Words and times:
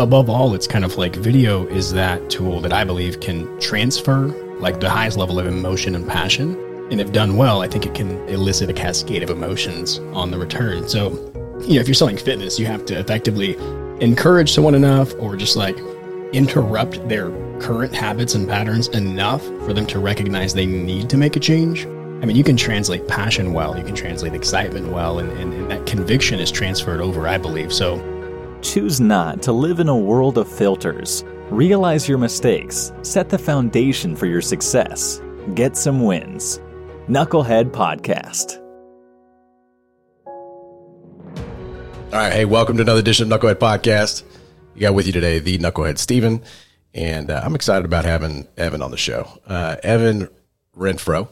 above 0.00 0.30
all, 0.30 0.54
it's 0.54 0.66
kind 0.66 0.82
of 0.84 0.96
like 0.96 1.14
video 1.16 1.66
is 1.66 1.92
that 1.92 2.30
tool 2.30 2.60
that 2.62 2.72
I 2.72 2.84
believe 2.84 3.20
can 3.20 3.60
transfer 3.60 4.28
like 4.58 4.80
the 4.80 4.88
highest 4.88 5.18
level 5.18 5.38
of 5.38 5.46
emotion 5.46 5.94
and 5.94 6.08
passion. 6.08 6.54
And 6.90 7.00
if 7.00 7.12
done 7.12 7.36
well, 7.36 7.60
I 7.60 7.68
think 7.68 7.84
it 7.84 7.94
can 7.94 8.26
elicit 8.26 8.70
a 8.70 8.72
cascade 8.72 9.22
of 9.22 9.28
emotions 9.28 9.98
on 10.14 10.30
the 10.30 10.38
return. 10.38 10.88
So, 10.88 11.10
you 11.60 11.74
know, 11.74 11.80
if 11.80 11.86
you're 11.86 11.94
selling 11.94 12.16
fitness, 12.16 12.58
you 12.58 12.64
have 12.64 12.86
to 12.86 12.98
effectively 12.98 13.56
encourage 14.02 14.50
someone 14.52 14.74
enough 14.74 15.12
or 15.18 15.36
just 15.36 15.54
like 15.54 15.76
interrupt 16.32 17.06
their 17.08 17.30
current 17.60 17.94
habits 17.94 18.34
and 18.34 18.48
patterns 18.48 18.88
enough 18.88 19.44
for 19.66 19.74
them 19.74 19.86
to 19.88 19.98
recognize 19.98 20.54
they 20.54 20.66
need 20.66 21.10
to 21.10 21.18
make 21.18 21.36
a 21.36 21.40
change. 21.40 21.84
I 21.84 22.24
mean, 22.24 22.36
you 22.36 22.44
can 22.44 22.56
translate 22.56 23.06
passion 23.06 23.52
well, 23.52 23.76
you 23.76 23.84
can 23.84 23.94
translate 23.94 24.34
excitement 24.34 24.88
well, 24.88 25.18
and, 25.18 25.30
and, 25.32 25.52
and 25.52 25.70
that 25.70 25.86
conviction 25.86 26.40
is 26.40 26.50
transferred 26.50 27.00
over, 27.00 27.28
I 27.28 27.36
believe. 27.36 27.72
So, 27.72 27.98
Choose 28.62 29.00
not 29.00 29.42
to 29.42 29.52
live 29.52 29.80
in 29.80 29.88
a 29.88 29.96
world 29.96 30.36
of 30.36 30.46
filters. 30.46 31.24
Realize 31.50 32.08
your 32.08 32.18
mistakes, 32.18 32.92
set 33.02 33.30
the 33.30 33.38
foundation 33.38 34.14
for 34.14 34.26
your 34.26 34.42
success, 34.42 35.20
get 35.54 35.76
some 35.76 36.02
wins. 36.02 36.60
Knucklehead 37.08 37.70
Podcast. 37.70 38.58
All 42.12 42.18
right. 42.18 42.32
Hey, 42.32 42.44
welcome 42.44 42.76
to 42.76 42.82
another 42.82 43.00
edition 43.00 43.32
of 43.32 43.40
Knucklehead 43.40 43.54
Podcast. 43.56 44.24
You 44.74 44.82
got 44.82 44.94
with 44.94 45.06
you 45.06 45.12
today 45.12 45.38
the 45.38 45.58
Knucklehead 45.58 45.98
Steven, 45.98 46.42
and 46.92 47.30
uh, 47.30 47.40
I'm 47.42 47.54
excited 47.54 47.84
about 47.84 48.04
having 48.04 48.46
Evan 48.56 48.82
on 48.82 48.90
the 48.90 48.96
show. 48.96 49.26
Uh, 49.46 49.76
Evan 49.82 50.28
Renfro, 50.76 51.28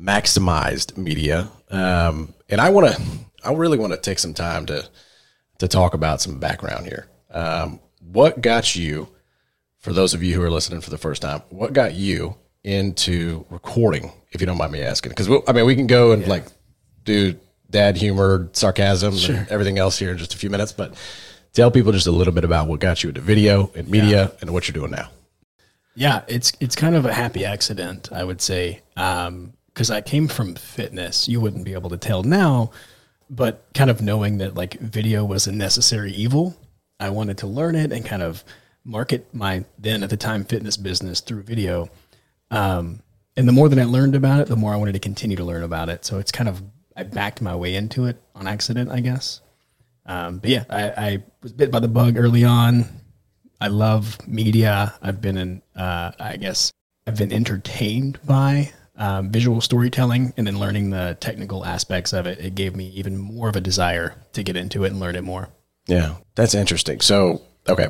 Maximized 0.00 0.96
Media, 0.96 1.50
um, 1.70 2.34
and 2.48 2.60
I 2.60 2.70
want 2.70 2.94
to, 2.94 3.02
I 3.44 3.52
really 3.52 3.78
want 3.78 3.92
to 3.92 4.00
take 4.00 4.18
some 4.18 4.34
time 4.34 4.66
to 4.66 4.88
to 5.60 5.68
talk 5.68 5.94
about 5.94 6.20
some 6.20 6.38
background 6.38 6.86
here. 6.86 7.06
Um, 7.30 7.80
what 8.00 8.40
got 8.40 8.74
you, 8.74 9.08
for 9.78 9.92
those 9.92 10.14
of 10.14 10.22
you 10.22 10.34
who 10.34 10.42
are 10.42 10.50
listening 10.50 10.80
for 10.80 10.90
the 10.90 10.98
first 10.98 11.22
time, 11.22 11.42
what 11.50 11.72
got 11.72 11.94
you 11.94 12.34
into 12.64 13.44
recording, 13.50 14.10
if 14.32 14.40
you 14.40 14.46
don't 14.46 14.58
mind 14.58 14.72
me 14.72 14.82
asking? 14.82 15.10
Because 15.10 15.28
I 15.46 15.52
mean, 15.52 15.66
we 15.66 15.76
can 15.76 15.86
go 15.86 16.12
and 16.12 16.22
yeah. 16.22 16.28
like 16.28 16.44
do 17.04 17.38
dad 17.70 17.96
humor, 17.96 18.48
sarcasm, 18.52 19.16
sure. 19.16 19.36
and 19.36 19.48
everything 19.48 19.78
else 19.78 19.98
here 19.98 20.10
in 20.10 20.18
just 20.18 20.34
a 20.34 20.38
few 20.38 20.50
minutes, 20.50 20.72
but 20.72 20.94
tell 21.52 21.70
people 21.70 21.92
just 21.92 22.06
a 22.06 22.12
little 22.12 22.32
bit 22.32 22.44
about 22.44 22.66
what 22.66 22.80
got 22.80 23.02
you 23.02 23.10
into 23.10 23.20
video 23.20 23.70
and 23.76 23.88
media 23.88 24.24
yeah. 24.24 24.38
and 24.40 24.50
what 24.50 24.66
you're 24.66 24.74
doing 24.74 24.90
now. 24.90 25.08
Yeah, 25.94 26.22
it's 26.26 26.52
it's 26.60 26.74
kind 26.74 26.94
of 26.94 27.04
a 27.04 27.12
happy 27.12 27.44
accident, 27.44 28.10
I 28.12 28.24
would 28.24 28.40
say, 28.40 28.80
because 28.94 29.90
um, 29.90 29.96
I 29.96 30.00
came 30.00 30.26
from 30.28 30.54
fitness. 30.54 31.28
You 31.28 31.40
wouldn't 31.40 31.64
be 31.64 31.74
able 31.74 31.90
to 31.90 31.98
tell 31.98 32.22
now, 32.22 32.70
but 33.30 33.64
kind 33.74 33.88
of 33.88 34.02
knowing 34.02 34.38
that 34.38 34.54
like 34.54 34.78
video 34.80 35.24
was 35.24 35.46
a 35.46 35.52
necessary 35.52 36.12
evil, 36.12 36.56
I 36.98 37.10
wanted 37.10 37.38
to 37.38 37.46
learn 37.46 37.76
it 37.76 37.92
and 37.92 38.04
kind 38.04 38.22
of 38.22 38.44
market 38.84 39.32
my 39.32 39.64
then 39.78 40.02
at 40.02 40.10
the 40.10 40.16
time 40.16 40.44
fitness 40.44 40.76
business 40.76 41.20
through 41.20 41.42
video. 41.42 41.88
Um, 42.50 43.02
and 43.36 43.46
the 43.46 43.52
more 43.52 43.68
that 43.68 43.78
I 43.78 43.84
learned 43.84 44.16
about 44.16 44.40
it, 44.40 44.48
the 44.48 44.56
more 44.56 44.74
I 44.74 44.76
wanted 44.76 44.92
to 44.92 44.98
continue 44.98 45.36
to 45.36 45.44
learn 45.44 45.62
about 45.62 45.88
it. 45.88 46.04
So 46.04 46.18
it's 46.18 46.32
kind 46.32 46.48
of 46.48 46.62
I 46.96 47.04
backed 47.04 47.40
my 47.40 47.54
way 47.54 47.76
into 47.76 48.06
it 48.06 48.20
on 48.34 48.48
accident, 48.48 48.90
I 48.90 49.00
guess. 49.00 49.40
Um, 50.04 50.38
but 50.38 50.50
yeah, 50.50 50.64
I, 50.68 50.90
I, 50.90 51.22
was 51.42 51.52
bit 51.52 51.70
by 51.70 51.78
the 51.78 51.88
bug 51.88 52.18
early 52.18 52.44
on. 52.44 52.84
I 53.60 53.68
love 53.68 54.18
media. 54.26 54.94
I've 55.00 55.20
been 55.20 55.36
in, 55.36 55.62
uh, 55.76 56.10
I 56.18 56.36
guess, 56.36 56.72
I've 57.06 57.16
been 57.16 57.32
entertained 57.32 58.18
by 58.24 58.72
um, 59.00 59.30
visual 59.30 59.60
storytelling 59.62 60.34
and 60.36 60.46
then 60.46 60.58
learning 60.58 60.90
the 60.90 61.16
technical 61.20 61.64
aspects 61.64 62.12
of 62.12 62.26
it, 62.26 62.38
it 62.38 62.54
gave 62.54 62.76
me 62.76 62.88
even 62.90 63.16
more 63.16 63.48
of 63.48 63.56
a 63.56 63.60
desire 63.60 64.14
to 64.34 64.42
get 64.42 64.56
into 64.56 64.84
it 64.84 64.88
and 64.88 65.00
learn 65.00 65.16
it 65.16 65.24
more. 65.24 65.48
Yeah, 65.86 66.16
that's 66.34 66.54
interesting. 66.54 67.00
So, 67.00 67.40
okay, 67.66 67.88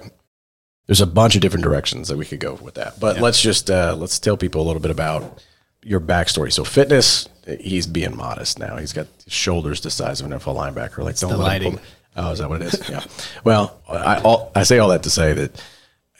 there's 0.86 1.00
a 1.00 1.06
bunch 1.06 1.34
of 1.34 1.40
different 1.40 1.64
directions 1.64 2.08
that 2.08 2.16
we 2.16 2.24
could 2.24 2.38
go 2.38 2.54
with 2.54 2.74
that, 2.74 3.00
but 3.00 3.16
yeah. 3.16 3.22
let's 3.22 3.42
just 3.42 3.70
uh, 3.70 3.96
let's 3.98 4.20
tell 4.20 4.36
people 4.36 4.62
a 4.62 4.66
little 4.66 4.80
bit 4.80 4.92
about 4.92 5.42
your 5.82 6.00
backstory. 6.00 6.52
So, 6.52 6.62
fitness, 6.62 7.28
he's 7.58 7.88
being 7.88 8.16
modest 8.16 8.60
now. 8.60 8.76
He's 8.76 8.92
got 8.92 9.08
shoulders 9.26 9.80
the 9.80 9.90
size 9.90 10.20
of 10.20 10.30
an 10.30 10.38
NFL 10.38 10.54
linebacker. 10.54 10.98
Like, 10.98 11.12
it's 11.12 11.22
don't 11.22 11.32
the 11.32 11.38
lighting. 11.38 11.80
Oh, 12.14 12.30
is 12.30 12.38
that 12.38 12.48
what 12.48 12.62
it 12.62 12.72
is? 12.72 12.80
Yeah. 12.88 13.04
well, 13.42 13.82
I 13.88 14.20
all, 14.20 14.52
I 14.54 14.62
say 14.62 14.78
all 14.78 14.88
that 14.90 15.02
to 15.02 15.10
say 15.10 15.32
that 15.32 15.62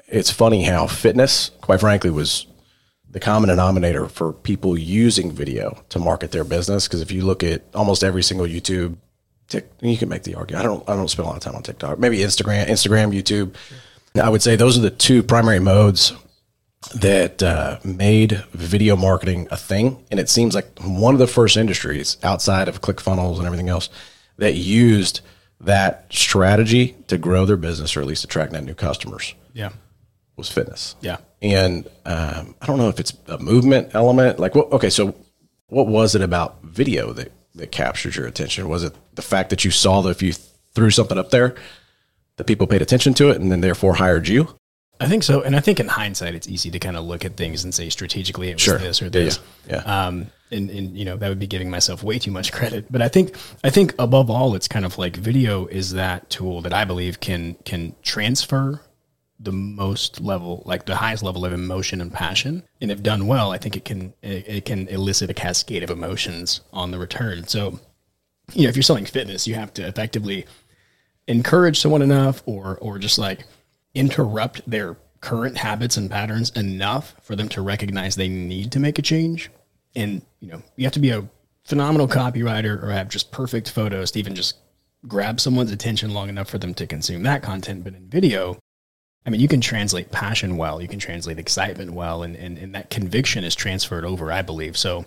it's 0.09 0.31
funny 0.33 0.65
how 0.65 0.89
fitness, 0.89 1.51
quite 1.61 1.79
frankly, 1.79 2.11
was 2.11 2.47
the 3.11 3.21
common 3.21 3.49
denominator 3.49 4.09
for 4.09 4.33
people 4.33 4.79
using 4.79 5.33
video 5.33 5.83
to 5.89 5.99
market 5.99 6.33
their 6.33 6.45
business. 6.45 6.87
Because 6.87 7.01
if 7.01 7.11
you 7.11 7.25
look 7.25 7.43
at 7.43 7.63
almost 7.75 8.05
every 8.05 8.23
single 8.23 8.47
YouTube, 8.47 8.97
tick, 9.49 9.71
you 9.81 9.97
can 9.97 10.09
make 10.09 10.23
the 10.23 10.37
argument. 10.37 10.65
I 10.65 10.69
don't. 10.69 10.89
I 10.89 10.95
don't 10.95 11.09
spend 11.09 11.27
a 11.27 11.29
lot 11.29 11.37
of 11.37 11.43
time 11.43 11.57
on 11.57 11.63
TikTok. 11.63 11.99
Maybe 11.99 12.19
Instagram, 12.19 12.67
Instagram, 12.67 13.15
YouTube. 13.15 13.55
I 14.21 14.29
would 14.29 14.43
say 14.43 14.57
those 14.57 14.79
are 14.79 14.83
the 14.83 14.91
two 14.91 15.23
primary 15.23 15.61
modes 15.61 16.13
that 16.95 17.43
uh, 17.43 17.79
made 17.85 18.45
video 18.53 18.97
marketing 18.97 19.47
a 19.51 19.57
thing. 19.57 20.05
And 20.11 20.19
it 20.19 20.29
seems 20.29 20.55
like 20.55 20.79
one 20.81 21.15
of 21.15 21.21
the 21.21 21.27
first 21.27 21.57
industries 21.57 22.17
outside 22.23 22.69
of 22.69 22.81
ClickFunnels 22.81 23.37
and 23.37 23.47
everything 23.47 23.69
else 23.69 23.91
that 24.39 24.55
used 24.55 25.21
that 25.61 26.07
strategy 26.11 26.97
to 27.09 27.19
grow 27.19 27.45
their 27.45 27.59
business 27.59 27.95
or 27.95 28.01
at 28.01 28.07
least 28.07 28.25
attract 28.25 28.53
net 28.53 28.65
new 28.65 28.75
customers. 28.75 29.35
Yeah 29.53 29.71
was 30.41 30.51
fitness. 30.51 30.97
Yeah. 31.01 31.19
And 31.43 31.87
um, 32.05 32.55
I 32.61 32.67
don't 32.67 32.79
know 32.79 32.89
if 32.89 33.01
it's 33.01 33.17
a 33.29 33.39
movement 33.39 33.95
element. 33.95 34.39
Like, 34.39 34.55
what? 34.55 34.73
Okay, 34.73 34.91
so 34.91 35.15
what 35.69 35.87
was 35.87 36.15
it 36.15 36.23
about 36.23 36.63
video 36.63 37.13
that 37.13 37.33
that 37.55 37.73
captured 37.73 38.17
your 38.17 38.27
attention? 38.27 38.69
Was 38.69 38.85
it 38.85 38.95
the 39.15 39.23
fact 39.23 39.51
that 39.51 39.65
you 39.65 39.71
saw 39.71 40.03
that 40.03 40.11
if 40.11 40.23
you 40.23 40.33
threw 40.75 40.91
something 40.91 41.19
up 41.19 41.31
there, 41.31 41.55
that 42.37 42.47
people 42.47 42.67
paid 42.67 42.83
attention 42.83 43.15
to 43.15 43.31
it 43.31 43.41
and 43.41 43.51
then 43.51 43.61
therefore 43.61 43.95
hired 43.95 44.29
you? 44.29 44.57
I 45.01 45.07
think 45.09 45.23
so, 45.23 45.41
and 45.41 45.57
I 45.57 45.61
think 45.61 45.81
in 45.81 45.89
hindsight, 45.89 46.35
it's 46.35 46.47
easy 46.47 46.71
to 46.73 46.79
kind 46.79 46.95
of 46.95 47.05
look 47.07 47.25
at 47.25 47.35
things 47.35 47.65
and 47.65 47.75
say 47.75 47.89
strategically 47.89 48.51
it 48.51 48.55
was 48.57 48.63
sure. 48.63 48.77
this 48.77 49.01
or 49.01 49.09
this. 49.09 49.41
Yeah. 49.67 49.83
yeah. 49.87 50.07
Um, 50.07 50.27
and, 50.51 50.69
and 50.69 50.97
you 50.97 51.07
know 51.07 51.17
that 51.17 51.29
would 51.29 51.39
be 51.39 51.47
giving 51.47 51.71
myself 51.71 52.03
way 52.03 52.19
too 52.19 52.31
much 52.31 52.53
credit. 52.59 52.87
But 52.91 53.01
I 53.01 53.09
think 53.09 53.35
I 53.65 53.71
think 53.71 53.95
above 53.99 54.29
all, 54.29 54.55
it's 54.55 54.69
kind 54.69 54.85
of 54.85 54.99
like 54.99 55.17
video 55.17 55.67
is 55.67 55.93
that 55.93 56.29
tool 56.29 56.61
that 56.63 56.75
I 56.75 56.85
believe 56.85 57.21
can 57.21 57.55
can 57.65 57.95
transfer 58.03 58.83
the 59.43 59.53
most 59.53 60.21
level, 60.21 60.63
like 60.67 60.85
the 60.85 60.97
highest 60.97 61.23
level 61.23 61.47
of 61.47 61.53
emotion 61.53 62.01
and 62.01 62.13
passion. 62.13 62.63
And 62.81 62.91
if 62.91 63.03
done 63.03 63.27
well, 63.27 63.53
I 63.53 63.59
think 63.59 63.77
it 63.77 63.85
can 63.85 64.13
it, 64.23 64.47
it 64.47 64.65
can 64.67 64.87
elicit 64.89 65.31
a 65.31 65.35
cascade 65.35 65.83
of 65.83 65.91
emotions 65.91 66.61
on 66.73 66.91
the 66.91 66.99
return. 66.99 67.47
So, 67.47 67.81
you 68.53 68.65
know, 68.65 68.69
if 68.69 68.77
you're 68.77 68.83
selling 68.83 69.07
fitness, 69.07 69.47
you 69.47 69.55
have 69.55 69.73
to 69.75 69.87
effectively 69.87 70.47
encourage 71.27 71.81
someone 71.81 72.03
enough, 72.03 72.43
or 72.45 72.77
or 72.79 72.99
just 72.99 73.19
like 73.19 73.45
interrupt 73.95 74.69
their 74.69 74.97
current 75.21 75.57
habits 75.57 75.97
and 75.97 76.11
patterns 76.11 76.51
enough 76.51 77.15
for 77.23 77.35
them 77.35 77.49
to 77.51 77.63
recognize 77.63 78.17
they 78.17 78.29
need 78.29 78.73
to 78.73 78.81
make 78.81 78.99
a 78.99 79.03
change. 79.03 79.51
And 79.97 80.23
you 80.41 80.49
know, 80.49 80.63
you 80.77 80.85
have 80.85 80.93
to 80.95 81.01
be 81.01 81.11
a 81.11 81.29
phenomenal 81.65 82.09
copywriter 82.09 82.83
or 82.83 82.91
have 82.91 83.09
just 83.09 83.33
perfect 83.33 83.71
photos 83.71 84.11
to 84.11 84.19
even 84.19 84.35
just 84.35 84.57
grab 85.07 85.41
someone's 85.41 85.73
attention 85.73 86.13
long 86.13 86.29
enough 86.29 86.49
for 86.49 86.59
them 86.59 86.75
to 86.75 86.87
consume 86.87 87.23
that 87.23 87.43
content. 87.43 87.85
But 87.85 87.95
in 87.95 88.09
video, 88.09 88.59
I 89.27 89.31
mean, 89.31 89.41
you 89.41 89.49
can 89.49 89.61
translate 89.61 90.11
passion 90.11 90.57
well, 90.57 90.81
you 90.81 90.89
can 90.89 90.99
translate 90.99 91.39
excitement 91.39 91.93
well, 91.93 92.23
and, 92.23 92.37
and, 92.37 92.57
and 92.57 92.75
that 92.75 92.91
conviction 92.91 93.45
is 93.45 93.55
transferred 93.55 94.05
over, 94.05 94.33
I 94.33 94.43
believe. 94.43 94.79
So 94.79 95.05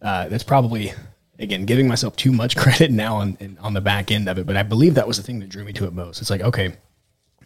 uh, 0.00 0.28
that's 0.28 0.44
probably, 0.44 0.92
again, 1.38 1.66
giving 1.66 1.86
myself 1.86 2.16
too 2.16 2.32
much 2.32 2.56
credit 2.56 2.90
now 2.90 3.16
on, 3.16 3.58
on 3.60 3.74
the 3.74 3.80
back 3.80 4.10
end 4.10 4.28
of 4.28 4.38
it. 4.38 4.46
But 4.46 4.56
I 4.56 4.62
believe 4.62 4.94
that 4.94 5.06
was 5.06 5.18
the 5.18 5.22
thing 5.22 5.40
that 5.40 5.50
drew 5.50 5.64
me 5.64 5.72
to 5.74 5.84
it 5.84 5.92
most. 5.92 6.20
It's 6.20 6.30
like, 6.30 6.40
okay, 6.40 6.72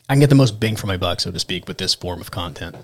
I 0.09 0.13
can 0.13 0.21
get 0.21 0.29
the 0.29 0.37
most 0.37 0.61
bang 0.61 0.77
for 0.77 0.87
my 0.87 0.97
buck, 0.97 1.21
so 1.21 1.33
to 1.33 1.39
speak, 1.39 1.67
with 1.67 1.79
this 1.79 1.95
form 1.95 2.21
of 2.21 2.31
content. 2.31 2.77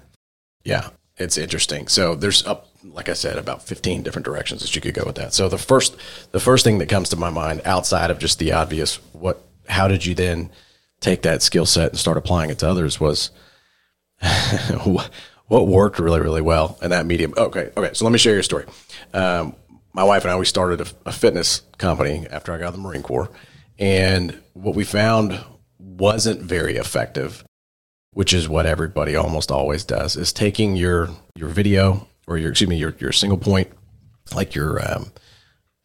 Yeah, 0.64 0.90
it's 1.16 1.38
interesting. 1.38 1.86
So 1.86 2.16
there's 2.16 2.44
up, 2.46 2.68
like 2.82 3.08
I 3.08 3.14
said, 3.14 3.38
about 3.38 3.62
15 3.62 4.02
different 4.02 4.26
directions 4.26 4.60
that 4.62 4.74
you 4.74 4.80
could 4.80 4.94
go 4.94 5.04
with 5.06 5.16
that. 5.16 5.34
So 5.34 5.48
the 5.48 5.56
first, 5.56 5.96
the 6.32 6.40
first 6.40 6.64
thing 6.64 6.78
that 6.78 6.88
comes 6.88 7.10
to 7.10 7.16
my 7.16 7.30
mind 7.30 7.62
outside 7.64 8.10
of 8.10 8.18
just 8.18 8.40
the 8.40 8.50
obvious, 8.50 8.96
what, 9.12 9.40
how 9.68 9.86
did 9.86 10.04
you 10.04 10.16
then– 10.16 10.50
take 11.02 11.22
that 11.22 11.42
skill 11.42 11.66
set 11.66 11.90
and 11.90 11.98
start 11.98 12.16
applying 12.16 12.50
it 12.50 12.58
to 12.60 12.68
others 12.68 12.98
was 12.98 13.30
what 14.84 15.66
worked 15.66 15.98
really, 15.98 16.20
really 16.20 16.40
well 16.40 16.78
in 16.80 16.90
that 16.90 17.04
medium. 17.04 17.34
Okay, 17.36 17.70
okay. 17.76 17.90
So 17.92 18.04
let 18.04 18.12
me 18.12 18.18
share 18.18 18.34
your 18.34 18.42
story. 18.42 18.64
Um, 19.12 19.54
my 19.92 20.04
wife 20.04 20.24
and 20.24 20.30
I 20.30 20.36
we 20.38 20.46
started 20.46 20.80
a, 20.80 20.86
a, 21.04 21.12
fitness 21.12 21.62
company 21.76 22.26
after 22.30 22.52
I 22.52 22.56
got 22.56 22.64
out 22.64 22.68
of 22.68 22.74
the 22.76 22.80
Marine 22.80 23.02
Corps, 23.02 23.30
and 23.78 24.40
what 24.54 24.74
we 24.74 24.84
found 24.84 25.38
wasn't 25.78 26.40
very 26.40 26.76
effective, 26.76 27.44
which 28.12 28.32
is 28.32 28.48
what 28.48 28.64
everybody 28.64 29.14
almost 29.14 29.50
always 29.50 29.84
does, 29.84 30.16
is 30.16 30.32
taking 30.32 30.76
your 30.76 31.10
your 31.34 31.50
video 31.50 32.08
or 32.26 32.38
your 32.38 32.52
excuse 32.52 32.70
me 32.70 32.76
your 32.76 32.94
your 33.00 33.12
single 33.12 33.36
point, 33.36 33.68
like 34.34 34.54
your 34.54 34.80
um, 34.90 35.12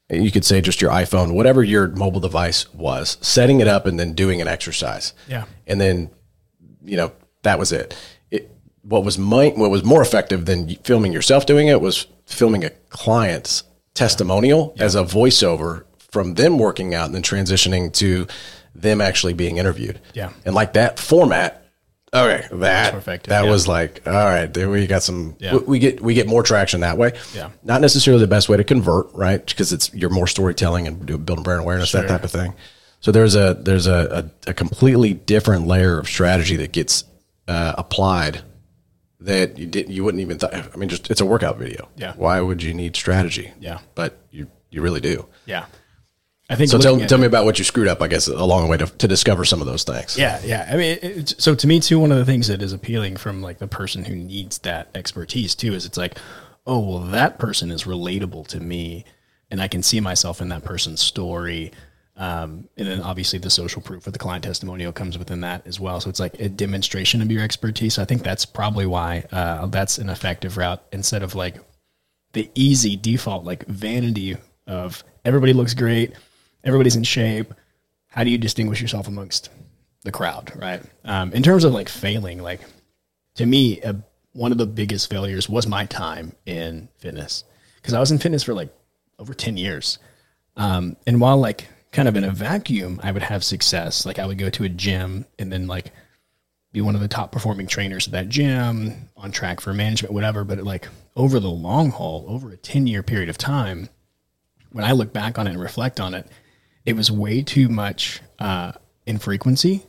you 0.10 0.32
could 0.32 0.46
say 0.46 0.62
just 0.62 0.82
your 0.82 0.92
iPhone, 0.92 1.34
whatever 1.34 1.64
your 1.64 1.88
mobile 1.88 2.20
device 2.20 2.72
was, 2.74 3.18
setting 3.22 3.60
it 3.60 3.68
up 3.68 3.86
and 3.86 4.00
then 4.00 4.14
doing 4.14 4.42
an 4.42 4.48
exercise. 4.48 5.14
Yeah. 5.28 5.46
And 5.66 5.82
then, 5.82 6.10
you 6.84 6.96
know, 6.96 7.12
that 7.44 7.60
was 7.60 7.72
it. 7.72 7.98
it 8.32 8.50
what 8.84 9.04
was 9.04 9.18
my, 9.18 9.50
what 9.50 9.70
was 9.70 9.84
more 9.84 10.02
effective 10.02 10.46
than 10.46 10.76
filming 10.78 11.12
yourself 11.12 11.46
doing 11.46 11.68
it 11.68 11.82
was 11.82 12.08
filming 12.26 12.64
a 12.64 12.70
client's 12.90 13.64
testimonial 13.94 14.74
yeah. 14.78 14.84
As 14.84 14.94
a 14.96 15.04
voiceover 15.04 15.84
from 16.12 16.36
them 16.36 16.60
working 16.60 16.94
out 16.94 17.08
and 17.08 17.16
then 17.16 17.24
transitioning 17.24 17.92
to 17.94 18.28
them 18.76 19.02
actually 19.02 19.34
being 19.34 19.58
interviewed. 19.58 20.00
Yeah. 20.14 20.32
And 20.46 20.54
like 20.54 20.74
that 20.74 21.00
format, 21.00 21.67
okay, 22.14 22.48
that 22.52 22.96
effective, 22.96 23.30
that 23.30 23.46
yeah. 23.46 23.50
was 23.50 23.68
like, 23.68 24.02
all 24.06 24.14
right, 24.14 24.54
there 24.54 24.70
we 24.70 24.88
got 24.88 25.04
some. 25.04 25.36
Yeah. 25.40 25.54
We, 25.54 25.60
we 25.60 25.80
get 25.80 26.02
we 26.02 26.14
get 26.14 26.28
more 26.28 26.44
traction 26.44 26.82
that 26.82 26.98
way. 26.98 27.14
Yeah. 27.34 27.50
Not 27.64 27.82
necessarily 27.82 28.22
the 28.22 28.28
best 28.28 28.50
way 28.50 28.58
to 28.58 28.64
convert, 28.64 29.14
right? 29.14 29.46
Because 29.46 29.74
it's 29.74 29.94
you're 29.94 30.10
more 30.10 30.28
storytelling 30.28 30.88
and 30.88 31.06
do- 31.06 31.18
building 31.18 31.44
brand 31.44 31.62
awareness, 31.62 31.92
that 31.92 32.08
type 32.08 32.24
of 32.24 32.32
thing. 32.32 32.54
So 33.00 33.12
there's 33.12 33.36
a 33.36 33.54
there's 33.54 33.88
a, 33.88 34.32
a, 34.48 34.50
a 34.52 34.54
completely 34.54 35.14
different 35.14 35.68
layer 35.68 36.00
of 36.00 36.08
strategy 36.08 36.56
that 36.58 36.72
gets 36.72 37.04
uh, 37.48 37.76
applied 37.78 38.42
that 39.20 39.58
you 39.58 39.66
didn't 39.66 39.92
you 39.94 40.04
wouldn't 40.04 40.22
even 40.22 40.38
th- 40.38 40.54
I 40.54 40.78
mean 40.78 40.90
just 40.90 41.10
it's 41.10 41.22
a 41.22 41.26
workout 41.26 41.58
video. 41.58 41.90
Yeah. 41.96 42.14
Why 42.16 42.40
would 42.42 42.64
you 42.64 42.74
need 42.74 42.96
strategy? 42.96 43.54
Yeah. 43.60 43.80
But 43.96 44.18
you 44.32 44.50
you 44.70 44.82
really 44.82 45.02
do. 45.02 45.28
Yeah. 45.46 45.66
I 46.50 46.56
think 46.56 46.70
So 46.70 46.78
tell, 46.78 46.98
tell 47.00 47.18
me 47.18 47.26
about 47.26 47.44
what 47.44 47.60
you 47.60 47.66
screwed 47.66 47.90
up, 47.90 48.02
I 48.02 48.08
guess, 48.08 48.28
along 48.28 48.64
the 48.64 48.72
way 48.72 48.78
to, 48.78 48.86
to 48.86 49.08
discover 49.08 49.44
some 49.44 49.60
of 49.60 49.68
those 49.68 49.84
things. 49.84 50.18
Yeah, 50.18 50.40
yeah. 50.44 50.70
I 50.72 50.78
mean, 50.78 50.98
it's, 51.02 51.44
so 51.44 51.54
to 51.56 51.68
me 51.68 51.82
too, 51.82 52.00
one 52.00 52.12
of 52.12 52.18
the 52.18 52.26
things 52.26 52.48
that 52.48 52.62
is 52.62 52.72
appealing 52.72 53.18
from 53.18 53.42
like 53.42 53.58
the 53.58 53.68
person 53.68 54.06
who 54.06 54.16
needs 54.16 54.60
that 54.60 54.90
expertise 54.96 55.56
too 55.56 55.74
is 55.74 55.86
it's 55.86 55.98
like, 55.98 56.18
oh 56.66 56.80
well, 56.80 57.00
that 57.00 57.38
person 57.38 57.70
is 57.70 57.84
relatable 57.84 58.48
to 58.48 58.62
me, 58.62 59.04
and 59.52 59.62
I 59.62 59.68
can 59.68 59.84
see 59.84 60.00
myself 60.00 60.40
in 60.40 60.50
that 60.50 60.64
person's 60.64 61.02
story. 61.02 61.72
Um, 62.16 62.68
and 62.78 62.88
then 62.88 63.02
obviously 63.02 63.38
the 63.38 63.50
social 63.50 63.82
proof 63.82 64.08
or 64.08 64.12
the 64.12 64.18
client 64.18 64.44
testimonial 64.44 64.92
comes 64.92 65.20
within 65.20 65.42
that 65.42 65.68
as 65.68 65.80
well. 65.80 66.02
So 66.02 66.10
it's 66.10 66.20
like 66.20 66.40
a 66.40 66.50
demonstration 66.50 67.22
of 67.22 67.32
your 67.32 67.44
expertise. 67.44 68.00
I 68.00 68.06
think 68.06 68.24
that's 68.24 68.44
probably 68.44 68.88
why 68.88 69.26
uh, 69.32 69.68
that's 69.68 70.00
an 70.00 70.10
effective 70.10 70.58
route 70.58 70.82
instead 70.92 71.22
of 71.22 71.36
like 71.36 71.58
the 72.34 72.50
easy 72.56 72.96
default 72.96 73.44
like 73.44 73.68
vanity 73.68 74.36
of 74.66 75.04
everybody 75.26 75.54
looks 75.54 75.76
great, 75.76 76.14
everybody's 76.68 76.96
in 76.96 77.04
shape. 77.04 77.54
How 78.08 78.24
do 78.24 78.30
you 78.30 78.38
distinguish 78.38 78.82
yourself 78.82 79.08
amongst 79.08 79.50
the 80.04 80.12
crowd, 80.12 80.52
right? 80.56 80.82
Um, 81.06 81.32
in 81.34 81.42
terms 81.42 81.64
of 81.64 81.74
like 81.74 81.90
failing, 81.90 82.42
like 82.42 82.62
to 83.36 83.46
me, 83.46 83.82
uh, 83.82 83.94
one 84.34 84.52
of 84.52 84.58
the 84.58 84.68
biggest 84.68 85.10
failures 85.10 85.50
was 85.50 85.66
my 85.66 85.86
time 85.86 86.34
in 86.46 86.90
fitness 86.98 87.44
because 87.78 87.94
I 87.94 88.00
was 88.00 88.12
in 88.12 88.20
fitness 88.20 88.44
for 88.44 88.54
like 88.54 88.70
over 89.18 89.34
10 89.34 89.58
years. 89.58 89.98
Um, 90.56 90.98
and 91.08 91.22
while 91.22 91.38
like 91.38 91.68
kind 91.92 92.08
of 92.08 92.16
in 92.16 92.24
a 92.24 92.32
vacuum, 92.32 93.00
I 93.02 93.12
would 93.12 93.24
have 93.24 93.44
success. 93.44 94.06
Like 94.06 94.20
I 94.20 94.26
would 94.26 94.38
go 94.38 94.50
to 94.50 94.64
a 94.64 94.70
gym 94.70 95.26
and 95.40 95.52
then 95.52 95.68
like 95.68 95.92
be 96.74 96.82
one 96.82 96.96
of 96.96 97.02
the 97.02 97.08
top 97.08 97.32
performing 97.32 97.68
trainers 97.68 98.08
at 98.08 98.14
that 98.14 98.30
gym, 98.30 99.10
on 99.16 99.32
track 99.32 99.62
for 99.62 99.74
management, 99.74 100.14
whatever. 100.14 100.44
But 100.44 100.60
like 100.64 100.88
over 101.16 101.40
the 101.40 101.50
long 101.50 101.92
haul, 101.92 102.26
over 102.28 102.52
a 102.52 102.58
10 102.58 102.88
year 102.88 103.04
period 103.04 103.30
of 103.30 103.38
time, 103.38 103.90
when 104.72 104.84
I 104.84 104.92
look 104.92 105.14
back 105.14 105.40
on 105.40 105.48
it 105.48 105.52
and 105.52 105.62
reflect 105.62 106.00
on 106.00 106.14
it, 106.14 106.28
it 106.88 106.96
was 106.96 107.12
way 107.12 107.42
too 107.42 107.68
much 107.68 108.22
uh, 108.40 108.72
infrequency. 109.06 109.84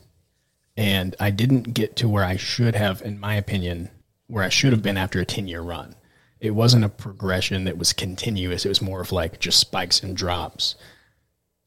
And 0.76 1.14
I 1.20 1.30
didn't 1.30 1.72
get 1.72 1.94
to 1.96 2.08
where 2.08 2.24
I 2.24 2.36
should 2.36 2.74
have, 2.74 3.02
in 3.02 3.20
my 3.20 3.36
opinion, 3.36 3.90
where 4.26 4.42
I 4.42 4.48
should 4.48 4.72
have 4.72 4.82
been 4.82 4.96
after 4.96 5.20
a 5.20 5.24
10 5.24 5.46
year 5.46 5.60
run. 5.60 5.94
It 6.40 6.50
wasn't 6.50 6.84
a 6.84 6.88
progression 6.88 7.64
that 7.64 7.78
was 7.78 7.92
continuous. 7.92 8.64
It 8.64 8.68
was 8.68 8.82
more 8.82 9.00
of 9.00 9.12
like 9.12 9.38
just 9.38 9.60
spikes 9.60 10.02
and 10.02 10.16
drops. 10.16 10.74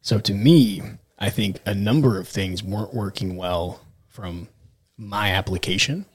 So 0.02 0.20
to 0.20 0.34
me, 0.34 0.82
I 1.18 1.30
think 1.30 1.60
a 1.66 1.74
number 1.74 2.20
of 2.20 2.28
things 2.28 2.62
weren't 2.62 2.94
working 2.94 3.38
well 3.38 3.86
from 4.10 4.50
my 4.98 5.32
application. 5.32 6.06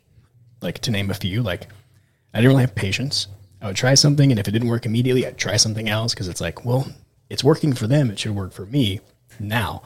Like 0.61 0.81
to 0.81 0.91
name 0.91 1.11
a 1.11 1.15
few, 1.15 1.43
like 1.43 1.69
I 2.35 2.39
didn't 2.39 2.51
really 2.51 2.63
have 2.65 2.75
patience. 2.75 3.29
I 3.63 3.69
would 3.69 3.77
try 3.77 3.95
something, 3.95 4.31
and 4.31 4.39
if 4.39 4.47
it 4.47 4.51
didn't 4.51 4.69
work 4.69 4.85
immediately, 4.85 5.27
I'd 5.27 5.39
try 5.39 5.57
something 5.57 5.89
else 5.89 6.13
because 6.13 6.29
it's 6.29 6.43
like, 6.43 6.67
well, 6.67 6.87
it's 7.29 7.45
working 7.45 7.73
for 7.73 7.87
them. 7.87 8.11
It 8.11 8.19
should 8.19 8.35
work 8.35 8.53
for 8.53 8.67
me 8.67 9.01
now. 9.39 9.83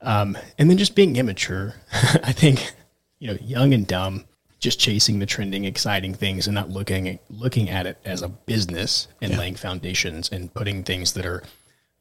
Um, 0.00 0.36
and 0.58 0.70
then 0.70 0.78
just 0.78 0.94
being 0.94 1.16
immature. 1.16 1.74
I 1.92 2.32
think, 2.32 2.72
you 3.18 3.28
know, 3.28 3.38
young 3.40 3.74
and 3.74 3.86
dumb, 3.86 4.24
just 4.58 4.78
chasing 4.80 5.18
the 5.18 5.26
trending, 5.26 5.64
exciting 5.64 6.14
things 6.14 6.46
and 6.46 6.54
not 6.54 6.70
looking 6.70 7.08
at, 7.08 7.20
looking 7.28 7.68
at 7.68 7.86
it 7.86 7.98
as 8.04 8.22
a 8.22 8.28
business 8.28 9.08
and 9.20 9.36
laying 9.36 9.54
foundations 9.54 10.28
and 10.30 10.52
putting 10.54 10.82
things 10.82 11.14
that 11.14 11.26
are 11.26 11.42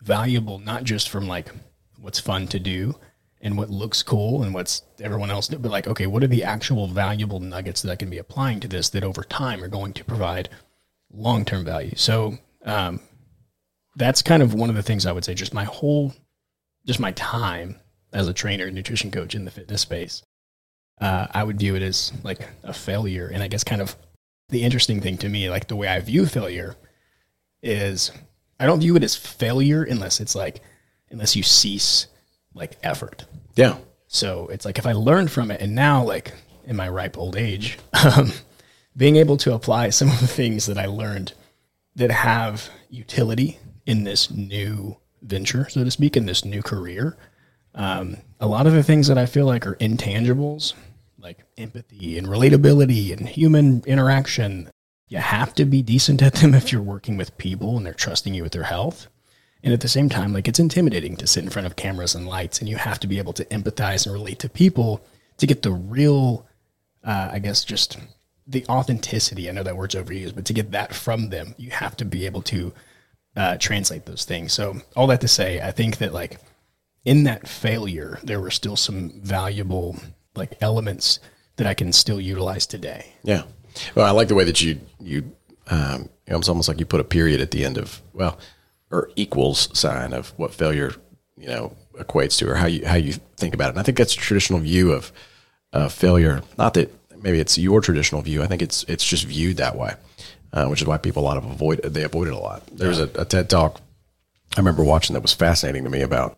valuable, 0.01 0.59
not 0.59 0.83
just 0.83 1.09
from 1.09 1.27
like 1.27 1.49
what's 1.99 2.19
fun 2.19 2.47
to 2.47 2.59
do 2.59 2.95
and 3.41 3.57
what 3.57 3.69
looks 3.69 4.03
cool 4.03 4.43
and 4.43 4.53
what's 4.53 4.83
everyone 5.01 5.31
else 5.31 5.47
but 5.47 5.71
like, 5.71 5.87
okay, 5.87 6.07
what 6.07 6.23
are 6.23 6.27
the 6.27 6.43
actual 6.43 6.87
valuable 6.87 7.39
nuggets 7.39 7.81
that 7.81 7.91
I 7.91 7.95
can 7.95 8.09
be 8.09 8.17
applying 8.17 8.59
to 8.61 8.67
this 8.67 8.89
that 8.89 9.03
over 9.03 9.23
time 9.23 9.63
are 9.63 9.69
going 9.69 9.93
to 9.93 10.03
provide 10.03 10.49
long 11.11 11.45
term 11.45 11.65
value? 11.65 11.95
So, 11.95 12.37
um, 12.63 12.99
that's 13.95 14.21
kind 14.21 14.43
of 14.43 14.53
one 14.53 14.69
of 14.69 14.75
the 14.75 14.83
things 14.83 15.05
I 15.05 15.11
would 15.11 15.25
say, 15.25 15.33
just 15.33 15.53
my 15.53 15.65
whole, 15.65 16.13
just 16.85 16.99
my 16.99 17.11
time 17.13 17.79
as 18.13 18.27
a 18.27 18.33
trainer, 18.33 18.65
and 18.65 18.75
nutrition 18.75 19.11
coach 19.11 19.35
in 19.35 19.45
the 19.45 19.51
fitness 19.51 19.81
space. 19.81 20.23
Uh, 20.99 21.27
I 21.31 21.43
would 21.43 21.59
view 21.59 21.75
it 21.75 21.81
as 21.81 22.11
like 22.23 22.47
a 22.63 22.73
failure. 22.73 23.27
And 23.27 23.41
I 23.41 23.47
guess 23.47 23.63
kind 23.63 23.81
of 23.81 23.95
the 24.49 24.63
interesting 24.63 24.99
thing 24.99 25.17
to 25.19 25.29
me, 25.29 25.49
like 25.49 25.67
the 25.67 25.75
way 25.75 25.87
I 25.87 25.99
view 25.99 26.25
failure 26.25 26.75
is 27.61 28.11
I 28.59 28.65
don't 28.65 28.79
view 28.79 28.95
it 28.95 29.03
as 29.03 29.15
failure 29.15 29.83
unless 29.83 30.19
it's 30.19 30.35
like, 30.35 30.61
unless 31.09 31.35
you 31.35 31.43
cease 31.43 32.07
like 32.53 32.77
effort. 32.83 33.25
Yeah. 33.55 33.77
So 34.07 34.47
it's 34.47 34.65
like 34.65 34.79
if 34.79 34.85
I 34.85 34.93
learned 34.93 35.31
from 35.31 35.51
it 35.51 35.61
and 35.61 35.75
now, 35.75 36.03
like 36.03 36.33
in 36.65 36.75
my 36.75 36.89
ripe 36.89 37.17
old 37.17 37.37
age, 37.37 37.77
um, 38.03 38.31
being 38.97 39.15
able 39.15 39.37
to 39.37 39.53
apply 39.53 39.91
some 39.91 40.09
of 40.09 40.19
the 40.19 40.27
things 40.27 40.65
that 40.65 40.77
I 40.77 40.87
learned 40.87 41.33
that 41.95 42.11
have 42.11 42.69
utility 42.89 43.59
in 43.89 44.03
this 44.03 44.29
new 44.29 44.95
venture, 45.23 45.67
so 45.67 45.83
to 45.83 45.89
speak, 45.89 46.15
in 46.15 46.27
this 46.27 46.45
new 46.45 46.61
career. 46.61 47.17
Um, 47.73 48.17
a 48.39 48.45
lot 48.45 48.67
of 48.67 48.73
the 48.73 48.83
things 48.83 49.07
that 49.07 49.17
I 49.17 49.25
feel 49.25 49.47
like 49.47 49.65
are 49.65 49.75
intangibles, 49.77 50.75
like 51.17 51.39
empathy 51.57 52.15
and 52.15 52.27
relatability 52.27 53.11
and 53.11 53.27
human 53.27 53.83
interaction, 53.87 54.69
you 55.07 55.17
have 55.17 55.55
to 55.55 55.65
be 55.65 55.81
decent 55.81 56.21
at 56.21 56.35
them 56.35 56.53
if 56.53 56.71
you're 56.71 56.83
working 56.83 57.17
with 57.17 57.35
people 57.39 57.77
and 57.77 57.85
they're 57.85 57.95
trusting 57.95 58.35
you 58.35 58.43
with 58.43 58.51
their 58.51 58.63
health. 58.63 59.07
And 59.63 59.73
at 59.73 59.81
the 59.81 59.87
same 59.87 60.07
time, 60.07 60.33
like 60.33 60.47
it's 60.47 60.59
intimidating 60.59 61.17
to 61.17 61.25
sit 61.25 61.43
in 61.43 61.49
front 61.49 61.65
of 61.65 61.75
cameras 61.75 62.13
and 62.13 62.27
lights, 62.27 62.59
and 62.59 62.69
you 62.69 62.77
have 62.77 62.99
to 62.99 63.07
be 63.07 63.17
able 63.17 63.33
to 63.33 63.45
empathize 63.45 64.05
and 64.05 64.13
relate 64.13 64.37
to 64.39 64.49
people 64.49 65.03
to 65.37 65.47
get 65.47 65.63
the 65.63 65.71
real, 65.71 66.47
uh, 67.03 67.29
I 67.31 67.39
guess, 67.39 67.65
just 67.65 67.97
the 68.45 68.65
authenticity. 68.69 69.49
I 69.49 69.51
know 69.51 69.63
that 69.63 69.75
word's 69.75 69.95
overused, 69.95 70.35
but 70.35 70.45
to 70.45 70.53
get 70.53 70.71
that 70.71 70.93
from 70.93 71.29
them, 71.29 71.55
you 71.57 71.71
have 71.71 71.97
to 71.97 72.05
be 72.05 72.27
able 72.27 72.43
to 72.43 72.71
uh, 73.39 73.57
translate 73.57 74.05
those 74.05 74.25
things. 74.25 74.51
So, 74.51 74.81
all 74.97 75.07
that 75.07 75.21
to 75.21 75.27
say, 75.29 75.61
I 75.61 75.71
think 75.71 75.97
that 75.99 76.13
like 76.13 76.39
in 77.05 77.23
that 77.23 77.47
failure, 77.47 78.19
there 78.21 78.41
were 78.41 78.51
still 78.51 78.75
some 78.75 79.21
valuable 79.21 79.95
like 80.35 80.57
elements 80.59 81.19
that 81.55 81.65
I 81.65 81.73
can 81.73 81.93
still 81.93 82.19
utilize 82.19 82.67
today. 82.67 83.13
Yeah. 83.23 83.43
Well, 83.95 84.05
I 84.05 84.11
like 84.11 84.27
the 84.27 84.35
way 84.35 84.43
that 84.43 84.61
you 84.61 84.81
you 84.99 85.31
um, 85.67 86.09
you 86.27 86.33
know, 86.33 86.39
it's 86.39 86.49
almost 86.49 86.67
like 86.67 86.79
you 86.79 86.85
put 86.85 86.99
a 86.99 87.05
period 87.05 87.39
at 87.39 87.51
the 87.51 87.63
end 87.63 87.77
of 87.77 88.01
well, 88.13 88.37
or 88.91 89.09
equals 89.15 89.69
sign 89.77 90.11
of 90.11 90.33
what 90.37 90.53
failure 90.53 90.93
you 91.37 91.47
know 91.47 91.77
equates 91.93 92.37
to, 92.39 92.49
or 92.49 92.55
how 92.55 92.67
you 92.67 92.85
how 92.85 92.95
you 92.95 93.13
think 93.37 93.53
about 93.53 93.67
it. 93.67 93.71
And 93.71 93.79
I 93.79 93.83
think 93.83 93.97
that's 93.97 94.15
a 94.15 94.17
traditional 94.17 94.59
view 94.59 94.91
of 94.91 95.13
failure. 95.93 96.41
Not 96.57 96.73
that 96.73 96.93
maybe 97.21 97.39
it's 97.39 97.57
your 97.57 97.79
traditional 97.79 98.21
view. 98.21 98.43
I 98.43 98.47
think 98.47 98.61
it's 98.61 98.83
it's 98.89 99.05
just 99.05 99.23
viewed 99.23 99.57
that 99.57 99.77
way, 99.77 99.93
uh, 100.53 100.67
which 100.67 100.81
is 100.81 100.87
why 100.87 100.97
people 100.97 101.23
a 101.23 101.25
lot 101.25 101.37
of 101.37 101.45
avoid 101.45 101.81
they 101.83 102.03
avoid 102.03 102.27
it 102.27 102.33
a 102.33 102.39
lot. 102.39 102.65
There 102.67 102.89
was 102.89 102.99
a, 102.99 103.09
a 103.15 103.25
TED 103.25 103.49
talk 103.49 103.81
I 104.55 104.59
remember 104.59 104.83
watching 104.83 105.13
that 105.13 105.21
was 105.21 105.33
fascinating 105.33 105.83
to 105.83 105.89
me 105.89 106.01
about 106.01 106.37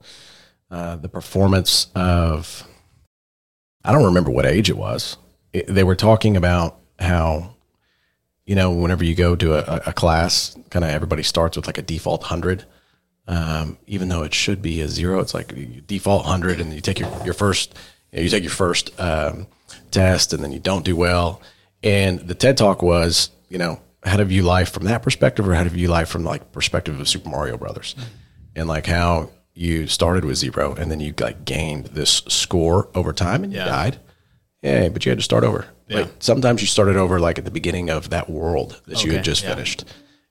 uh, 0.69 0.95
the 0.97 1.09
performance 1.09 1.87
of 1.95 2.67
I 3.83 3.91
don't 3.91 4.05
remember 4.05 4.31
what 4.31 4.45
age 4.45 4.69
it 4.69 4.77
was. 4.77 5.17
It, 5.53 5.67
they 5.67 5.83
were 5.83 5.95
talking 5.95 6.37
about 6.37 6.77
how, 6.99 7.55
you 8.45 8.55
know, 8.55 8.71
whenever 8.71 9.03
you 9.03 9.15
go 9.15 9.35
to 9.35 9.53
a, 9.53 9.89
a 9.89 9.93
class, 9.93 10.55
kind 10.69 10.85
of 10.85 10.91
everybody 10.91 11.23
starts 11.23 11.57
with 11.57 11.67
like 11.67 11.77
a 11.77 11.81
default 11.81 12.23
hundred, 12.23 12.65
um, 13.27 13.77
even 13.87 14.09
though 14.09 14.23
it 14.23 14.33
should 14.33 14.61
be 14.61 14.81
a 14.81 14.87
zero. 14.87 15.19
It's 15.19 15.33
like 15.33 15.87
default 15.87 16.25
hundred, 16.25 16.59
and 16.59 16.73
you 16.73 16.81
take 16.81 16.99
your 16.99 17.09
your 17.23 17.33
first, 17.33 17.73
you, 18.11 18.17
know, 18.17 18.23
you 18.23 18.29
take 18.29 18.43
your 18.43 18.51
first 18.51 18.97
um, 18.99 19.47
test, 19.89 20.33
and 20.33 20.43
then 20.43 20.51
you 20.51 20.59
don't 20.59 20.85
do 20.85 20.95
well. 20.95 21.41
And 21.81 22.19
the 22.19 22.35
TED 22.35 22.57
talk 22.57 22.83
was, 22.83 23.31
you 23.49 23.57
know, 23.57 23.79
how 24.03 24.17
to 24.17 24.25
view 24.25 24.43
life 24.43 24.71
from 24.71 24.85
that 24.85 25.03
perspective, 25.03 25.47
or 25.47 25.53
how 25.53 25.63
to 25.63 25.69
view 25.69 25.87
life 25.87 26.09
from 26.09 26.23
like 26.23 26.51
perspective 26.51 26.99
of 26.99 27.07
Super 27.07 27.29
Mario 27.29 27.57
Brothers, 27.57 27.95
and 28.55 28.67
like 28.67 28.85
how 28.87 29.29
you 29.53 29.87
started 29.87 30.25
with 30.25 30.37
zero, 30.37 30.73
and 30.75 30.89
then 30.89 30.99
you 30.99 31.13
like 31.19 31.45
gained 31.45 31.87
this 31.87 32.23
score 32.27 32.89
over 32.95 33.13
time, 33.13 33.43
and 33.43 33.53
you 33.53 33.59
Yeah. 33.59 33.65
died. 33.65 33.97
Yeah, 34.61 34.89
but 34.89 35.05
you 35.05 35.09
had 35.09 35.17
to 35.19 35.23
start 35.23 35.43
over. 35.43 35.65
Yeah. 35.87 36.01
Like 36.01 36.09
sometimes 36.19 36.61
you 36.61 36.67
started 36.67 36.95
over 36.95 37.19
like 37.19 37.37
at 37.39 37.45
the 37.45 37.51
beginning 37.51 37.89
of 37.89 38.09
that 38.11 38.29
world 38.29 38.79
that 38.87 39.03
you 39.03 39.11
had 39.11 39.23
just 39.23 39.43
yeah. 39.43 39.49
finished. 39.49 39.85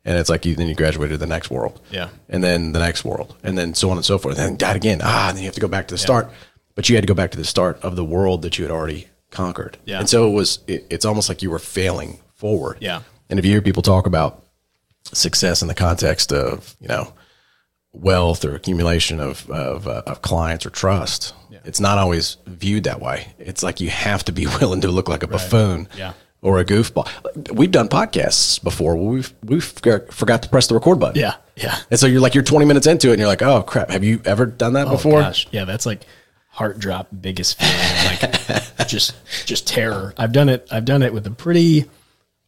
And 0.04 0.16
it's 0.16 0.30
like 0.30 0.46
you 0.46 0.54
then 0.54 0.68
you 0.68 0.74
graduated 0.74 1.14
to 1.14 1.18
the 1.18 1.26
next 1.26 1.50
world. 1.50 1.80
Yeah. 1.90 2.08
And 2.28 2.42
then 2.42 2.72
the 2.72 2.78
next 2.78 3.04
world. 3.04 3.36
And 3.42 3.58
then 3.58 3.74
so 3.74 3.90
on 3.90 3.98
and 3.98 4.06
so 4.06 4.16
forth. 4.18 4.38
And 4.38 4.46
then 4.50 4.56
died 4.56 4.76
again. 4.76 5.00
Ah, 5.02 5.28
and 5.28 5.36
then 5.36 5.42
you 5.42 5.48
have 5.48 5.54
to 5.56 5.60
go 5.60 5.68
back 5.68 5.88
to 5.88 5.94
the 5.94 5.98
start. 5.98 6.30
But 6.74 6.88
you 6.88 6.94
had 6.94 7.02
to 7.02 7.08
go 7.08 7.14
back 7.14 7.32
to 7.32 7.36
the 7.36 7.44
start 7.44 7.78
of 7.82 7.96
the 7.96 8.04
world 8.04 8.42
that 8.42 8.56
you 8.56 8.64
had 8.64 8.70
already 8.70 9.08
conquered. 9.30 9.76
Yeah. 9.84 9.98
And 9.98 10.08
so 10.08 10.26
it 10.28 10.32
was 10.32 10.60
it, 10.66 10.86
it's 10.88 11.04
almost 11.04 11.28
like 11.28 11.42
you 11.42 11.50
were 11.50 11.58
failing 11.58 12.20
forward. 12.36 12.78
Yeah. 12.80 13.02
And 13.30 13.38
if 13.38 13.44
you 13.44 13.52
hear 13.52 13.62
people 13.62 13.82
talk 13.82 14.06
about 14.06 14.44
success 15.04 15.62
in 15.62 15.68
the 15.68 15.75
context 15.75 16.32
of, 16.32 16.76
you 16.80 16.88
know, 16.88 17.12
wealth 17.92 18.44
or 18.44 18.54
accumulation 18.54 19.18
of 19.20 19.49
of, 19.50 19.87
uh, 19.88 20.02
of 20.06 20.22
clients 20.22 20.64
or 20.66 20.70
trust. 20.70 21.34
It's 21.64 21.80
not 21.80 21.99
always 21.99 22.38
viewed 22.46 22.84
that 22.84 23.00
way. 23.02 23.28
It's 23.38 23.62
like 23.62 23.80
you 23.80 23.90
have 23.90 24.25
to 24.26 24.32
be 24.32 24.46
willing 24.60 24.80
to 24.82 24.88
look 24.88 25.08
like 25.08 25.22
a 25.22 25.26
buffoon. 25.26 25.88
Yeah. 25.96 26.12
Or 26.42 26.58
a 26.58 26.64
goofball. 26.64 27.06
We've 27.52 27.70
done 27.70 27.88
podcasts 27.90 28.62
before. 28.62 28.96
We've 28.96 29.30
we've 29.44 29.62
forgot, 29.64 30.10
forgot 30.10 30.42
to 30.44 30.49
press 30.49 30.68
the 30.68 30.75
record 30.75 30.99
button. 30.99 31.20
Yeah. 31.20 31.34
Yeah. 31.56 31.76
And 31.90 32.00
so 32.00 32.06
you're 32.06 32.22
like 32.22 32.34
you're 32.34 32.42
20 32.44 32.64
minutes 32.64 32.87
into 32.87 33.08
it, 33.08 33.12
and 33.12 33.18
you're 33.20 33.28
like, 33.28 33.42
oh 33.42 33.62
crap, 33.62 33.90
have 33.90 34.02
you 34.04 34.22
ever 34.25 34.46
done 34.46 34.72
that 34.72 34.87
Oh, 34.87 34.92
before? 34.92 35.20
gosh. 35.20 35.46
Yeah, 35.50 35.66
that's 35.66 35.84
like 35.84 36.06
heart 36.49 36.78
drop 36.78 37.08
biggest 37.20 37.58
feeling. 37.60 37.75
Like 38.06 38.87
just 38.88 39.14
just 39.44 39.66
terror. 39.68 40.14
I've 40.16 40.32
done 40.32 40.49
it. 40.49 40.66
I've 40.70 40.87
done 40.87 41.02
it 41.02 41.12
with 41.12 41.26
a 41.26 41.30
pretty 41.30 41.84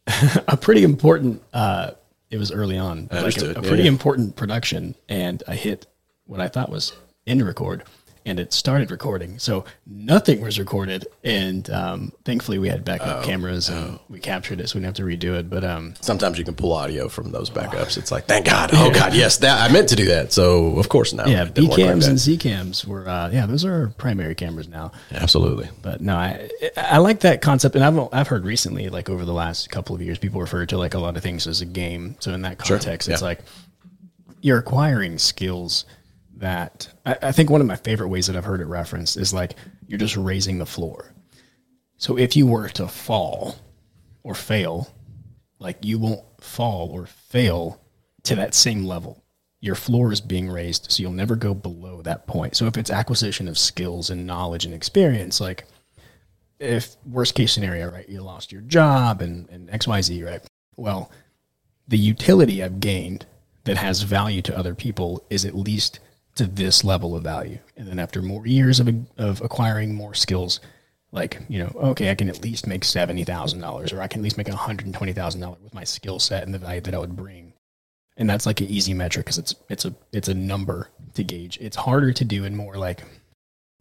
a 0.47 0.57
pretty 0.57 0.83
important 0.83 1.41
uh 1.53 1.91
it 2.29 2.37
was 2.37 2.51
early 2.51 2.77
on. 2.79 3.07
Like 3.11 3.37
a, 3.37 3.45
a 3.45 3.53
Yeah, 3.53 3.59
pretty 3.61 3.83
yeah. 3.83 3.89
important 3.89 4.35
production 4.35 4.95
and 5.07 5.43
I 5.47 5.55
hit 5.55 5.85
what 6.25 6.39
I 6.39 6.47
thought 6.47 6.69
was 6.69 6.93
end 7.27 7.45
record 7.45 7.83
and 8.25 8.39
it 8.39 8.53
started 8.53 8.91
recording. 8.91 9.39
So 9.39 9.65
nothing 9.85 10.41
was 10.41 10.59
recorded 10.59 11.07
and 11.23 11.69
um 11.69 12.13
thankfully 12.23 12.59
we 12.59 12.69
had 12.69 12.85
backup 12.85 13.23
Oh, 13.23 13.25
cameras 13.25 13.69
and 13.69 13.99
we 14.09 14.19
captured 14.19 14.59
it 14.61 14.69
so 14.69 14.75
we 14.75 14.83
didn't 14.83 14.97
have 14.97 15.05
to 15.05 15.27
redo 15.27 15.37
it. 15.37 15.49
But 15.49 15.63
um 15.63 15.93
Sometimes 16.01 16.37
you 16.37 16.45
can 16.45 16.55
pull 16.55 16.73
audio 16.73 17.09
from 17.09 17.31
those 17.31 17.49
backups. 17.49 17.97
It's 17.97 18.11
like, 18.11 18.25
thank 18.25 18.45
God. 18.45 18.71
Oh 18.73 18.91
God, 18.91 19.13
yes, 19.13 19.37
that 19.37 19.69
I 19.69 19.71
meant 19.73 19.89
to 19.89 19.95
do 19.95 20.05
that. 20.05 20.31
So 20.31 20.77
of 20.77 20.89
course 20.89 21.13
now. 21.13 21.25
yeah, 21.25 21.45
B 21.45 21.61
like 21.61 21.77
cams 21.77 22.07
and 22.07 22.19
C 22.19 22.37
cams 22.37 22.85
were 22.85 23.07
uh 23.07 23.29
yeah, 23.31 23.45
those 23.45 23.65
are 23.65 23.73
our 23.73 23.87
primary 23.97 24.35
cameras 24.35 24.67
now. 24.67 24.91
Absolutely. 25.11 25.69
But 25.81 26.01
no, 26.01 26.15
I 26.15 26.49
I 26.77 26.99
like 26.99 27.21
that 27.21 27.41
concept, 27.41 27.75
and 27.75 27.83
I've 27.83 28.09
I've 28.13 28.27
heard 28.27 28.45
recently, 28.45 28.89
like 28.89 29.09
over 29.09 29.25
the 29.25 29.33
last 29.33 29.69
couple 29.69 29.95
of 29.95 30.01
years, 30.01 30.17
people 30.17 30.39
refer 30.41 30.65
to 30.67 30.77
like 30.77 30.93
a 30.93 30.99
lot 30.99 31.17
of 31.17 31.23
things 31.23 31.47
as 31.47 31.61
a 31.61 31.65
game. 31.65 32.15
So 32.19 32.33
in 32.33 32.41
that 32.43 32.57
context, 32.57 33.09
it's 33.09 33.21
yeah. 33.21 33.27
like 33.27 33.39
you're 34.41 34.59
acquiring 34.59 35.17
skills 35.17 35.85
that 36.43 36.89
I, 37.05 37.17
I 37.21 37.31
think 37.31 37.49
one 37.49 37.61
of 37.61 37.67
my 37.67 37.77
favorite 37.77 38.09
ways 38.09 38.27
that 38.27 38.35
I've 38.35 38.43
heard 38.43 38.59
it 38.59 38.65
referenced 38.65 39.15
is 39.15 39.33
like 39.33 39.55
you're 39.87 39.97
just 39.97 40.17
raising 40.17 40.57
the 40.57 40.65
floor. 40.65 41.13
So 41.95 42.17
if 42.17 42.35
you 42.35 42.45
were 42.45 42.67
to 42.69 42.89
fall 42.89 43.55
or 44.23 44.35
fail, 44.35 44.93
like 45.59 45.77
you 45.85 45.97
won't 45.97 46.25
fall 46.41 46.89
or 46.89 47.05
fail 47.05 47.81
to 48.23 48.35
that 48.35 48.53
same 48.53 48.83
level. 48.83 49.23
Your 49.61 49.75
floor 49.75 50.11
is 50.11 50.19
being 50.19 50.49
raised, 50.49 50.91
so 50.91 51.01
you'll 51.01 51.13
never 51.13 51.37
go 51.37 51.53
below 51.53 52.01
that 52.01 52.27
point. 52.27 52.57
So 52.57 52.65
if 52.65 52.75
it's 52.77 52.91
acquisition 52.91 53.47
of 53.47 53.57
skills 53.57 54.09
and 54.09 54.27
knowledge 54.27 54.65
and 54.65 54.73
experience, 54.73 55.39
like 55.39 55.63
if 56.59 56.97
worst 57.09 57.35
case 57.35 57.53
scenario, 57.53 57.89
right, 57.89 58.09
you 58.09 58.21
lost 58.21 58.51
your 58.51 58.63
job 58.63 59.21
and, 59.21 59.49
and 59.49 59.69
XYZ, 59.69 60.25
right? 60.25 60.41
Well, 60.75 61.09
the 61.87 61.97
utility 61.97 62.61
I've 62.61 62.81
gained 62.81 63.25
that 63.63 63.77
has 63.77 64.01
value 64.01 64.41
to 64.41 64.57
other 64.57 64.75
people 64.75 65.25
is 65.29 65.45
at 65.45 65.55
least 65.55 66.01
to 66.35 66.45
this 66.45 66.83
level 66.83 67.15
of 67.15 67.23
value. 67.23 67.59
And 67.77 67.87
then 67.87 67.99
after 67.99 68.21
more 68.21 68.45
years 68.47 68.79
of, 68.79 68.89
of 69.17 69.41
acquiring 69.41 69.93
more 69.93 70.13
skills, 70.13 70.59
like, 71.11 71.39
you 71.47 71.59
know, 71.59 71.71
okay, 71.75 72.09
I 72.09 72.15
can 72.15 72.29
at 72.29 72.43
least 72.43 72.65
make 72.65 72.81
$70,000 72.81 73.93
or 73.93 74.01
I 74.01 74.07
can 74.07 74.21
at 74.21 74.23
least 74.23 74.37
make 74.37 74.47
$120,000 74.47 75.61
with 75.61 75.73
my 75.73 75.83
skill 75.83 76.19
set 76.19 76.43
and 76.43 76.53
the 76.53 76.59
value 76.59 76.81
that 76.81 76.95
I 76.95 76.97
would 76.97 77.15
bring. 77.15 77.53
And 78.17 78.29
that's 78.29 78.45
like 78.45 78.61
an 78.61 78.67
easy 78.67 78.93
metric 78.93 79.25
because 79.25 79.37
it's, 79.37 79.55
it's 79.69 79.85
a, 79.85 79.93
it's 80.11 80.27
a 80.27 80.33
number 80.33 80.89
to 81.13 81.23
gauge. 81.23 81.57
It's 81.61 81.77
harder 81.77 82.11
to 82.13 82.25
do 82.25 82.45
in 82.45 82.55
more 82.55 82.77
like 82.77 83.03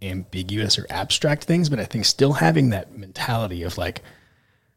ambiguous 0.02 0.78
or 0.78 0.86
abstract 0.90 1.44
things, 1.44 1.68
but 1.68 1.80
I 1.80 1.84
think 1.84 2.04
still 2.04 2.34
having 2.34 2.70
that 2.70 2.96
mentality 2.96 3.62
of 3.62 3.78
like, 3.78 4.02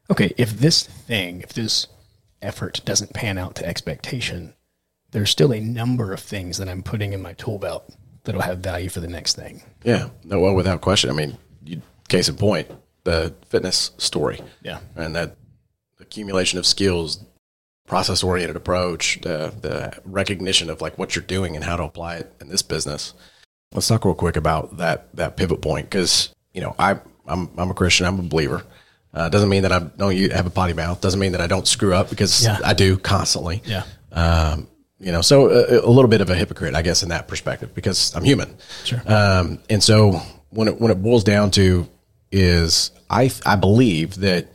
okay, 0.10 0.34
if 0.38 0.58
this 0.58 0.84
thing, 0.84 1.42
if 1.42 1.54
this 1.54 1.88
effort 2.42 2.82
doesn't 2.86 3.14
pan 3.14 3.38
out 3.38 3.56
to 3.56 3.66
expectation, 3.66 4.54
there's 5.16 5.30
still 5.30 5.54
a 5.54 5.62
number 5.62 6.12
of 6.12 6.20
things 6.20 6.58
that 6.58 6.68
I'm 6.68 6.84
putting 6.84 7.14
in 7.14 7.22
my 7.22 7.32
tool 7.34 7.58
belt 7.58 7.90
that'll 8.26 8.42
have 8.42 8.58
value 8.60 8.90
for 8.90 9.00
the 9.00 9.08
next 9.08 9.38
thing. 9.38 9.64
Yeah. 9.82 10.10
No, 10.26 10.42
well, 10.42 10.54
without 10.54 10.82
question. 10.82 11.10
I 11.10 11.14
mean, 11.14 11.38
you, 11.64 11.82
case 12.10 12.28
in 12.28 12.36
point, 12.36 12.70
the 13.06 13.34
fitness 13.48 13.92
story. 13.98 14.42
Yeah. 14.62 14.80
And 14.98 15.16
that 15.16 15.38
accumulation 16.02 16.60
of 16.60 16.66
skills, 16.66 17.24
process 17.88 18.24
oriented 18.24 18.58
approach, 18.58 19.22
the, 19.22 19.54
the 19.62 19.98
recognition 20.04 20.70
of 20.70 20.82
like 20.82 20.98
what 20.98 21.16
you're 21.16 21.24
doing 21.24 21.56
and 21.56 21.64
how 21.64 21.78
to 21.78 21.84
apply 21.84 22.18
it 22.18 22.34
in 22.42 22.50
this 22.50 22.62
business. 22.62 23.14
Let's 23.74 23.88
talk 23.88 24.04
real 24.04 24.16
quick 24.16 24.36
about 24.36 24.76
that, 24.78 25.16
that 25.16 25.38
pivot 25.38 25.62
point. 25.62 25.90
Cause 25.90 26.36
you 26.54 26.60
know, 26.60 26.76
I, 26.78 27.00
I'm, 27.26 27.50
I'm 27.58 27.72
a 27.72 27.74
Christian. 27.74 28.06
I'm 28.06 28.20
a 28.20 28.24
believer. 28.24 28.64
Uh, 29.14 29.30
doesn't 29.30 29.48
mean 29.48 29.62
that 29.64 29.72
I 29.72 29.80
don't 29.80 30.14
you 30.14 30.30
have 30.32 30.46
a 30.46 30.50
potty 30.50 30.74
mouth. 30.74 31.00
Doesn't 31.00 31.22
mean 31.22 31.32
that 31.32 31.40
I 31.42 31.48
don't 31.48 31.66
screw 31.66 31.94
up 31.94 32.10
because 32.10 32.44
Yeah. 32.44 32.60
I 32.66 32.74
do 32.74 32.98
constantly. 32.98 33.64
Yeah. 33.66 33.84
Um, 34.12 34.68
you 35.06 35.12
know, 35.12 35.22
so 35.22 35.52
a, 35.52 35.86
a 35.86 35.92
little 35.92 36.10
bit 36.10 36.22
of 36.22 36.32
a 36.32 36.36
hypocrite, 36.36 36.74
I 36.74 36.82
guess, 36.82 37.04
in 37.04 37.10
that 37.10 37.28
perspective, 37.28 37.76
because 37.76 38.14
I'm 38.16 38.24
human. 38.24 38.58
Sure. 38.84 39.00
Um, 39.06 39.60
and 39.70 39.82
so 39.84 40.14
when 40.50 40.68
it 40.68 40.82
when 40.82 40.92
it 40.92 40.96
boils 40.96 41.24
down 41.24 41.52
to 41.52 41.88
is 42.32 42.90
I 43.08 43.30
I 43.46 43.56
believe 43.56 44.16
that 44.22 44.48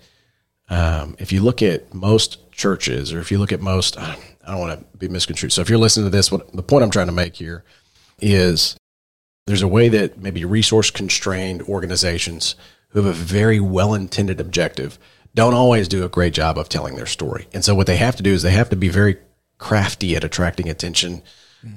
um, 0.69 1.14
if 1.21 1.30
you 1.30 1.40
look 1.40 1.62
at 1.62 1.95
most 1.95 2.50
churches, 2.50 3.12
or 3.12 3.21
if 3.21 3.30
you 3.30 3.38
look 3.38 3.52
at 3.52 3.61
most, 3.61 3.97
I 3.97 4.16
don't 4.45 4.59
want 4.59 4.80
to 4.80 4.99
be 4.99 5.07
misconstrued. 5.07 5.52
So 5.52 5.62
if 5.62 5.71
you're 5.71 5.78
listening 5.78 6.07
to 6.07 6.11
this, 6.11 6.33
what 6.33 6.52
the 6.52 6.64
point 6.64 6.83
I'm 6.83 6.90
trying 6.90 7.07
to 7.07 7.12
make 7.12 7.37
here 7.37 7.62
is 8.21 8.76
there's 9.47 9.62
a 9.62 9.69
way 9.69 9.88
that 9.88 10.19
maybe 10.19 10.45
resource 10.45 10.90
constrained 10.90 11.62
organizations 11.62 12.57
who 12.88 13.00
have 13.00 13.07
a 13.07 13.16
very 13.16 13.61
well 13.61 13.95
intended 13.95 14.40
objective 14.40 14.99
don't 15.33 15.54
always 15.54 15.87
do 15.87 16.04
a 16.04 16.09
great 16.09 16.35
job 16.35 16.59
of 16.59 16.69
telling 16.69 16.97
their 16.97 17.07
story. 17.07 17.47
And 17.52 17.64
so 17.64 17.76
what 17.76 17.87
they 17.87 17.99
have 17.99 18.16
to 18.16 18.23
do 18.25 18.33
is 18.33 18.42
they 18.42 18.50
have 18.50 18.71
to 18.71 18.76
be 18.76 18.88
very 18.88 19.16
crafty 19.61 20.17
at 20.17 20.25
attracting 20.25 20.69
attention, 20.69 21.23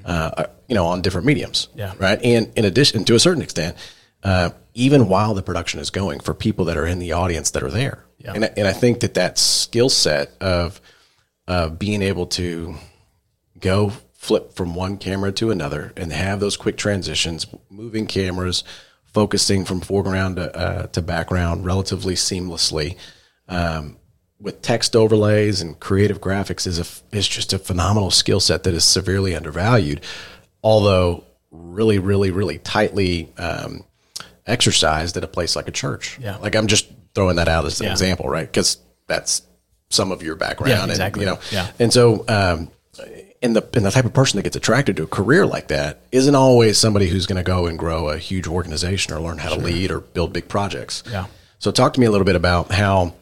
uh, 0.06 0.46
you 0.68 0.74
know, 0.74 0.86
on 0.88 1.02
different 1.04 1.28
mediums. 1.28 1.68
Yeah. 1.76 1.94
Right. 2.00 2.20
And 2.24 2.52
in 2.56 2.66
addition, 2.66 3.04
to 3.06 3.14
a 3.16 3.20
certain 3.20 3.44
extent, 3.44 3.78
uh, 4.24 4.50
even 4.74 5.08
while 5.10 5.34
the 5.36 5.44
production 5.44 5.80
is 5.80 5.90
going 5.92 6.22
for 6.22 6.34
people 6.34 6.66
that 6.66 6.78
are 6.78 6.88
in 6.88 6.98
the 7.00 7.12
audience 7.12 7.52
that 7.52 7.62
are 7.62 7.70
there. 7.70 8.06
Yeah. 8.18 8.32
And, 8.34 8.46
I- 8.46 8.54
and 8.58 8.68
I 8.68 8.74
think 8.74 9.02
that 9.02 9.14
that 9.16 9.38
skill 9.38 9.90
set 9.90 10.32
of, 10.42 10.82
of 11.48 11.78
being 11.78 12.02
able 12.02 12.26
to 12.28 12.76
go 13.60 13.92
flip 14.14 14.54
from 14.54 14.74
one 14.76 14.98
camera 14.98 15.34
to 15.34 15.52
another 15.52 15.92
and 15.98 16.12
have 16.14 16.40
those 16.40 16.56
quick 16.56 16.78
transitions, 16.78 17.46
moving 17.70 18.08
cameras, 18.08 18.64
focusing 19.14 19.66
from 19.66 19.82
foreground 19.82 20.38
to, 20.38 20.56
uh, 20.58 20.88
to 20.88 21.02
background 21.02 21.66
relatively 21.66 22.16
seamlessly, 22.16 22.96
um, 23.50 23.98
with 24.44 24.62
text 24.62 24.96
overlays 24.96 25.62
and 25.62 25.80
creative 25.80 26.20
graphics 26.20 26.68
is 26.68 26.78
a, 26.78 27.16
is 27.16 27.28
just 27.28 27.54
a 27.54 27.58
phenomenal 27.60 28.12
skill 28.12 28.40
set 28.42 28.64
that 28.64 28.74
is 28.74 28.84
severely 28.84 29.36
undervalued, 29.36 30.02
although 30.64 31.24
really, 31.50 31.98
really, 31.98 32.30
really 32.30 32.58
tightly 32.60 33.32
um, 33.38 33.86
exercised 34.46 35.16
at 35.18 35.24
a 35.24 35.28
place 35.28 35.56
like 35.56 35.68
a 35.68 35.72
church. 35.72 36.20
Yeah. 36.22 36.38
Like 36.38 36.56
I'm 36.56 36.68
just 36.68 36.88
throwing 37.16 37.38
that 37.38 37.48
out 37.48 37.66
as 37.66 37.80
an 37.80 37.86
Yeah. 37.86 37.92
example, 37.94 38.28
right? 38.30 38.46
Because 38.46 38.78
that's 39.08 39.44
some 39.90 40.12
of 40.12 40.22
your 40.22 40.36
background. 40.36 40.72
Yeah, 40.72 40.82
and, 40.84 40.92
exactly. 40.92 41.22
you 41.22 41.30
know, 41.32 41.40
Yeah. 41.52 41.68
and 41.80 41.94
so, 41.94 42.26
um, 42.28 42.70
and 43.42 43.56
the 43.56 43.68
and 43.74 43.86
the 43.86 43.92
type 43.92 44.06
of 44.06 44.14
person 44.14 44.38
that 44.38 44.44
gets 44.44 44.56
attracted 44.56 44.96
to 44.98 45.04
a 45.04 45.08
career 45.08 45.46
like 45.46 45.68
that 45.70 46.02
isn't 46.12 46.36
always 46.36 46.78
somebody 46.78 47.08
who's 47.08 47.26
going 47.26 47.38
to 47.38 47.44
go 47.44 47.66
and 47.66 47.78
grow 47.78 48.10
a 48.10 48.18
huge 48.18 48.48
organization 48.48 49.14
or 49.14 49.20
learn 49.20 49.38
how 49.38 49.50
to 49.50 49.56
lead 49.56 49.90
or 49.92 50.00
build 50.00 50.32
big 50.32 50.48
projects. 50.48 51.04
Yeah. 51.10 51.26
So 51.60 51.72
talk 51.72 51.94
to 51.94 52.00
me 52.00 52.06
a 52.06 52.12
little 52.12 52.26
bit 52.26 52.36
about 52.36 52.72
how 52.72 53.14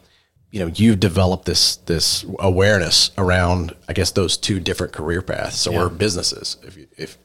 you 0.51 0.59
know 0.59 0.67
you've 0.75 0.99
developed 0.99 1.45
this 1.45 1.77
this 1.77 2.25
awareness 2.39 3.11
around 3.17 3.75
I 3.87 3.93
guess 3.93 4.11
those 4.11 4.37
two 4.37 4.59
different 4.59 4.93
career 4.93 5.21
paths 5.21 5.65
or 5.65 5.89
businesses 5.89 6.57
if 6.63 6.77
you, 6.77 6.87
if 6.97 7.17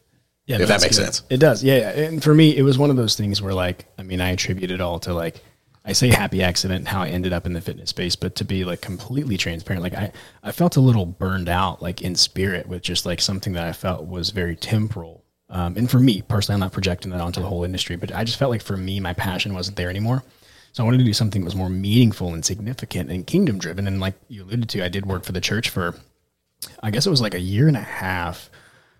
Yeah, 0.46 0.56
if 0.56 0.60
no, 0.60 0.66
that 0.66 0.80
makes 0.80 0.96
good. 0.96 1.04
sense. 1.06 1.22
It 1.28 1.38
does. 1.38 1.62
Yeah, 1.64 1.76
yeah. 1.78 1.90
And 2.06 2.22
for 2.22 2.32
me, 2.34 2.56
it 2.56 2.62
was 2.62 2.78
one 2.78 2.90
of 2.90 2.96
those 2.96 3.16
things 3.16 3.42
where, 3.42 3.52
like, 3.52 3.84
I 3.98 4.04
mean, 4.04 4.20
I 4.20 4.30
attribute 4.30 4.70
it 4.70 4.80
all 4.80 5.00
to 5.00 5.12
like, 5.12 5.42
I 5.84 5.92
say 5.92 6.08
happy 6.08 6.40
accident 6.42 6.78
and 6.78 6.88
how 6.88 7.02
I 7.02 7.08
ended 7.08 7.32
up 7.32 7.46
in 7.46 7.52
the 7.52 7.60
fitness 7.60 7.90
space, 7.90 8.14
but 8.16 8.36
to 8.36 8.44
be 8.44 8.64
like 8.64 8.80
completely 8.80 9.36
transparent, 9.36 9.82
like 9.82 9.94
I, 9.94 10.12
I 10.44 10.52
felt 10.52 10.76
a 10.76 10.80
little 10.80 11.04
burned 11.06 11.48
out, 11.48 11.82
like 11.82 12.00
in 12.02 12.14
spirit, 12.14 12.68
with 12.68 12.82
just 12.82 13.06
like 13.06 13.20
something 13.20 13.54
that 13.54 13.66
I 13.66 13.72
felt 13.72 14.06
was 14.06 14.30
very 14.30 14.54
temporal. 14.54 15.24
Um, 15.48 15.76
and 15.76 15.90
for 15.90 15.98
me 16.00 16.22
personally, 16.22 16.54
I'm 16.54 16.60
not 16.60 16.72
projecting 16.72 17.10
that 17.12 17.20
onto 17.20 17.40
the 17.40 17.46
whole 17.48 17.64
industry, 17.64 17.96
but 17.96 18.12
I 18.14 18.22
just 18.24 18.38
felt 18.38 18.50
like 18.50 18.62
for 18.62 18.76
me, 18.76 18.98
my 19.00 19.12
passion 19.14 19.52
wasn't 19.54 19.76
there 19.76 19.90
anymore. 19.90 20.22
So 20.76 20.82
I 20.82 20.84
wanted 20.84 20.98
to 20.98 21.04
do 21.04 21.14
something 21.14 21.40
that 21.40 21.46
was 21.46 21.56
more 21.56 21.70
meaningful 21.70 22.34
and 22.34 22.44
significant 22.44 23.10
and 23.10 23.26
kingdom 23.26 23.58
driven. 23.58 23.86
And 23.86 23.98
like 23.98 24.12
you 24.28 24.44
alluded 24.44 24.68
to, 24.68 24.84
I 24.84 24.88
did 24.88 25.06
work 25.06 25.24
for 25.24 25.32
the 25.32 25.40
church 25.40 25.70
for, 25.70 25.94
I 26.82 26.90
guess 26.90 27.06
it 27.06 27.10
was 27.10 27.22
like 27.22 27.32
a 27.32 27.40
year 27.40 27.66
and 27.66 27.78
a 27.78 27.80
half 27.80 28.50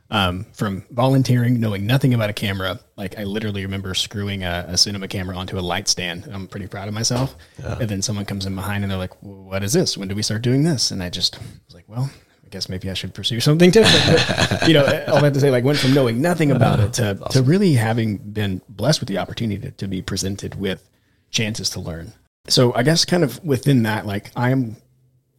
um, 0.09 0.47
from 0.55 0.87
volunteering, 0.91 1.61
knowing 1.61 1.87
nothing 1.87 2.15
about 2.15 2.31
a 2.31 2.33
camera. 2.33 2.81
Like 2.97 3.19
I 3.19 3.25
literally 3.25 3.61
remember 3.61 3.93
screwing 3.93 4.43
a, 4.43 4.65
a 4.69 4.79
cinema 4.79 5.07
camera 5.07 5.37
onto 5.37 5.59
a 5.59 5.61
light 5.61 5.87
stand. 5.87 6.27
I'm 6.33 6.49
pretty 6.49 6.67
proud 6.67 6.89
of 6.89 6.95
myself. 6.95 7.37
And 7.79 7.91
then 7.91 8.01
someone 8.01 8.25
comes 8.25 8.47
in 8.47 8.55
behind 8.55 8.83
and 8.83 8.91
they're 8.91 8.99
like, 8.99 9.23
well, 9.23 9.45
"What 9.45 9.63
is 9.63 9.75
this? 9.75 9.99
When 9.99 10.09
do 10.09 10.15
we 10.15 10.23
start 10.23 10.41
doing 10.41 10.63
this?" 10.63 10.91
And 10.91 11.03
I 11.03 11.11
just 11.11 11.39
was 11.67 11.75
like, 11.75 11.85
"Well." 11.87 12.11
I 12.43 12.49
guess 12.49 12.69
maybe 12.69 12.89
I 12.89 12.95
should 12.95 13.13
pursue 13.13 13.41
something 13.41 13.73
different. 13.73 14.51
But, 14.51 14.69
you 14.69 14.75
know, 14.75 14.85
all 15.09 15.21
that 15.21 15.35
to 15.35 15.41
say, 15.41 15.51
like, 15.51 15.65
went 15.65 15.79
from 15.79 15.93
knowing 15.93 16.23
nothing 16.23 16.53
about 16.53 16.79
it 16.79 16.93
to, 16.93 17.19
to 17.33 17.43
really 17.43 17.73
having 17.73 18.19
been 18.19 18.63
blessed 18.69 19.01
with 19.01 19.09
the 19.09 19.19
opportunity 19.19 19.61
to, 19.63 19.73
to 19.73 19.89
be 19.89 20.01
presented 20.01 20.55
with 20.55 20.89
chances 21.31 21.71
to 21.71 21.81
learn. 21.81 22.13
So 22.49 22.75
I 22.75 22.83
guess 22.83 23.05
kind 23.05 23.25
of 23.25 23.43
within 23.45 23.83
that, 23.85 24.07
like, 24.07 24.31
I 24.37 24.51
am 24.51 24.77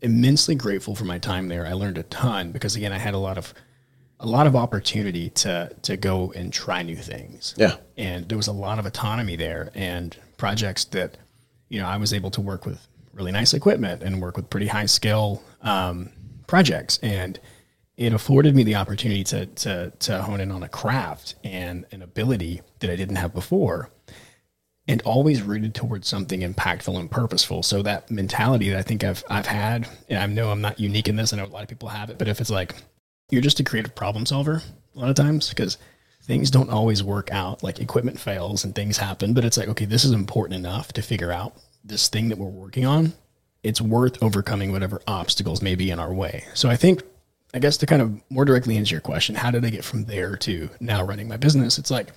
immensely 0.02 0.56
grateful 0.56 0.96
for 0.96 1.06
my 1.06 1.18
time 1.18 1.48
there. 1.48 1.66
I 1.66 1.74
learned 1.74 1.98
a 1.98 2.04
ton 2.04 2.52
because 2.52 2.76
again, 2.76 2.94
I 2.94 2.98
had 2.98 3.14
a 3.14 3.18
lot 3.18 3.38
of 3.38 3.54
a 4.20 4.26
lot 4.26 4.48
of 4.48 4.56
opportunity 4.56 5.30
to 5.30 5.72
to 5.84 5.98
go 5.98 6.32
and 6.36 6.52
try 6.52 6.84
new 6.84 6.96
things. 6.96 7.54
Yeah. 7.58 7.76
And 7.98 8.28
there 8.28 8.38
was 8.38 8.48
a 8.48 8.54
lot 8.54 8.80
of 8.80 8.86
autonomy 8.86 9.36
there 9.36 9.72
and 9.76 10.16
projects 10.38 10.86
that, 10.86 11.18
you 11.70 11.80
know, 11.80 11.88
I 11.88 11.98
was 11.98 12.14
able 12.14 12.32
to 12.32 12.42
work 12.42 12.66
with 12.66 12.86
really 13.14 13.32
nice 13.32 13.54
equipment 13.54 14.04
and 14.04 14.22
work 14.22 14.38
with 14.38 14.50
pretty 14.50 14.68
high 14.68 14.86
skill 14.86 15.44
um, 15.62 16.10
projects. 16.46 17.00
And 17.02 17.40
it 17.96 18.14
afforded 18.14 18.56
me 18.56 18.64
the 18.64 18.76
opportunity 18.76 19.24
to, 19.24 19.48
to, 19.48 19.92
to 20.00 20.22
hone 20.22 20.40
in 20.40 20.52
on 20.52 20.62
a 20.62 20.70
craft 20.70 21.34
and 21.44 21.86
an 21.92 22.04
ability 22.04 22.62
that 22.80 22.92
I 22.92 22.96
didn't 22.96 23.16
have 23.16 23.34
before 23.34 23.90
and 24.88 25.02
always 25.02 25.42
rooted 25.42 25.76
towards 25.76 26.08
something 26.08 26.42
impactful 26.42 26.98
and 26.98 27.12
purposeful. 27.12 27.62
So 27.62 27.82
that 27.82 28.10
mentality 28.10 28.70
that 28.70 28.80
I 28.80 28.84
think 28.84 29.04
I've, 29.04 29.24
I've 29.30 29.46
had, 29.46 29.88
and 30.10 30.18
I 30.18 30.26
know 30.28 30.50
I'm 30.50 30.62
not 30.62 30.80
unique 30.80 31.10
in 31.10 31.18
this. 31.18 31.34
I 31.34 31.38
know 31.38 31.46
a 31.46 31.48
lot 31.48 31.64
of 31.64 31.70
people 31.70 31.90
have 31.90 32.10
it, 32.10 32.18
but 32.18 32.28
if 32.28 32.40
it's 32.40 32.50
like, 32.50 32.74
you're 33.30 33.42
just 33.42 33.60
a 33.60 33.64
creative 33.64 33.94
problem 33.94 34.26
solver 34.26 34.62
a 34.96 35.00
lot 35.00 35.10
of 35.10 35.16
times 35.16 35.50
because 35.50 35.78
things 36.24 36.50
don't 36.50 36.70
always 36.70 37.04
work 37.04 37.32
out. 37.32 37.64
Like 37.64 37.80
equipment 37.80 38.20
fails 38.20 38.64
and 38.64 38.74
things 38.74 38.98
happen, 38.98 39.34
but 39.34 39.44
it's 39.44 39.58
like, 39.58 39.68
okay, 39.68 39.86
this 39.86 40.06
is 40.06 40.12
important 40.12 40.58
enough 40.58 40.94
to 40.94 41.02
figure 41.02 41.32
out 41.32 41.58
this 41.84 42.08
thing 42.08 42.30
that 42.30 42.38
we're 42.38 42.48
working 42.48 42.86
on. 42.86 43.14
It's 43.64 43.82
worth 43.82 44.22
overcoming 44.24 44.72
whatever 44.72 45.02
obstacles 45.08 45.62
may 45.62 45.76
be 45.76 45.92
in 45.92 46.00
our 46.00 46.14
way. 46.14 46.46
So 46.54 46.70
I 46.70 46.78
think, 46.78 47.04
I 47.54 47.60
guess 47.60 47.76
to 47.78 47.86
kind 47.86 48.02
of 48.02 48.22
more 48.30 48.46
directly 48.46 48.78
answer 48.78 48.96
your 48.96 49.02
question, 49.02 49.36
how 49.36 49.52
did 49.52 49.66
I 49.66 49.70
get 49.70 49.84
from 49.84 50.06
there 50.06 50.38
to 50.38 50.70
now 50.80 51.04
running 51.04 51.28
my 51.28 51.38
business? 51.38 51.78
It's 51.78 51.92
like, 51.92 52.10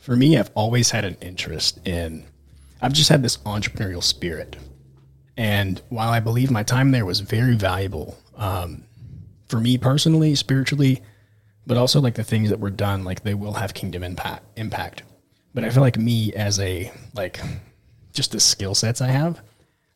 for 0.00 0.16
me, 0.16 0.36
I've 0.38 0.50
always 0.54 0.90
had 0.90 1.04
an 1.04 1.16
interest 1.20 1.86
in, 1.86 2.24
I've 2.80 2.92
just 2.92 3.10
had 3.10 3.22
this 3.22 3.36
entrepreneurial 3.38 4.02
spirit. 4.02 4.56
And 5.36 5.80
while 5.88 6.10
I 6.10 6.20
believe 6.20 6.50
my 6.50 6.62
time 6.62 6.90
there 6.90 7.06
was 7.06 7.20
very 7.20 7.54
valuable, 7.54 8.18
um, 8.36 8.84
for 9.46 9.60
me 9.60 9.78
personally, 9.78 10.34
spiritually, 10.34 11.02
but 11.66 11.76
also 11.76 12.00
like 12.00 12.14
the 12.14 12.24
things 12.24 12.50
that 12.50 12.60
were 12.60 12.70
done, 12.70 13.04
like 13.04 13.22
they 13.22 13.34
will 13.34 13.54
have 13.54 13.74
kingdom 13.74 14.02
impact. 14.02 14.44
Impact. 14.56 15.02
But 15.54 15.64
I 15.64 15.70
feel 15.70 15.82
like 15.82 15.98
me 15.98 16.32
as 16.34 16.58
a 16.60 16.92
like 17.14 17.40
just 18.12 18.32
the 18.32 18.40
skill 18.40 18.74
sets 18.74 19.00
I 19.00 19.08
have, 19.08 19.40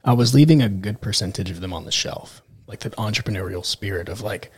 I 0.04 0.12
was 0.12 0.34
leaving 0.34 0.60
a 0.60 0.68
good 0.68 1.00
percentage 1.00 1.50
of 1.50 1.60
them 1.60 1.72
on 1.72 1.84
the 1.84 1.92
shelf. 1.92 2.42
Like 2.66 2.80
that 2.80 2.96
entrepreneurial 2.96 3.64
spirit 3.64 4.08
of 4.08 4.20
like 4.20 4.50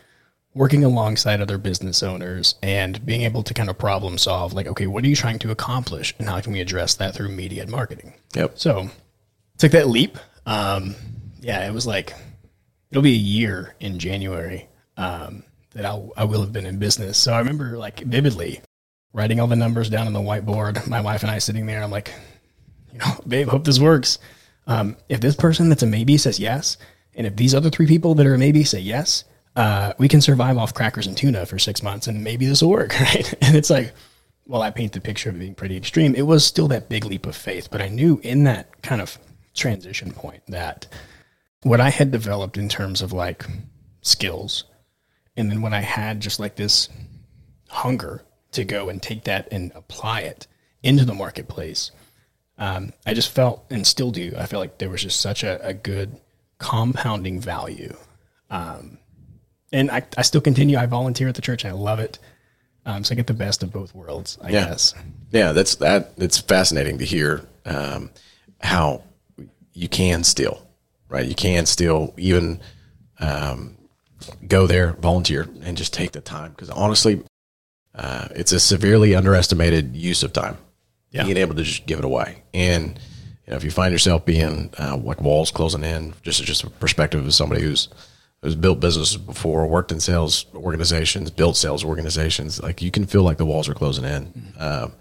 working 0.57 0.83
alongside 0.83 1.43
other 1.43 1.59
business 1.59 2.03
owners 2.03 2.55
and 2.63 3.05
being 3.05 3.23
able 3.23 3.43
to 3.43 3.53
kind 3.53 3.69
of 3.69 3.77
problem 3.77 4.17
solve. 4.17 4.55
Like, 4.55 4.67
okay, 4.67 4.87
what 4.87 5.05
are 5.05 5.07
you 5.07 5.15
trying 5.15 5.39
to 5.41 5.51
accomplish, 5.51 6.15
and 6.19 6.29
how 6.29 6.41
can 6.41 6.55
we 6.55 6.61
address 6.61 6.95
that 6.95 7.15
through 7.15 7.29
media 7.29 7.63
and 7.63 7.71
marketing? 7.71 8.15
Yep. 8.35 8.59
So 8.59 8.91
took 9.59 9.73
that 9.73 9.89
leap. 9.89 10.17
Um, 10.47 10.95
yeah, 11.41 11.67
it 11.67 11.75
was 11.75 11.87
like 11.87 12.15
it'll 12.91 13.03
be 13.03 13.13
a 13.13 13.17
year 13.17 13.75
in 13.81 13.99
January 13.99 14.67
um, 14.97 15.45
that 15.75 15.85
I'll, 15.85 16.11
I 16.17 16.25
will 16.25 16.41
have 16.41 16.53
been 16.53 16.67
in 16.67 16.79
business. 16.79 17.19
So 17.19 17.35
I 17.35 17.39
remember 17.39 17.77
like 17.77 18.01
vividly 18.01 18.63
writing 19.13 19.41
all 19.41 19.47
the 19.47 19.57
numbers 19.57 19.91
down 19.91 20.07
on 20.07 20.15
the 20.15 20.21
whiteboard. 20.21 20.89
My 20.89 21.03
wife 21.03 21.23
and 21.23 21.31
I 21.31 21.39
sitting 21.39 21.67
there. 21.67 21.83
I'm 21.83 21.91
like, 21.91 22.13
you 22.93 22.99
know, 22.99 23.21
babe, 23.29 23.49
hope 23.49 23.65
this 23.65 23.79
works. 23.79 24.19
Um, 24.67 24.97
if 25.11 25.21
this 25.21 25.37
person 25.37 25.69
that's 25.69 25.83
a 25.83 25.87
maybe 25.87 26.17
says 26.17 26.41
yes, 26.41 26.79
and 27.15 27.27
if 27.27 27.37
these 27.37 27.55
other 27.55 27.71
three 27.71 27.87
people 27.87 28.15
that 28.15 28.27
are 28.27 28.35
a 28.35 28.39
maybe 28.39 28.65
say 28.65 28.81
yes, 28.81 29.25
uh, 29.57 29.95
we 29.99 30.09
can 30.09 30.21
survive 30.21 30.59
off 30.59 30.75
crackers 30.75 31.07
and 31.07 31.17
tuna 31.17 31.47
for 31.47 31.59
six 31.59 31.83
months, 31.83 32.07
and 32.07 32.23
maybe 32.23 32.47
this 32.47 32.63
will 32.63 32.71
work, 32.71 32.95
right? 33.01 33.35
And 33.43 33.57
it's 33.57 33.71
like, 33.71 33.93
well, 34.47 34.63
I 34.63 34.71
paint 34.71 34.93
the 34.93 35.01
picture 35.01 35.31
of 35.31 35.39
being 35.39 35.55
pretty 35.55 35.77
extreme. 35.77 36.15
It 36.15 36.27
was 36.27 36.45
still 36.45 36.69
that 36.69 36.89
big 36.89 37.05
leap 37.05 37.27
of 37.27 37.35
faith, 37.35 37.69
but 37.71 37.83
I 37.83 37.89
knew 37.89 38.21
in 38.23 38.45
that 38.45 38.83
kind 38.83 39.01
of 39.01 39.19
transition 39.55 40.13
point 40.13 40.43
that 40.49 40.87
what 41.63 41.81
I 41.81 41.91
had 41.91 42.13
developed 42.13 42.57
in 42.57 42.69
terms 42.69 43.03
of 43.03 43.13
like 43.13 43.45
skills 44.03 44.65
and 45.37 45.51
then 45.51 45.61
when 45.61 45.75
I 45.75 45.81
had 45.81 46.21
just 46.21 46.41
like 46.41 46.57
this 46.57 46.89
hunger 47.69 48.23
to 48.53 48.65
go 48.65 48.89
and 48.89 49.03
take 49.03 49.25
that 49.25 49.49
and 49.51 49.71
apply 49.75 50.23
it 50.23 50.47
into 50.83 51.05
the 51.05 51.15
marketplace, 51.15 51.91
um, 52.59 52.93
I 53.05 53.13
just 53.13 53.31
felt 53.31 53.65
and 53.71 53.87
still 53.87 54.11
do. 54.11 54.33
I 54.37 54.47
feel 54.47 54.61
like 54.61 54.79
there 54.79 54.89
was 54.89 55.03
just 55.03 55.21
such 55.21 55.45
a, 55.45 55.65
a 55.65 55.75
good 55.75 56.19
compounding 56.59 57.41
value. 57.41 57.95
Um, 58.49 58.99
and 59.77 59.91
I, 59.91 60.03
I 60.17 60.23
still 60.23 60.41
continue. 60.41 60.77
I 60.79 60.87
volunteer 60.87 61.29
at 61.29 61.35
the 61.35 61.43
church. 61.43 61.65
I 61.65 61.73
love 61.73 61.99
it. 61.99 62.19
Um, 62.85 63.03
so 63.05 63.13
I 63.13 63.17
get 63.17 63.27
the 63.27 63.35
best 63.35 63.63
of 63.63 63.73
both 63.73 63.95
worlds, 63.95 64.39
I 64.41 64.51
Yeah. 64.51 64.67
guess. 64.67 64.95
Yeah, 65.33 65.53
that's 65.53 65.75
that. 65.77 66.13
It's 66.17 66.39
fascinating 66.39 66.99
to 66.99 67.05
hear 67.05 67.45
um, 67.65 68.11
how 68.61 69.03
you 69.73 69.89
can 69.89 70.23
still, 70.25 70.67
right? 71.09 71.27
You 71.27 71.35
can 71.35 71.67
still 71.67 72.15
even 72.17 72.61
um, 73.19 73.77
go 74.47 74.67
there, 74.67 74.93
volunteer, 74.93 75.49
and 75.63 75.77
just 75.77 75.93
take 75.93 76.13
the 76.13 76.21
time. 76.21 76.53
Because 76.53 76.71
honestly, 76.71 77.23
uh, 77.95 78.29
it's 78.37 78.53
a 78.53 78.61
severely 78.61 79.15
underestimated 79.15 79.97
use 79.97 80.23
of 80.23 80.33
time. 80.33 80.57
Yeah. 81.11 81.25
Being 81.25 81.39
able 81.39 81.55
to 81.57 81.63
just 81.63 81.87
give 81.87 81.99
it 81.99 82.05
away, 82.05 82.43
and 82.55 82.99
you 83.47 83.51
know, 83.51 83.57
if 83.57 83.65
you 83.65 83.71
find 83.71 83.91
yourself 83.93 84.25
being 84.27 84.71
uh, 84.79 84.97
like 84.99 85.21
walls 85.21 85.51
closing 85.51 85.83
in, 85.83 86.15
just 86.23 86.43
just 86.45 86.63
a 86.65 86.69
perspective 86.71 87.25
of 87.25 87.33
somebody 87.35 87.63
who's 87.63 87.89
who's 88.47 88.55
built 88.55 88.79
businesses 88.79 89.17
before, 89.17 89.67
worked 89.67 89.91
in 89.91 89.99
sales 89.99 90.47
organizations, 90.55 91.33
built 91.33 91.57
sales 91.57 91.83
organizations, 91.85 92.63
like 92.63 92.81
you 92.81 92.93
can 92.93 93.05
feel 93.05 93.25
like 93.25 93.39
the 93.39 93.45
walls 93.45 93.69
are 93.69 93.75
closing 93.75 94.05
in. 94.05 94.53
Um, 94.57 94.93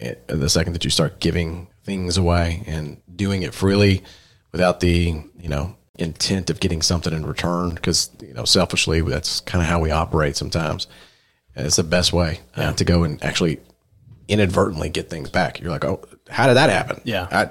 and 0.00 0.16
the 0.26 0.48
second 0.48 0.72
that 0.72 0.82
you 0.82 0.88
start 0.88 1.20
giving 1.20 1.68
things 1.84 2.16
away 2.16 2.62
and 2.66 3.02
doing 3.14 3.42
it 3.42 3.52
freely 3.52 4.02
without 4.50 4.80
the 4.80 5.22
you 5.38 5.48
know 5.50 5.76
intent 5.96 6.48
of 6.48 6.58
getting 6.58 6.80
something 6.80 7.12
in 7.12 7.26
return 7.26 7.74
because 7.74 8.08
you 8.22 8.32
know 8.32 8.46
selfishly 8.46 9.02
that's 9.02 9.40
kind 9.40 9.60
of 9.60 9.68
how 9.68 9.78
we 9.78 9.90
operate 9.90 10.36
sometimes 10.38 10.86
and 11.54 11.66
it's 11.66 11.76
the 11.76 11.82
best 11.82 12.14
way 12.14 12.40
uh, 12.56 12.72
to 12.72 12.84
go 12.84 13.02
and 13.02 13.22
actually 13.22 13.60
inadvertently 14.26 14.88
get 14.88 15.10
things 15.10 15.28
back 15.28 15.60
you're 15.60 15.70
like 15.70 15.84
oh 15.84 16.00
how 16.30 16.46
did 16.46 16.54
that 16.54 16.70
happen 16.70 16.98
Yeah. 17.04 17.28
I, 17.30 17.50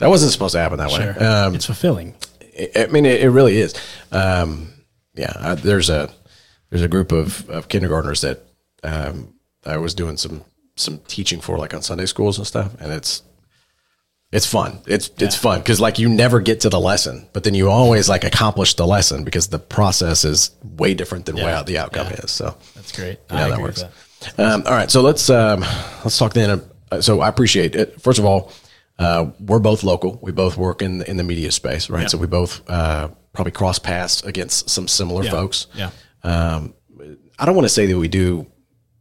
that 0.00 0.08
wasn't 0.08 0.32
supposed 0.32 0.54
to 0.54 0.58
happen 0.58 0.78
that 0.78 0.90
way 0.90 1.10
um, 1.24 1.54
it's 1.54 1.66
fulfilling. 1.66 2.16
I 2.76 2.86
mean, 2.86 3.06
it, 3.06 3.22
it 3.22 3.30
really 3.30 3.56
is. 3.58 3.74
Um, 4.10 4.72
yeah, 5.14 5.32
I, 5.38 5.54
there's 5.54 5.90
a 5.90 6.10
there's 6.70 6.82
a 6.82 6.88
group 6.88 7.12
of, 7.12 7.48
of 7.50 7.68
kindergartners 7.68 8.20
that 8.22 8.40
um, 8.82 9.34
I 9.64 9.76
was 9.76 9.94
doing 9.94 10.16
some 10.16 10.42
some 10.76 10.98
teaching 11.06 11.40
for, 11.40 11.58
like 11.58 11.74
on 11.74 11.82
Sunday 11.82 12.06
schools 12.06 12.38
and 12.38 12.46
stuff, 12.46 12.74
and 12.80 12.92
it's 12.92 13.22
it's 14.32 14.46
fun. 14.46 14.80
It's 14.86 15.10
it's 15.18 15.36
fun 15.36 15.58
because 15.60 15.80
like 15.80 15.98
you 15.98 16.08
never 16.08 16.40
get 16.40 16.60
to 16.60 16.68
the 16.70 16.80
lesson, 16.80 17.26
but 17.34 17.44
then 17.44 17.52
you 17.54 17.68
always 17.70 18.08
like 18.08 18.24
accomplish 18.24 18.74
the 18.74 18.86
lesson 18.86 19.24
because 19.24 19.48
the 19.48 19.58
process 19.58 20.24
is 20.24 20.50
way 20.62 20.94
different 20.94 21.26
than 21.26 21.36
Yeah. 21.36 21.56
what 21.58 21.66
the 21.66 21.78
outcome 21.78 22.06
Yeah. 22.08 22.20
is. 22.24 22.30
So 22.30 22.56
That's 22.74 22.92
great. 22.92 23.18
yeah, 23.30 23.46
I 23.46 23.50
that 23.50 23.60
works. 23.60 23.82
that. 23.82 24.38
Um, 24.38 24.62
all 24.66 24.72
right, 24.72 24.90
so 24.90 25.02
let's 25.02 25.28
um, 25.28 25.60
let's 26.04 26.16
talk 26.16 26.32
then. 26.32 26.62
Uh, 26.90 27.00
so 27.00 27.20
I 27.20 27.28
appreciate 27.28 27.74
it. 27.74 28.00
First 28.00 28.18
of 28.18 28.24
all, 28.24 28.50
uh, 28.98 29.30
we're 29.40 29.58
both 29.58 29.82
local. 29.82 30.18
We 30.22 30.32
both 30.32 30.56
work 30.56 30.82
in 30.82 31.02
in 31.02 31.16
the 31.16 31.24
media 31.24 31.50
space, 31.50 31.90
right? 31.90 32.10
So 32.10 32.18
we 32.18 32.26
both 32.26 32.68
uh, 32.68 33.08
probably 33.32 33.52
cross 33.52 33.78
paths 33.78 34.22
against 34.22 34.70
some 34.70 34.86
similar 34.88 35.24
folks. 35.24 35.66
Yeah. 35.74 35.90
Um, 36.22 36.74
I 37.38 37.46
don't 37.46 37.56
want 37.56 37.64
to 37.64 37.74
say 37.74 37.86
that 37.86 37.98
we 37.98 38.08
do. 38.08 38.46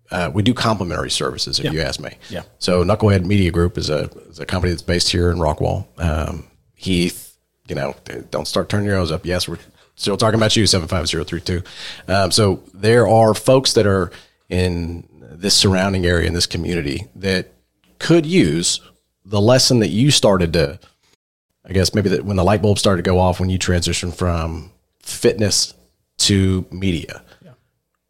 Uh, 0.09 0.29
we 0.33 0.43
do 0.43 0.53
complementary 0.53 1.09
services, 1.09 1.59
if 1.59 1.71
you 1.71 1.79
ask 1.81 1.99
me. 1.99 2.17
Yeah. 2.29 2.41
So 2.59 2.83
Knucklehead 2.83 3.23
Media 3.23 3.51
Group 3.51 3.77
is 3.77 3.89
a 3.89 4.09
is 4.29 4.39
a 4.39 4.45
company 4.45 4.71
that's 4.71 4.81
based 4.81 5.09
here 5.09 5.31
in 5.31 5.37
Rockwall. 5.37 5.87
Um, 5.99 6.47
Heath, 6.75 7.37
you 7.67 7.75
know, 7.75 7.95
don't 8.29 8.47
start 8.47 8.67
turning 8.67 8.87
your 8.87 8.95
nose 8.95 9.11
up. 9.11 9.25
Yes, 9.25 9.47
we're 9.47 9.59
still 9.95 10.17
talking 10.17 10.39
about 10.39 10.55
you, 10.55 10.65
seven 10.67 10.87
five 10.87 11.07
zero 11.07 11.23
three 11.23 11.41
two. 11.41 11.61
Um, 12.07 12.31
so 12.31 12.63
there 12.73 13.07
are 13.07 13.33
folks 13.33 13.73
that 13.73 13.85
are 13.85 14.11
in 14.49 15.07
this 15.21 15.55
surrounding 15.55 16.05
area 16.05 16.27
in 16.27 16.33
this 16.33 16.45
community 16.47 17.07
that 17.15 17.53
could 17.99 18.25
use 18.25 18.81
the 19.25 19.41
lesson 19.41 19.79
that 19.79 19.89
you 19.89 20.11
started 20.11 20.53
to. 20.53 20.79
I 21.63 21.73
guess 21.73 21.93
maybe 21.93 22.09
that 22.09 22.25
when 22.25 22.37
the 22.37 22.43
light 22.43 22.61
bulb 22.61 22.79
started 22.79 23.03
to 23.03 23.09
go 23.09 23.19
off 23.19 23.39
when 23.39 23.49
you 23.49 23.59
transitioned 23.59 24.15
from 24.15 24.71
fitness 24.99 25.73
to 26.17 26.65
media. 26.71 27.21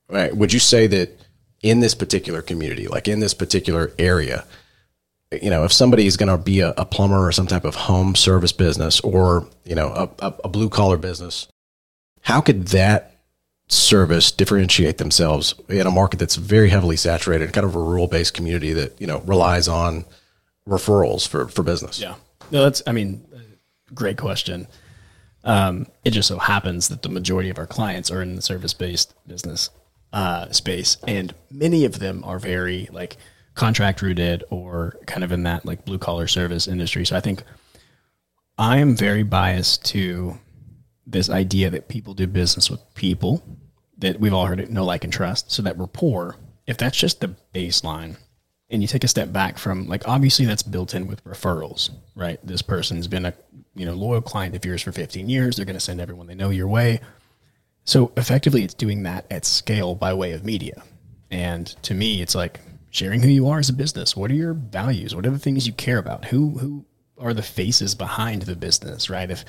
Right. 0.09 0.35
Would 0.35 0.51
you 0.51 0.59
say 0.59 0.87
that 0.87 1.17
in 1.61 1.79
this 1.79 1.95
particular 1.95 2.41
community, 2.41 2.87
like 2.87 3.07
in 3.07 3.19
this 3.19 3.33
particular 3.33 3.91
area, 3.97 4.45
you 5.31 5.49
know, 5.49 5.63
if 5.63 5.71
somebody 5.71 6.05
is 6.05 6.17
going 6.17 6.29
to 6.29 6.37
be 6.37 6.59
a, 6.59 6.71
a 6.71 6.85
plumber 6.85 7.25
or 7.25 7.31
some 7.31 7.47
type 7.47 7.63
of 7.63 7.75
home 7.75 8.15
service 8.15 8.51
business 8.51 8.99
or, 9.01 9.47
you 9.63 9.75
know, 9.75 9.87
a, 9.87 10.25
a, 10.25 10.33
a 10.45 10.49
blue 10.49 10.67
collar 10.69 10.97
business, 10.97 11.47
how 12.21 12.41
could 12.41 12.67
that 12.67 13.15
service 13.69 14.31
differentiate 14.31 14.97
themselves 14.97 15.55
in 15.69 15.87
a 15.87 15.91
market 15.91 16.19
that's 16.19 16.35
very 16.35 16.69
heavily 16.69 16.97
saturated, 16.97 17.53
kind 17.53 17.65
of 17.65 17.75
a 17.75 17.79
rural 17.79 18.07
based 18.07 18.33
community 18.33 18.73
that, 18.73 18.99
you 18.99 19.07
know, 19.07 19.19
relies 19.19 19.69
on 19.69 20.03
referrals 20.67 21.27
for, 21.27 21.47
for 21.47 21.63
business? 21.63 21.99
Yeah. 21.99 22.15
No, 22.51 22.63
that's, 22.63 22.81
I 22.85 22.91
mean, 22.91 23.25
great 23.93 24.17
question. 24.17 24.67
Um, 25.43 25.87
it 26.05 26.11
just 26.11 26.27
so 26.27 26.37
happens 26.37 26.87
that 26.89 27.01
the 27.01 27.09
majority 27.09 27.49
of 27.49 27.57
our 27.57 27.67
clients 27.67 28.11
are 28.11 28.21
in 28.21 28.35
the 28.35 28.41
service 28.41 28.73
based 28.73 29.13
business 29.27 29.69
uh, 30.13 30.51
space, 30.51 30.97
and 31.07 31.33
many 31.49 31.85
of 31.85 31.99
them 31.99 32.23
are 32.23 32.37
very 32.37 32.87
like 32.91 33.17
contract 33.55 34.01
rooted 34.01 34.43
or 34.49 34.97
kind 35.07 35.23
of 35.23 35.31
in 35.31 35.43
that 35.43 35.65
like 35.65 35.85
blue 35.85 35.97
collar 35.97 36.27
service 36.27 36.67
industry. 36.67 37.05
So 37.05 37.15
I 37.15 37.21
think 37.21 37.43
I 38.57 38.77
am 38.77 38.95
very 38.95 39.23
biased 39.23 39.83
to 39.85 40.37
this 41.07 41.29
idea 41.29 41.69
that 41.71 41.87
people 41.87 42.13
do 42.13 42.27
business 42.27 42.69
with 42.69 42.81
people 42.93 43.43
that 43.97 44.19
we've 44.19 44.33
all 44.33 44.45
heard 44.45 44.59
it, 44.59 44.69
know, 44.69 44.85
like, 44.85 45.03
and 45.03 45.11
trust. 45.11 45.51
So 45.51 45.61
that 45.63 45.77
rapport, 45.77 46.35
if 46.67 46.77
that's 46.77 46.97
just 46.97 47.19
the 47.19 47.35
baseline, 47.53 48.17
and 48.71 48.81
you 48.81 48.87
take 48.87 49.03
a 49.03 49.07
step 49.07 49.31
back 49.33 49.57
from 49.57 49.87
like 49.87 50.07
obviously 50.07 50.45
that's 50.45 50.63
built 50.63 50.95
in 50.95 51.05
with 51.05 51.23
referrals, 51.25 51.89
right? 52.15 52.39
This 52.45 52.61
person's 52.61 53.07
been 53.07 53.25
a 53.25 53.33
you 53.75 53.85
know 53.85 53.93
loyal 53.93 54.21
client 54.21 54.55
of 54.55 54.65
yours 54.65 54.81
for 54.81 54.91
15 54.91 55.29
years. 55.29 55.55
They're 55.55 55.65
going 55.65 55.75
to 55.75 55.79
send 55.79 56.01
everyone 56.01 56.27
they 56.27 56.35
know 56.35 56.49
your 56.49 56.67
way. 56.67 57.01
So 57.83 58.11
effectively, 58.15 58.63
it's 58.63 58.73
doing 58.73 59.03
that 59.03 59.25
at 59.29 59.45
scale 59.45 59.95
by 59.95 60.13
way 60.13 60.31
of 60.31 60.45
media. 60.45 60.81
And 61.29 61.67
to 61.83 61.93
me, 61.93 62.21
it's 62.21 62.35
like 62.35 62.59
sharing 62.91 63.21
who 63.21 63.29
you 63.29 63.47
are 63.49 63.59
as 63.59 63.69
a 63.69 63.73
business. 63.73 64.15
What 64.15 64.31
are 64.31 64.35
your 64.35 64.53
values? 64.53 65.15
What 65.15 65.25
are 65.25 65.31
the 65.31 65.39
things 65.39 65.67
you 65.67 65.73
care 65.73 65.97
about? 65.97 66.25
Who 66.25 66.57
who 66.57 66.85
are 67.17 67.33
the 67.33 67.43
faces 67.43 67.93
behind 67.93 68.43
the 68.43 68.55
business, 68.55 69.09
right? 69.09 69.29
If 69.29 69.45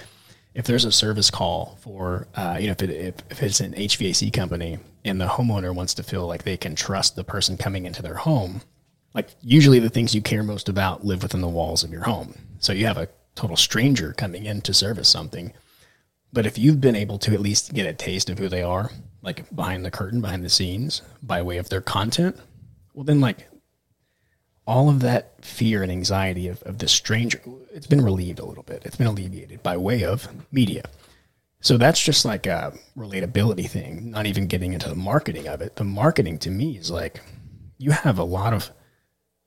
if 0.55 0.67
there's 0.67 0.85
a 0.85 0.93
service 0.93 1.31
call 1.31 1.79
for, 1.81 2.29
uh, 2.35 2.59
you 2.61 2.67
know, 2.67 2.73
if, 2.73 2.83
it, 2.83 2.91
if, 2.91 3.15
if 3.31 3.43
it's 3.43 3.61
an 3.61 3.73
HVAC 3.73 4.33
company 4.35 4.79
and 5.03 5.19
the 5.19 5.27
homeowner 5.27 5.75
wants 5.75 5.95
to 5.95 6.03
feel 6.03 6.27
like 6.27 6.43
they 6.43 6.59
can 6.59 6.75
trust 6.75 7.17
the 7.17 7.25
person 7.25 7.57
coming 7.57 7.87
into 7.87 8.03
their 8.03 8.17
home, 8.17 8.61
like 9.15 9.31
usually 9.43 9.79
the 9.79 9.91
things 9.91 10.15
you 10.15 10.23
care 10.23 10.43
most 10.43 10.69
about 10.69 11.05
live 11.05 11.23
within 11.23 11.41
the 11.41 11.49
walls 11.49 11.85
of 11.85 11.91
your 11.91 12.03
home. 12.03 12.35
So 12.59 12.73
you 12.73 12.87
have 12.87 12.99
a 12.99 13.09
total 13.35 13.57
stranger 13.57 14.13
coming 14.13 14.47
in 14.47 14.61
to 14.63 14.75
service 14.75 15.09
something. 15.09 15.53
But 16.33 16.47
if 16.47 16.59
you've 16.59 16.81
been 16.81 16.97
able 16.97 17.19
to 17.21 17.35
at 17.35 17.41
least 17.41 17.75
get 17.75 17.87
a 17.87 17.93
taste 17.93 18.31
of 18.31 18.39
who 18.39 18.49
they 18.49 18.63
are, 18.63 18.91
like 19.21 19.55
behind 19.55 19.85
the 19.85 19.91
curtain, 19.91 20.21
behind 20.21 20.45
the 20.45 20.49
scenes, 20.49 21.03
by 21.23 21.43
way 21.43 21.59
of 21.59 21.69
their 21.69 21.81
content, 21.81 22.37
well, 22.95 23.05
then 23.05 23.21
like 23.21 23.49
all 24.67 24.89
of 24.89 25.01
that 25.01 25.45
fear 25.45 25.83
and 25.83 25.93
anxiety 25.93 26.49
of, 26.49 26.63
of 26.63 26.79
the 26.79 26.89
stranger, 26.89 27.41
it's 27.73 27.87
been 27.87 28.01
relieved 28.01 28.39
a 28.39 28.45
little 28.45 28.63
bit. 28.63 28.83
It's 28.85 28.97
been 28.97 29.07
alleviated 29.07 29.63
by 29.63 29.77
way 29.77 30.05
of 30.05 30.29
media. 30.51 30.85
So 31.61 31.77
that's 31.77 32.03
just 32.03 32.25
like 32.25 32.47
a 32.47 32.73
relatability 32.97 33.69
thing, 33.69 34.11
not 34.11 34.27
even 34.27 34.47
getting 34.47 34.73
into 34.73 34.89
the 34.89 34.97
marketing 34.97 35.49
of 35.49 35.61
it. 35.61 35.77
The 35.77 35.85
marketing 35.85 36.39
to 36.39 36.51
me 36.51 36.77
is 36.77 36.91
like 36.91 37.21
you 37.79 37.91
have 37.91 38.19
a 38.19 38.25
lot 38.25 38.53
of 38.53 38.71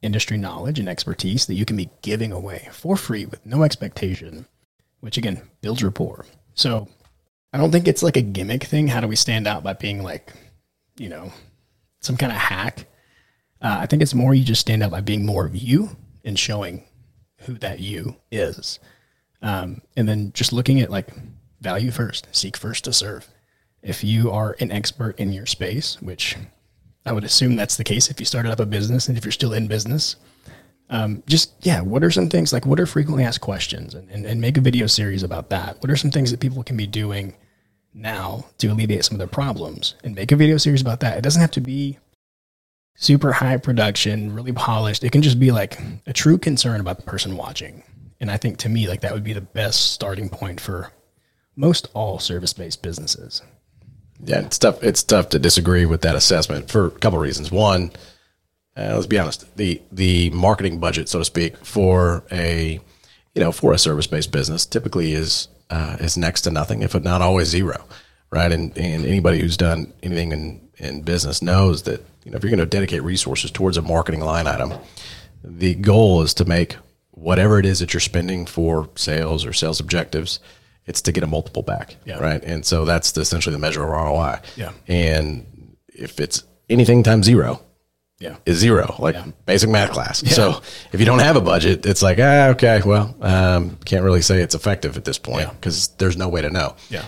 industry 0.05 0.37
knowledge 0.37 0.79
and 0.79 0.87
expertise 0.87 1.45
that 1.47 1.55
you 1.55 1.65
can 1.65 1.75
be 1.75 1.89
giving 2.01 2.31
away 2.31 2.69
for 2.71 2.95
free 2.95 3.25
with 3.25 3.45
no 3.45 3.63
expectation, 3.63 4.45
which 4.99 5.17
again 5.17 5.41
builds 5.61 5.83
rapport. 5.83 6.25
So 6.53 6.87
I 7.51 7.57
don't 7.57 7.71
think 7.71 7.87
it's 7.87 8.03
like 8.03 8.17
a 8.17 8.21
gimmick 8.21 8.63
thing. 8.63 8.87
How 8.87 9.01
do 9.01 9.07
we 9.07 9.15
stand 9.15 9.47
out 9.47 9.63
by 9.63 9.73
being 9.73 10.03
like, 10.03 10.33
you 10.97 11.09
know, 11.09 11.31
some 12.01 12.17
kind 12.17 12.31
of 12.31 12.37
hack? 12.37 12.85
Uh, 13.61 13.77
I 13.79 13.85
think 13.85 14.01
it's 14.01 14.13
more 14.13 14.33
you 14.33 14.43
just 14.43 14.61
stand 14.61 14.83
out 14.83 14.91
by 14.91 15.01
being 15.01 15.25
more 15.25 15.45
of 15.45 15.55
you 15.55 15.95
and 16.23 16.37
showing 16.37 16.83
who 17.41 17.53
that 17.55 17.79
you 17.79 18.17
is. 18.31 18.79
Um, 19.41 19.81
and 19.95 20.07
then 20.07 20.33
just 20.33 20.53
looking 20.53 20.81
at 20.81 20.91
like 20.91 21.09
value 21.61 21.91
first, 21.91 22.27
seek 22.31 22.57
first 22.57 22.83
to 22.85 22.93
serve. 22.93 23.27
If 23.81 24.03
you 24.03 24.31
are 24.31 24.55
an 24.59 24.71
expert 24.71 25.19
in 25.19 25.31
your 25.31 25.45
space, 25.45 26.01
which 26.01 26.35
I 27.05 27.11
would 27.11 27.23
assume 27.23 27.55
that's 27.55 27.77
the 27.77 27.83
case 27.83 28.09
if 28.09 28.19
you 28.19 28.25
started 28.25 28.51
up 28.51 28.59
a 28.59 28.65
business 28.65 29.07
and 29.07 29.17
if 29.17 29.25
you're 29.25 29.31
still 29.31 29.53
in 29.53 29.67
business, 29.67 30.15
um, 30.89 31.23
just 31.27 31.53
yeah, 31.61 31.81
what 31.81 32.03
are 32.03 32.11
some 32.11 32.29
things 32.29 32.53
like 32.53 32.65
what 32.65 32.79
are 32.79 32.85
frequently 32.85 33.23
asked 33.23 33.41
questions 33.41 33.93
and, 33.93 34.09
and, 34.09 34.25
and 34.25 34.41
make 34.41 34.57
a 34.57 34.61
video 34.61 34.87
series 34.87 35.23
about 35.23 35.49
that? 35.49 35.81
What 35.81 35.89
are 35.89 35.95
some 35.95 36.11
things 36.11 36.31
that 36.31 36.39
people 36.39 36.63
can 36.63 36.77
be 36.77 36.87
doing 36.87 37.35
now 37.93 38.45
to 38.59 38.67
alleviate 38.67 39.05
some 39.05 39.15
of 39.15 39.19
their 39.19 39.27
problems 39.27 39.95
and 40.03 40.15
make 40.15 40.31
a 40.31 40.35
video 40.35 40.57
series 40.57 40.81
about 40.81 40.99
that? 41.01 41.17
It 41.17 41.21
doesn't 41.21 41.41
have 41.41 41.51
to 41.51 41.61
be 41.61 41.97
super 42.95 43.33
high 43.33 43.57
production, 43.57 44.33
really 44.33 44.53
polished. 44.53 45.03
It 45.03 45.11
can 45.11 45.21
just 45.21 45.39
be 45.39 45.51
like 45.51 45.79
a 46.05 46.13
true 46.13 46.37
concern 46.37 46.79
about 46.79 46.97
the 46.97 47.03
person 47.03 47.35
watching. 47.35 47.83
And 48.19 48.31
I 48.31 48.37
think 48.37 48.57
to 48.59 48.69
me, 48.69 48.87
like 48.87 49.01
that 49.01 49.13
would 49.13 49.23
be 49.23 49.33
the 49.33 49.41
best 49.41 49.91
starting 49.91 50.29
point 50.29 50.61
for 50.61 50.91
most 51.55 51.89
all 51.93 52.19
service 52.19 52.53
based 52.53 52.81
businesses. 52.81 53.41
Yeah, 54.23 54.41
it's 54.41 54.57
tough. 54.57 54.81
It's 54.83 55.03
tough 55.03 55.29
to 55.29 55.39
disagree 55.39 55.85
with 55.85 56.01
that 56.01 56.15
assessment 56.15 56.71
for 56.71 56.87
a 56.87 56.91
couple 56.91 57.19
of 57.19 57.23
reasons. 57.23 57.51
One, 57.51 57.91
uh, 58.77 58.93
let's 58.93 59.07
be 59.07 59.19
honest, 59.19 59.55
the 59.57 59.81
the 59.91 60.29
marketing 60.31 60.79
budget, 60.79 61.09
so 61.09 61.19
to 61.19 61.25
speak, 61.25 61.57
for 61.57 62.23
a 62.31 62.79
you 63.33 63.41
know 63.41 63.51
for 63.51 63.73
a 63.73 63.77
service 63.77 64.07
based 64.07 64.31
business 64.31 64.65
typically 64.65 65.13
is 65.13 65.47
uh, 65.69 65.97
is 65.99 66.17
next 66.17 66.41
to 66.41 66.51
nothing, 66.51 66.81
if 66.81 66.99
not 67.01 67.21
always 67.21 67.47
zero, 67.47 67.85
right? 68.31 68.51
And 68.51 68.77
and 68.77 69.05
anybody 69.05 69.39
who's 69.39 69.57
done 69.57 69.93
anything 70.01 70.31
in 70.31 70.61
in 70.77 71.01
business 71.01 71.41
knows 71.41 71.83
that 71.83 72.05
you 72.23 72.31
know 72.31 72.37
if 72.37 72.43
you're 72.43 72.51
going 72.51 72.59
to 72.59 72.65
dedicate 72.65 73.03
resources 73.03 73.51
towards 73.51 73.77
a 73.77 73.81
marketing 73.81 74.21
line 74.21 74.47
item, 74.47 74.73
the 75.43 75.75
goal 75.75 76.21
is 76.21 76.33
to 76.35 76.45
make 76.45 76.77
whatever 77.11 77.59
it 77.59 77.65
is 77.65 77.79
that 77.79 77.93
you're 77.93 78.01
spending 78.01 78.45
for 78.45 78.89
sales 78.95 79.45
or 79.45 79.53
sales 79.53 79.79
objectives 79.79 80.39
it's 80.85 81.01
to 81.01 81.11
get 81.11 81.23
a 81.23 81.27
multiple 81.27 81.63
back, 81.63 81.95
Yeah. 82.05 82.19
right? 82.19 82.43
And 82.43 82.65
so 82.65 82.85
that's 82.85 83.11
the, 83.13 83.21
essentially 83.21 83.53
the 83.53 83.59
measure 83.59 83.83
of 83.83 83.89
ROI. 83.89 84.39
Yeah. 84.55 84.71
And 84.87 85.75
if 85.87 86.19
it's 86.19 86.43
anything 86.69 87.01
times 87.03 87.25
zero, 87.25 87.61
Yeah. 88.19 88.35
is 88.45 88.57
zero, 88.59 88.95
like 88.99 89.15
basic 89.45 89.69
math 89.69 89.91
class. 89.91 90.19
So 90.33 90.61
if 90.93 90.99
you 90.99 91.05
don't 91.05 91.19
have 91.19 91.35
a 91.35 91.41
budget, 91.41 91.85
it's 91.85 92.01
like, 92.01 92.17
ah, 92.19 92.49
okay, 92.49 92.81
well, 92.85 93.15
um, 93.21 93.77
can't 93.85 94.03
really 94.03 94.21
say 94.21 94.41
it's 94.41 94.55
effective 94.55 94.95
at 94.97 95.05
this 95.05 95.17
point 95.17 95.49
because 95.51 95.87
there's 95.97 96.17
no 96.17 96.27
way 96.29 96.41
to 96.41 96.49
know. 96.49 96.75
Yeah. 96.89 97.03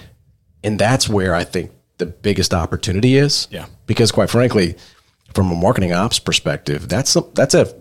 And 0.64 0.78
that's 0.80 1.08
where 1.08 1.34
I 1.36 1.44
think 1.44 1.72
the 1.98 2.06
biggest 2.08 2.54
opportunity 2.54 3.16
is. 3.16 3.48
Yeah. 3.52 3.68
Because 3.86 4.12
quite 4.12 4.30
frankly, 4.30 4.76
from 5.34 5.52
a 5.52 5.56
marketing 5.56 5.94
ops 5.94 6.20
perspective, 6.20 6.90
that's 6.90 7.16
a, 7.16 7.22
that's 7.34 7.54
a 7.54 7.74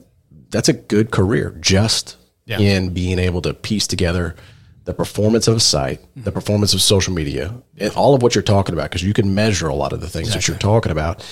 that's 0.51 0.69
a 0.69 0.73
good 0.73 1.11
career 1.11 1.57
just 1.61 2.17
Yeah. 2.45 2.59
in 2.61 2.91
being 2.95 3.19
able 3.19 3.43
to 3.43 3.53
piece 3.55 3.87
together 3.89 4.37
the 4.87 4.95
performance 4.95 5.47
of 5.49 5.57
a 5.57 5.61
site, 5.61 6.01
the 6.17 6.33
performance 6.33 6.73
of 6.73 6.81
social 6.81 7.13
media, 7.13 7.55
and 7.77 7.93
all 7.95 8.15
of 8.15 8.23
what 8.23 8.35
you're 8.35 8.43
talking 8.43 8.73
about 8.73 8.85
because 8.91 9.03
you 9.03 9.13
can 9.13 9.35
measure 9.35 9.69
a 9.69 9.75
lot 9.75 9.93
of 9.93 10.01
the 10.01 10.09
things 10.09 10.33
that 10.33 10.49
you're 10.49 10.57
talking 10.57 10.91
about 10.93 11.23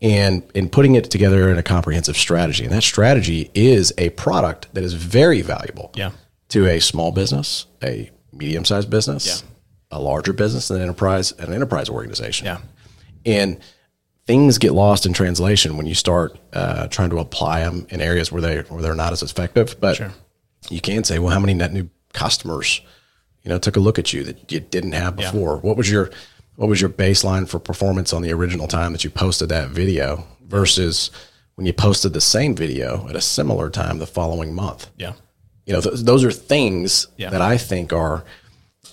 and 0.00 0.42
in 0.54 0.68
putting 0.70 0.94
it 0.94 1.10
together 1.10 1.50
in 1.50 1.58
a 1.58 1.62
comprehensive 1.62 2.16
strategy. 2.16 2.64
And 2.64 2.72
that 2.72 2.82
strategy 2.84 3.50
is 3.54 3.92
a 3.98 4.08
product 4.10 4.72
that 4.74 4.82
is 4.84 4.94
very 4.94 5.42
valuable 5.42 5.90
Yeah. 5.94 6.12
to 6.50 6.66
a 6.66 6.80
small 6.80 7.10
business, 7.12 7.66
a 7.82 8.10
medium-sized 8.32 8.88
business, 8.88 9.26
Yeah. 9.26 9.98
a 9.98 10.00
larger 10.00 10.32
business, 10.32 10.70
an 10.70 10.80
enterprise, 10.80 11.32
an 11.32 11.52
enterprise 11.52 11.88
organization. 11.90 12.46
Yeah. 12.46 12.58
And 13.26 13.58
things 14.26 14.56
get 14.58 14.72
lost 14.72 15.04
in 15.04 15.12
translation 15.12 15.76
when 15.76 15.86
you 15.86 15.94
start 15.94 16.38
uh, 16.52 16.86
trying 16.86 17.10
to 17.10 17.18
apply 17.18 17.60
them 17.60 17.86
in 17.90 18.00
areas 18.00 18.30
where 18.32 18.40
they 18.40 18.58
where 18.68 18.80
they're 18.82 18.94
not 18.94 19.12
as 19.12 19.22
effective. 19.22 19.76
But 19.80 19.96
Sure. 19.96 20.12
you 20.70 20.80
can 20.80 21.02
say, 21.04 21.18
well, 21.18 21.32
how 21.34 21.40
many 21.40 21.54
net 21.54 21.72
new 21.74 21.90
customers, 22.12 22.80
you 23.42 23.48
know, 23.48 23.58
took 23.58 23.76
a 23.76 23.80
look 23.80 23.98
at 23.98 24.12
you 24.12 24.22
that 24.24 24.50
you 24.52 24.60
didn't 24.60 24.92
have 24.92 25.16
before? 25.16 25.58
What 25.58 25.76
was 25.76 25.90
your 25.90 26.10
what 26.56 26.68
was 26.68 26.80
your 26.80 26.90
baseline 26.90 27.48
for 27.48 27.58
performance 27.58 28.12
on 28.12 28.20
the 28.22 28.32
original 28.32 28.68
time 28.68 28.92
that 28.92 29.02
you 29.04 29.10
posted 29.10 29.48
that 29.48 29.70
video 29.70 30.26
versus 30.46 31.10
when 31.54 31.66
you 31.66 31.72
posted 31.72 32.12
the 32.12 32.20
same 32.20 32.54
video 32.54 33.08
at 33.08 33.16
a 33.16 33.20
similar 33.20 33.70
time 33.70 33.98
the 33.98 34.06
following 34.06 34.54
month? 34.54 34.88
Yeah. 34.98 35.14
You 35.64 35.72
know, 35.74 35.80
th- 35.80 36.00
those 36.00 36.22
are 36.24 36.30
things 36.32 37.06
Yeah. 37.16 37.30
that 37.30 37.40
I 37.40 37.56
think 37.56 37.92
are 37.92 38.24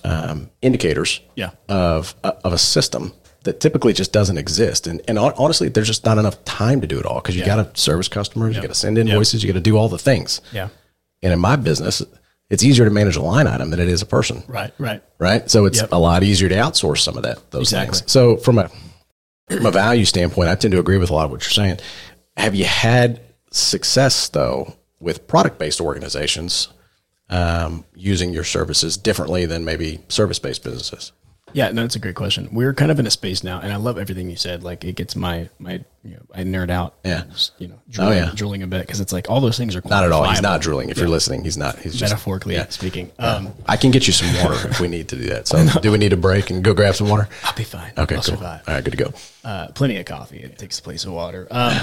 um, 0.04 0.50
indicators 0.62 1.22
Yeah. 1.36 1.52
of 1.68 2.16
of 2.24 2.54
a 2.54 2.58
system 2.58 3.14
that 3.44 3.60
typically 3.60 3.94
just 3.94 4.12
doesn't 4.14 4.38
exist. 4.38 4.88
And 4.88 5.02
and 5.08 5.18
honestly, 5.20 5.70
there's 5.70 5.88
just 5.88 6.06
not 6.06 6.18
enough 6.18 6.44
time 6.46 6.82
to 6.82 6.88
do 6.88 7.00
it 7.00 7.06
all 7.06 7.20
because 7.22 7.36
you 7.36 7.46
got 7.46 7.74
to 7.74 7.80
service 7.82 8.08
customers, 8.08 8.56
you 8.56 8.62
got 8.62 8.68
to 8.70 8.74
send 8.76 8.98
invoices, 8.98 9.44
you 9.44 9.48
got 9.52 9.58
to 9.58 9.62
do 9.62 9.78
all 9.78 9.90
the 9.90 9.98
things. 9.98 10.42
Yeah. 10.54 10.70
And 11.24 11.34
in 11.34 11.40
my 11.40 11.56
business, 11.56 12.02
it's 12.50 12.64
easier 12.64 12.86
to 12.86 12.92
manage 12.92 13.16
a 13.18 13.22
line 13.22 13.48
item 13.48 13.70
than 13.72 13.80
it 13.80 13.88
is 13.90 14.02
a 14.02 14.06
person, 14.06 14.44
Right. 14.48 14.74
Right. 14.78 15.02
right? 15.20 15.50
So 15.52 15.66
it's 15.66 15.80
Yep. 15.82 15.92
a 15.92 15.98
lot 16.00 16.24
easier 16.24 16.48
to 16.50 16.56
outsource 16.56 17.00
some 17.00 17.18
of 17.18 17.24
that 17.24 17.52
those 17.52 17.68
Exactly. 17.74 18.00
things. 18.00 18.12
So 18.12 18.38
from 18.38 18.58
a 18.60 18.70
from 19.50 19.66
a 19.66 19.72
value 19.72 20.04
standpoint, 20.06 20.50
I 20.50 20.56
tend 20.56 20.74
to 20.74 20.80
agree 20.80 20.98
with 20.98 21.10
a 21.10 21.14
lot 21.14 21.26
of 21.26 21.32
what 21.32 21.42
you're 21.42 21.50
saying. 21.52 21.80
Have 22.36 22.54
you 22.56 22.66
had 22.66 23.22
success 23.52 24.28
though 24.30 24.74
with 25.00 25.28
product 25.28 25.58
based 25.60 25.80
organizations 25.82 26.68
um, 27.30 27.84
using 27.96 28.32
your 28.34 28.44
services 28.46 28.96
differently 28.98 29.46
than 29.46 29.66
maybe 29.66 30.00
service 30.10 30.40
based 30.40 30.64
businesses? 30.64 31.12
Yeah, 31.58 31.72
no, 31.72 31.82
that's 31.82 31.96
a 31.96 32.00
great 32.00 32.14
question. 32.14 32.50
We're 32.52 32.76
kind 32.76 32.92
of 32.92 33.00
in 33.00 33.08
a 33.08 33.10
space 33.10 33.44
now, 33.44 33.60
and 33.60 33.74
I 33.74 33.78
love 33.78 33.98
everything 33.98 34.30
you 34.30 34.36
said. 34.36 34.62
Like, 34.62 34.84
it 34.84 34.96
gets 34.96 35.16
my 35.16 35.50
my, 35.58 35.84
you 36.04 36.12
know, 36.12 36.22
I 36.32 36.44
nerd 36.44 36.70
out. 36.70 36.94
Yeah. 37.04 37.24
just, 37.32 37.54
you 37.58 37.68
know, 37.68 37.80
drooling, 37.90 38.18
yeah. 38.20 38.32
drooling 38.36 38.62
a 38.62 38.68
bit 38.68 38.82
because 38.82 39.00
it's 39.00 39.12
like 39.12 39.28
all 39.28 39.42
those 39.42 39.58
things 39.58 39.76
are 39.76 39.82
Not 39.84 40.04
at 40.04 40.12
all. 40.12 40.30
He's 40.30 40.44
not 40.44 40.62
drooling. 40.62 40.90
If 40.92 41.00
you're 41.00 41.10
listening, 41.10 41.44
he's 41.44 41.58
not. 41.58 41.80
He's 41.80 41.94
just 41.96 42.14
metaphorically 42.14 42.64
speaking. 42.70 43.12
Um, 43.18 43.56
I 43.66 43.76
can 43.76 43.90
get 43.90 44.06
you 44.06 44.14
some 44.14 44.32
water 44.36 44.70
if 44.70 44.80
we 44.80 44.88
need 44.88 45.10
to 45.10 45.16
do 45.16 45.30
that. 45.30 45.48
So, 45.58 45.66
do 45.80 45.92
we 45.92 45.98
need 45.98 46.14
a 46.14 46.18
break 46.18 46.52
and 46.52 46.64
go 46.64 46.76
grab 46.76 46.94
some 46.94 47.10
water? 47.10 47.28
I'll 47.44 47.56
be 47.56 47.64
fine. 47.64 47.92
Okay, 47.98 48.16
I'll 48.18 48.22
cool. 48.22 48.36
survive. 48.36 48.62
All 48.68 48.76
right, 48.76 48.84
good 48.84 48.92
to 48.92 48.98
go. 48.98 49.14
Uh, 49.44 49.70
plenty 49.70 49.98
of 49.98 50.06
coffee. 50.06 50.38
It 50.38 50.60
takes 50.60 50.76
the 50.76 50.84
place 50.84 51.06
of 51.06 51.14
water. 51.14 51.48
Um, 51.50 51.76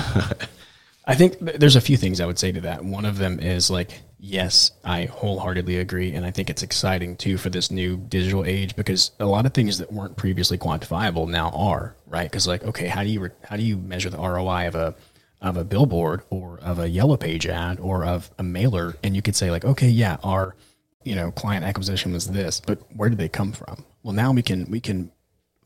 I 1.05 1.17
think 1.17 1.41
th- 1.41 1.57
there's 1.57 1.75
a 1.75 1.81
few 1.81 1.97
things 1.97 2.21
I 2.21 2.27
would 2.27 2.39
say 2.39 2.53
to 2.53 2.61
that. 2.61 2.85
One 2.85 3.07
of 3.07 3.19
them 3.19 3.41
is 3.41 3.71
like, 3.71 4.03
yes, 4.25 4.73
I 4.83 5.05
wholeheartedly 5.05 5.77
agree, 5.77 6.15
and 6.15 6.25
I 6.25 6.31
think 6.31 6.49
it's 6.49 6.63
exciting 6.63 7.17
too 7.17 7.37
for 7.37 7.51
this 7.51 7.71
new 7.71 7.97
digital 7.97 8.45
age 8.45 8.75
because 8.75 9.11
a 9.21 9.27
lot 9.27 9.45
of 9.45 9.53
things 9.53 9.79
that 9.79 9.93
weren't 9.93 10.17
previously 10.17 10.57
quantifiable 10.57 11.29
now 11.29 11.51
are 11.51 11.95
right. 12.07 12.31
Because 12.31 12.47
like, 12.47 12.65
okay, 12.65 12.87
how 12.87 13.03
do 13.03 13.11
you 13.11 13.21
re- 13.21 13.31
how 13.49 13.57
do 13.57 13.63
you 13.63 13.77
measure 13.77 14.11
the 14.11 14.19
ROI 14.19 14.69
of 14.69 14.75
a 14.75 14.95
of 15.43 15.59
a 15.59 15.65
billboard 15.65 16.23
or 16.31 16.59
of 16.61 16.79
a 16.79 16.89
yellow 16.89 17.19
page 17.19 17.47
ad 17.47 17.79
or 17.79 18.05
of 18.05 18.31
a 18.39 18.43
mailer? 18.43 18.97
And 19.05 19.15
you 19.15 19.21
could 19.21 19.37
say 19.37 19.51
like, 19.51 19.65
okay, 19.65 19.89
yeah, 19.89 20.17
our 20.25 20.57
you 21.05 21.15
know 21.15 21.31
client 21.31 21.65
acquisition 21.65 22.13
was 22.13 22.29
this, 22.29 22.61
but 22.61 22.81
where 22.97 23.11
did 23.11 23.19
they 23.19 23.29
come 23.29 23.53
from? 23.53 23.85
Well, 24.03 24.15
now 24.15 24.33
we 24.33 24.43
can 24.43 24.71
we 24.71 24.81
can 24.81 25.13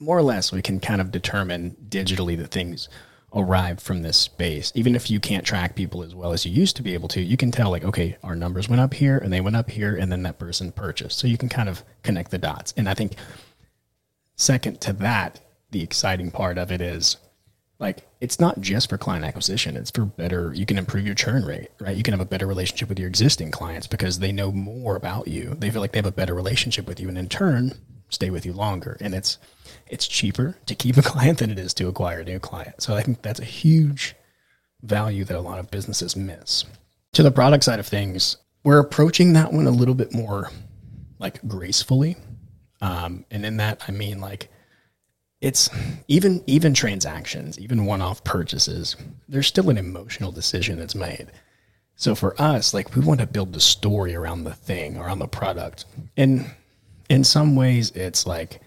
more 0.01 0.19
or 0.19 0.23
less 0.23 0.53
we 0.53 0.63
can 0.63 0.81
kind 0.81 1.01
of 1.01 1.13
determine 1.13 1.77
digitally 1.89 2.37
that 2.39 2.51
things 2.51 2.89
arrive 3.35 3.81
from 3.81 4.03
this 4.03 4.17
space. 4.17 4.73
Even 4.75 4.95
if 4.95 5.11
you 5.11 5.21
can't 5.21 5.45
track 5.45 5.75
people 5.75 6.03
as 6.03 6.15
well 6.15 6.33
as 6.33 6.47
you 6.47 6.53
used 6.53 6.77
to 6.77 6.83
be 6.83 6.95
able 6.95 7.09
to, 7.09 7.21
you 7.21 7.37
can 7.37 7.51
tell 7.51 7.71
like, 7.71 7.85
okay, 7.85 8.17
our 8.23 8.35
numbers 8.35 8.69
went 8.69 8.81
up 8.81 8.95
here 8.95 9.19
and 9.19 9.33
they 9.33 9.41
went 9.41 9.57
up 9.57 9.71
here 9.71 9.97
and 9.97 10.11
then 10.11 10.23
that 10.23 10.39
person 10.39 10.73
purchased. 10.73 11.19
So 11.19 11.27
you 11.27 11.37
can 11.37 11.49
kind 11.49 11.69
of 11.69 11.85
connect 12.03 12.31
the 12.31 12.39
dots. 12.39 12.73
And 12.77 12.89
I 12.89 12.95
think 12.95 13.17
second 14.37 14.81
to 14.83 14.93
that, 14.95 15.41
the 15.71 15.83
exciting 15.83 16.31
part 16.31 16.57
of 16.57 16.73
it 16.73 16.81
is 16.81 17.19
like 17.79 18.07
it's 18.21 18.41
not 18.41 18.61
just 18.61 18.91
for 18.91 18.99
client 18.99 19.25
acquisition 19.25 19.77
it's 19.77 19.91
for 19.91 20.05
better 20.05 20.53
you 20.55 20.67
can 20.67 20.79
improve 20.79 21.07
your 21.07 21.15
churn 21.15 21.45
rate 21.45 21.69
right 21.79 21.97
you 21.97 22.03
can 22.03 22.13
have 22.13 22.21
a 22.21 22.25
better 22.25 22.47
relationship 22.47 22.89
with 22.89 22.99
your 22.99 23.09
existing 23.09 23.51
clients 23.51 23.87
because 23.87 24.19
they 24.19 24.33
know 24.33 24.51
more 24.51 24.97
about 24.97 25.29
you 25.29 25.55
they 25.59 25.71
feel 25.71 25.81
like 25.81 25.93
they 25.93 25.99
have 25.99 26.07
a 26.07 26.13
better 26.13 26.35
relationship 26.35 26.87
with 26.87 26.99
you 26.99 27.09
and 27.09 27.19
in 27.19 27.29
turn 27.29 27.73
stay 28.09 28.31
with 28.31 28.45
you 28.45 28.53
longer 28.53 28.97
and 29.01 29.15
it's 29.15 29.39
it's 29.91 30.07
cheaper 30.07 30.57
to 30.67 30.75
keep 30.75 30.97
a 30.97 31.03
client 31.11 31.39
than 31.39 31.51
it 31.51 31.59
is 31.59 31.75
to 31.75 31.89
acquire 31.89 32.21
a 32.21 32.25
new 32.25 32.39
client 32.39 32.81
so 32.81 32.95
i 32.95 33.03
think 33.03 33.23
that's 33.23 33.41
a 33.41 33.45
huge 33.45 34.15
value 34.83 35.25
that 35.25 35.37
a 35.37 35.41
lot 35.41 35.59
of 35.59 35.71
businesses 35.71 36.17
miss 36.17 36.65
to 37.13 37.23
the 37.23 37.31
product 37.31 37.65
side 37.65 37.79
of 37.79 37.87
things 37.87 38.37
we're 38.65 38.79
approaching 38.79 39.33
that 39.33 39.53
one 39.53 39.67
a 39.67 39.71
little 39.71 39.95
bit 39.95 40.13
more 40.13 40.51
like 41.19 41.41
gracefully 41.47 42.17
um, 42.81 43.25
and 43.31 43.45
in 43.45 43.57
that 43.57 43.83
i 43.89 43.91
mean 43.91 44.21
like 44.21 44.51
it's 45.41 45.71
even 46.09 46.43
even 46.47 46.75
transactions, 46.75 47.59
even 47.59 47.87
one-off 47.87 48.25
purchases, 48.25 48.97
there's 49.29 49.47
still 49.47 49.71
an 49.71 49.79
emotional 49.79 50.33
decision 50.33 50.79
that's 50.79 50.95
made. 50.95 51.29
So 51.95 52.15
for 52.15 52.41
us, 52.41 52.75
like 52.75 52.95
we 52.95 53.03
want 53.03 53.21
to 53.21 53.27
build 53.27 53.53
the 53.53 53.61
story 53.61 54.15
around 54.15 54.45
the 54.45 54.55
thing, 54.55 54.97
around 54.97 55.19
the 55.21 55.29
product. 55.29 55.85
And 56.17 56.51
in 57.09 57.25
some 57.25 57.55
ways 57.57 57.91
it's 57.93 58.27
like 58.27 58.61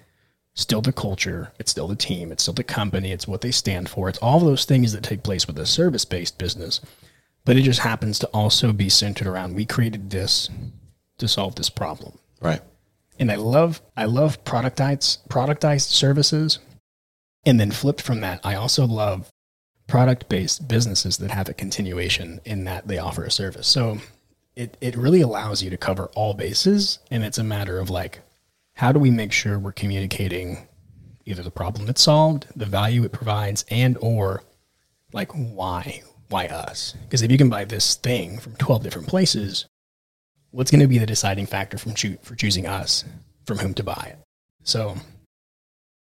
still 0.53 0.81
the 0.81 0.91
culture, 0.91 1.53
it's 1.59 1.71
still 1.71 1.87
the 1.87 1.95
team, 1.95 2.31
it's 2.31 2.43
still 2.43 2.53
the 2.53 2.63
company, 2.63 3.11
it's 3.11 3.27
what 3.27 3.41
they 3.41 3.51
stand 3.51 3.89
for. 3.89 4.09
It's 4.09 4.19
all 4.19 4.39
those 4.39 4.65
things 4.65 4.93
that 4.93 5.03
take 5.03 5.23
place 5.23 5.47
with 5.47 5.57
a 5.57 5.65
service-based 5.65 6.37
business. 6.37 6.81
But 7.45 7.57
it 7.57 7.63
just 7.63 7.79
happens 7.79 8.19
to 8.19 8.27
also 8.27 8.71
be 8.71 8.89
centered 8.89 9.27
around 9.27 9.55
we 9.55 9.65
created 9.65 10.11
this 10.11 10.49
to 11.17 11.27
solve 11.27 11.55
this 11.55 11.69
problem. 11.69 12.19
Right 12.39 12.61
and 13.21 13.31
I 13.31 13.35
love 13.35 13.81
I 13.95 14.05
love 14.05 14.43
productized 14.43 15.27
productized 15.29 15.89
services. 15.89 16.59
And 17.45 17.59
then 17.59 17.71
flipped 17.71 18.01
from 18.01 18.21
that, 18.21 18.39
I 18.43 18.53
also 18.53 18.85
love 18.85 19.31
product 19.87 20.29
based 20.29 20.67
businesses 20.67 21.17
that 21.17 21.31
have 21.31 21.49
a 21.49 21.53
continuation 21.53 22.39
in 22.45 22.65
that 22.65 22.87
they 22.87 22.99
offer 22.99 23.23
a 23.23 23.31
service. 23.31 23.67
So 23.67 23.97
it, 24.55 24.77
it 24.79 24.95
really 24.95 25.21
allows 25.21 25.63
you 25.63 25.71
to 25.71 25.77
cover 25.77 26.11
all 26.15 26.35
bases. 26.35 26.99
And 27.09 27.23
it's 27.23 27.39
a 27.39 27.43
matter 27.43 27.79
of 27.79 27.89
like, 27.89 28.21
how 28.81 28.91
do 28.91 28.97
we 28.97 29.11
make 29.11 29.31
sure 29.31 29.59
we're 29.59 29.71
communicating 29.71 30.67
either 31.27 31.43
the 31.43 31.51
problem 31.51 31.87
it's 31.87 32.01
solved, 32.01 32.47
the 32.55 32.65
value 32.65 33.03
it 33.03 33.11
provides, 33.11 33.63
and 33.69 33.95
or 34.01 34.41
like 35.13 35.31
why? 35.33 36.01
Why 36.29 36.47
us? 36.47 36.95
Because 37.03 37.21
if 37.21 37.29
you 37.29 37.37
can 37.37 37.47
buy 37.47 37.63
this 37.63 37.93
thing 37.93 38.39
from 38.39 38.55
12 38.55 38.81
different 38.81 39.07
places, 39.07 39.67
what's 40.49 40.71
going 40.71 40.81
to 40.81 40.87
be 40.87 40.97
the 40.97 41.05
deciding 41.05 41.45
factor 41.45 41.77
from 41.77 41.93
choo- 41.93 42.17
for 42.23 42.33
choosing 42.33 42.65
us 42.65 43.05
from 43.45 43.59
whom 43.59 43.75
to 43.75 43.83
buy 43.83 44.15
it. 44.15 44.19
So 44.63 44.95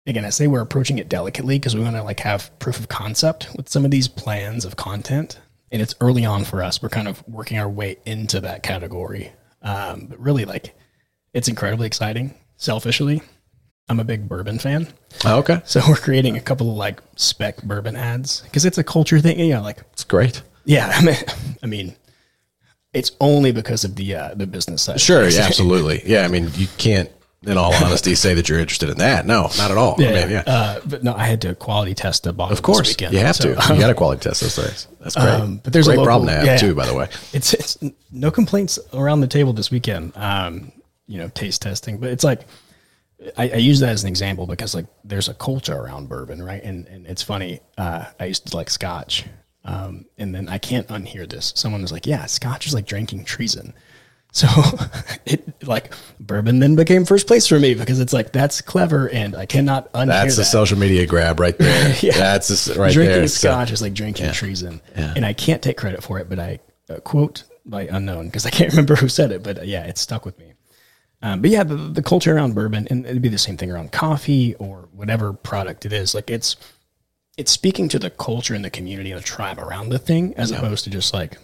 again, 0.05 0.23
I 0.23 0.29
say 0.29 0.45
we're 0.45 0.61
approaching 0.61 0.99
it 0.99 1.09
delicately 1.09 1.57
because 1.57 1.75
we 1.75 1.81
want 1.81 1.95
to 1.95 2.03
like 2.03 2.19
have 2.19 2.51
proof 2.59 2.77
of 2.77 2.89
concept 2.89 3.47
with 3.57 3.69
some 3.69 3.85
of 3.85 3.91
these 3.91 4.07
plans 4.07 4.65
of 4.65 4.75
content. 4.75 5.39
And 5.71 5.81
it's 5.81 5.95
early 5.99 6.25
on 6.25 6.43
for 6.43 6.61
us. 6.61 6.79
We're 6.79 6.89
kind 6.89 7.07
of 7.07 7.27
working 7.27 7.57
our 7.57 7.69
way 7.69 7.97
into 8.05 8.39
that 8.41 8.61
category. 8.61 9.31
Um, 9.63 10.05
but 10.11 10.19
really, 10.19 10.45
like, 10.45 10.75
it's 11.33 11.47
incredibly 11.47 11.87
exciting. 11.87 12.35
Selfishly, 12.57 13.21
I'm 13.87 13.99
a 13.99 14.03
big 14.03 14.27
bourbon 14.27 14.59
fan. 14.59 14.87
Oh, 15.25 15.39
okay. 15.39 15.61
So 15.65 15.81
we're 15.87 15.95
creating 15.95 16.37
a 16.37 16.41
couple 16.41 16.69
of 16.69 16.77
like 16.77 17.01
spec 17.15 17.61
bourbon 17.63 17.95
ads 17.95 18.41
because 18.41 18.65
it's 18.65 18.77
a 18.77 18.83
culture 18.83 19.19
thing. 19.19 19.39
You 19.39 19.53
know, 19.55 19.61
like, 19.61 19.83
it's 19.93 20.03
great. 20.03 20.41
Yeah. 20.65 20.91
I 20.93 21.03
mean, 21.03 21.15
I 21.63 21.65
mean 21.65 21.95
it's 22.93 23.11
only 23.19 23.51
because 23.51 23.83
of 23.83 23.95
the 23.95 24.15
uh, 24.15 24.33
the 24.33 24.47
business 24.47 24.83
side. 24.83 24.99
Sure, 24.99 25.27
yeah, 25.27 25.41
absolutely. 25.45 26.01
Yeah, 26.05 26.23
I 26.23 26.27
mean, 26.27 26.49
you 26.55 26.67
can't, 26.77 27.09
in 27.43 27.57
all 27.57 27.73
honesty, 27.73 28.15
say 28.15 28.33
that 28.33 28.49
you're 28.49 28.59
interested 28.59 28.89
in 28.89 28.97
that. 28.97 29.25
No, 29.25 29.49
not 29.57 29.71
at 29.71 29.77
all. 29.77 29.95
Yeah, 29.99 30.09
I 30.09 30.13
mean, 30.13 30.29
yeah. 30.31 30.43
Uh, 30.45 30.79
but 30.85 31.03
no, 31.03 31.13
I 31.13 31.25
had 31.25 31.41
to 31.41 31.55
quality 31.55 31.93
test 31.93 32.25
a 32.27 32.33
bottle. 32.33 32.53
of 32.53 32.63
course, 32.63 32.89
weekend, 32.89 33.13
you 33.13 33.19
have 33.19 33.35
so, 33.35 33.53
to. 33.53 33.73
You 33.73 33.79
got 33.79 33.87
to 33.87 33.93
quality 33.93 34.21
test 34.21 34.41
those 34.41 34.55
things. 34.55 34.87
That's 34.99 35.15
great. 35.15 35.27
Um, 35.27 35.61
but 35.63 35.73
there's 35.73 35.87
a 35.87 35.91
local- 35.91 36.05
problem 36.05 36.27
to 36.27 36.35
have 36.35 36.45
yeah. 36.45 36.57
too, 36.57 36.73
by 36.73 36.85
the 36.85 36.93
way. 36.93 37.07
It's 37.33 37.53
it's 37.53 37.77
no 38.11 38.31
complaints 38.31 38.79
around 38.93 39.21
the 39.21 39.27
table 39.27 39.53
this 39.53 39.69
weekend. 39.69 40.13
Um, 40.15 40.71
you 41.07 41.17
know, 41.17 41.29
taste 41.29 41.61
testing, 41.61 41.97
but 41.99 42.09
it's 42.09 42.23
like 42.23 42.41
I, 43.37 43.49
I 43.49 43.55
use 43.55 43.79
that 43.79 43.89
as 43.89 44.03
an 44.03 44.09
example 44.09 44.45
because 44.45 44.75
like 44.75 44.85
there's 45.03 45.27
a 45.29 45.33
culture 45.33 45.75
around 45.75 46.07
bourbon, 46.09 46.41
right? 46.43 46.61
And 46.63 46.87
and 46.87 47.05
it's 47.07 47.23
funny. 47.23 47.61
Uh, 47.77 48.05
I 48.19 48.25
used 48.25 48.47
to 48.47 48.55
like 48.55 48.69
Scotch, 48.69 49.25
um, 49.65 50.05
and 50.17 50.35
then 50.35 50.49
I 50.49 50.57
can't 50.59 50.87
unhear 50.89 51.27
this. 51.27 51.53
Someone 51.55 51.81
was 51.81 51.91
like, 51.91 52.05
"Yeah, 52.05 52.25
Scotch 52.27 52.67
is 52.67 52.73
like 52.73 52.85
drinking 52.85 53.25
treason." 53.25 53.73
So 54.33 54.45
it 55.25 55.63
like 55.65 55.93
bourbon 56.19 56.59
then 56.59 56.75
became 56.75 57.05
first 57.05 57.25
place 57.27 57.47
for 57.47 57.59
me 57.59 57.73
because 57.73 57.99
it's 57.99 58.11
like 58.13 58.33
that's 58.33 58.59
clever 58.61 59.09
and 59.09 59.35
I 59.35 59.45
cannot 59.47 59.91
unhear 59.93 60.07
That's 60.07 60.35
that. 60.35 60.43
social 60.43 60.77
media 60.77 61.07
grab 61.07 61.39
right 61.39 61.57
there. 61.57 61.95
Yeah. 62.01 62.11
That's 62.11 62.51
s- 62.51 62.75
right 62.77 62.91
drinking 62.93 63.15
there. 63.19 63.27
So- 63.29 63.47
scotch 63.49 63.71
is 63.71 63.81
like 63.81 63.93
drinking 63.93 64.33
treason, 64.33 64.81
and 64.93 65.25
I 65.25 65.31
can't 65.33 65.61
take 65.63 65.77
credit 65.77 66.03
for 66.03 66.19
it. 66.19 66.29
But 66.29 66.39
I 66.39 66.59
uh, 66.89 66.99
quote 66.99 67.45
by 67.65 67.83
unknown 67.87 68.25
because 68.25 68.45
I 68.45 68.49
can't 68.49 68.71
remember 68.73 68.95
who 68.97 69.07
said 69.09 69.31
it, 69.31 69.41
but 69.43 69.59
uh, 69.59 69.61
yeah, 69.63 69.85
it 69.85 69.97
stuck 69.97 70.25
with 70.25 70.37
me. 70.37 70.53
Um, 71.21 71.41
but 71.41 71.49
yeah, 71.49 71.63
the, 71.63 71.75
the 71.75 72.03
culture 72.03 72.35
around 72.35 72.53
bourbon, 72.53 72.87
and 72.89 73.05
it'd 73.05 73.21
be 73.21 73.29
the 73.29 73.37
same 73.37 73.57
thing 73.57 73.71
around 73.71 73.91
coffee 73.91 74.53
or 74.55 74.87
whatever 74.93 75.33
product 75.33 75.85
it 75.85 75.93
is. 75.93 76.13
Like 76.13 76.29
it's 76.29 76.55
it's 77.37 77.51
speaking 77.51 77.87
to 77.89 77.99
the 77.99 78.09
culture 78.09 78.53
and 78.53 78.63
the 78.65 78.69
community 78.69 79.11
and 79.11 79.19
the 79.19 79.25
tribe 79.25 79.59
around 79.59 79.89
the 79.89 79.99
thing, 79.99 80.33
as 80.35 80.51
opposed 80.51 80.83
to 80.85 80.89
just 80.89 81.13
like, 81.13 81.37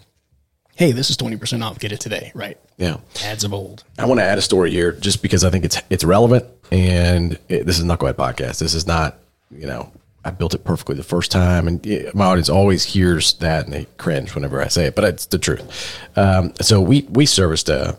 hey, 0.76 0.92
this 0.92 1.10
is 1.10 1.18
twenty 1.18 1.38
percent 1.38 1.64
off, 1.64 1.80
get 1.80 1.92
it 1.92 2.00
today, 2.00 2.32
right? 2.36 2.58
yeah. 2.78 2.98
Ads 3.24 3.44
of 3.44 3.54
old. 3.54 3.84
I 3.98 4.06
want 4.06 4.20
to 4.20 4.24
add 4.24 4.38
a 4.38 4.42
story 4.42 4.72
here 4.72 4.92
just 4.92 5.22
because 5.22 5.44
I 5.44 5.50
think 5.50 5.66
it's 5.66 5.82
it's 5.90 6.04
relevant. 6.04 6.46
And 6.72 7.40
it, 7.50 7.66
this 7.66 7.80
is 7.80 7.86
Knucklehead 7.86 8.16
Podcast. 8.16 8.60
This 8.60 8.74
is 8.74 8.88
not, 8.88 9.20
you 9.52 9.68
know, 9.68 9.92
I 10.26 10.32
built 10.32 10.54
it 10.54 10.64
perfectly 10.64 10.96
the 10.96 11.04
first 11.04 11.32
time, 11.32 11.68
and 11.68 11.86
yeah, 11.86 12.10
my 12.14 12.26
audience 12.26 12.50
always 12.50 12.84
hears 12.84 13.34
that 13.36 13.66
and 13.66 13.74
they 13.74 13.86
cringe 13.98 14.36
whenever 14.36 14.62
I 14.62 14.68
say 14.68 14.86
it, 14.86 14.96
but 14.96 15.04
it's 15.04 15.26
the 15.26 15.38
truth. 15.40 16.00
Um, 16.16 16.54
so 16.62 16.80
we 16.80 17.08
we 17.10 17.26
serviced 17.26 17.70
a 17.70 17.98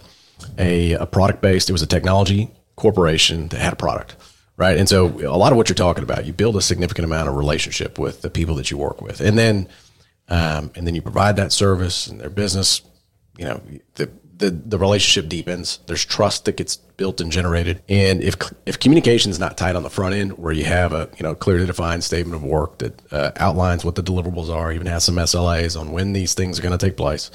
a, 0.58 0.92
a 0.92 1.06
product 1.06 1.40
based. 1.40 1.68
It 1.68 1.72
was 1.72 1.82
a 1.82 1.86
technology 1.86 2.50
corporation 2.76 3.48
that 3.48 3.60
had 3.60 3.72
a 3.72 3.76
product, 3.76 4.16
right? 4.56 4.76
And 4.76 4.88
so 4.88 5.06
a 5.20 5.36
lot 5.36 5.52
of 5.52 5.56
what 5.56 5.68
you're 5.68 5.74
talking 5.74 6.02
about, 6.02 6.26
you 6.26 6.32
build 6.32 6.56
a 6.56 6.62
significant 6.62 7.04
amount 7.04 7.28
of 7.28 7.36
relationship 7.36 7.98
with 7.98 8.22
the 8.22 8.30
people 8.30 8.54
that 8.56 8.70
you 8.70 8.78
work 8.78 9.00
with, 9.00 9.20
and 9.20 9.38
then 9.38 9.68
um, 10.28 10.70
and 10.74 10.86
then 10.86 10.94
you 10.94 11.02
provide 11.02 11.36
that 11.36 11.52
service 11.52 12.06
and 12.06 12.20
their 12.20 12.30
business 12.30 12.80
you 13.36 13.44
know 13.44 13.60
the, 13.94 14.10
the 14.36 14.50
the 14.50 14.78
relationship 14.78 15.28
deepens 15.28 15.80
there's 15.86 16.04
trust 16.04 16.44
that 16.44 16.56
gets 16.56 16.76
built 16.76 17.20
and 17.20 17.32
generated 17.32 17.82
and 17.88 18.22
if 18.22 18.36
if 18.66 18.78
communication 18.78 19.30
is 19.30 19.38
not 19.38 19.56
tight 19.56 19.76
on 19.76 19.82
the 19.82 19.90
front 19.90 20.14
end 20.14 20.38
where 20.38 20.52
you 20.52 20.64
have 20.64 20.92
a 20.92 21.08
you 21.16 21.22
know 21.22 21.34
clearly 21.34 21.66
defined 21.66 22.04
statement 22.04 22.34
of 22.34 22.42
work 22.42 22.78
that 22.78 23.12
uh, 23.12 23.30
outlines 23.36 23.84
what 23.84 23.94
the 23.94 24.02
deliverables 24.02 24.48
are 24.48 24.72
even 24.72 24.86
has 24.86 25.04
some 25.04 25.16
SLAs 25.16 25.78
on 25.78 25.92
when 25.92 26.12
these 26.12 26.34
things 26.34 26.58
are 26.58 26.62
going 26.62 26.76
to 26.76 26.86
take 26.86 26.96
place 26.96 27.30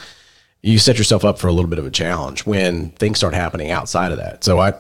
you 0.62 0.80
set 0.80 0.98
yourself 0.98 1.24
up 1.24 1.40
for 1.40 1.48
a 1.48 1.54
little 1.54 1.70
bit 1.70 1.80
of 1.80 1.86
a 1.86 1.92
challenge 1.92 2.46
when 2.46 2.90
things 2.92 3.18
start 3.18 3.34
happening 3.34 3.72
outside 3.72 4.12
of 4.12 4.18
that. 4.18 4.44
So 4.44 4.60
I 4.60 4.74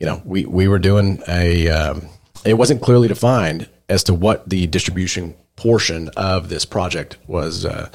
you 0.00 0.06
know 0.06 0.22
we 0.24 0.44
we 0.44 0.68
were 0.68 0.78
doing 0.78 1.22
a 1.28 1.68
um, 1.68 2.08
it 2.44 2.54
wasn't 2.54 2.82
clearly 2.82 3.08
defined 3.08 3.68
as 3.88 4.04
to 4.04 4.14
what 4.14 4.48
the 4.48 4.66
distribution 4.66 5.34
portion 5.56 6.10
of 6.16 6.48
this 6.48 6.64
project 6.64 7.18
was 7.26 7.64
uh, 7.64 7.88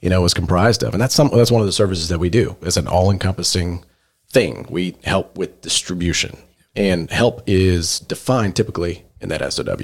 you 0.00 0.10
know 0.10 0.22
was 0.22 0.34
comprised 0.34 0.82
of. 0.82 0.94
And 0.94 1.00
that's 1.00 1.14
some 1.14 1.30
that's 1.32 1.50
one 1.50 1.60
of 1.60 1.66
the 1.66 1.72
services 1.72 2.08
that 2.08 2.18
we 2.18 2.30
do. 2.30 2.56
It's 2.62 2.76
an 2.76 2.88
all-encompassing 2.88 3.84
thing. 4.28 4.66
We 4.68 4.96
help 5.04 5.36
with 5.36 5.60
distribution. 5.60 6.36
And 6.74 7.10
help 7.10 7.42
is 7.46 8.00
defined 8.00 8.56
typically 8.56 9.04
in 9.20 9.28
that 9.28 9.52
SOW 9.52 9.76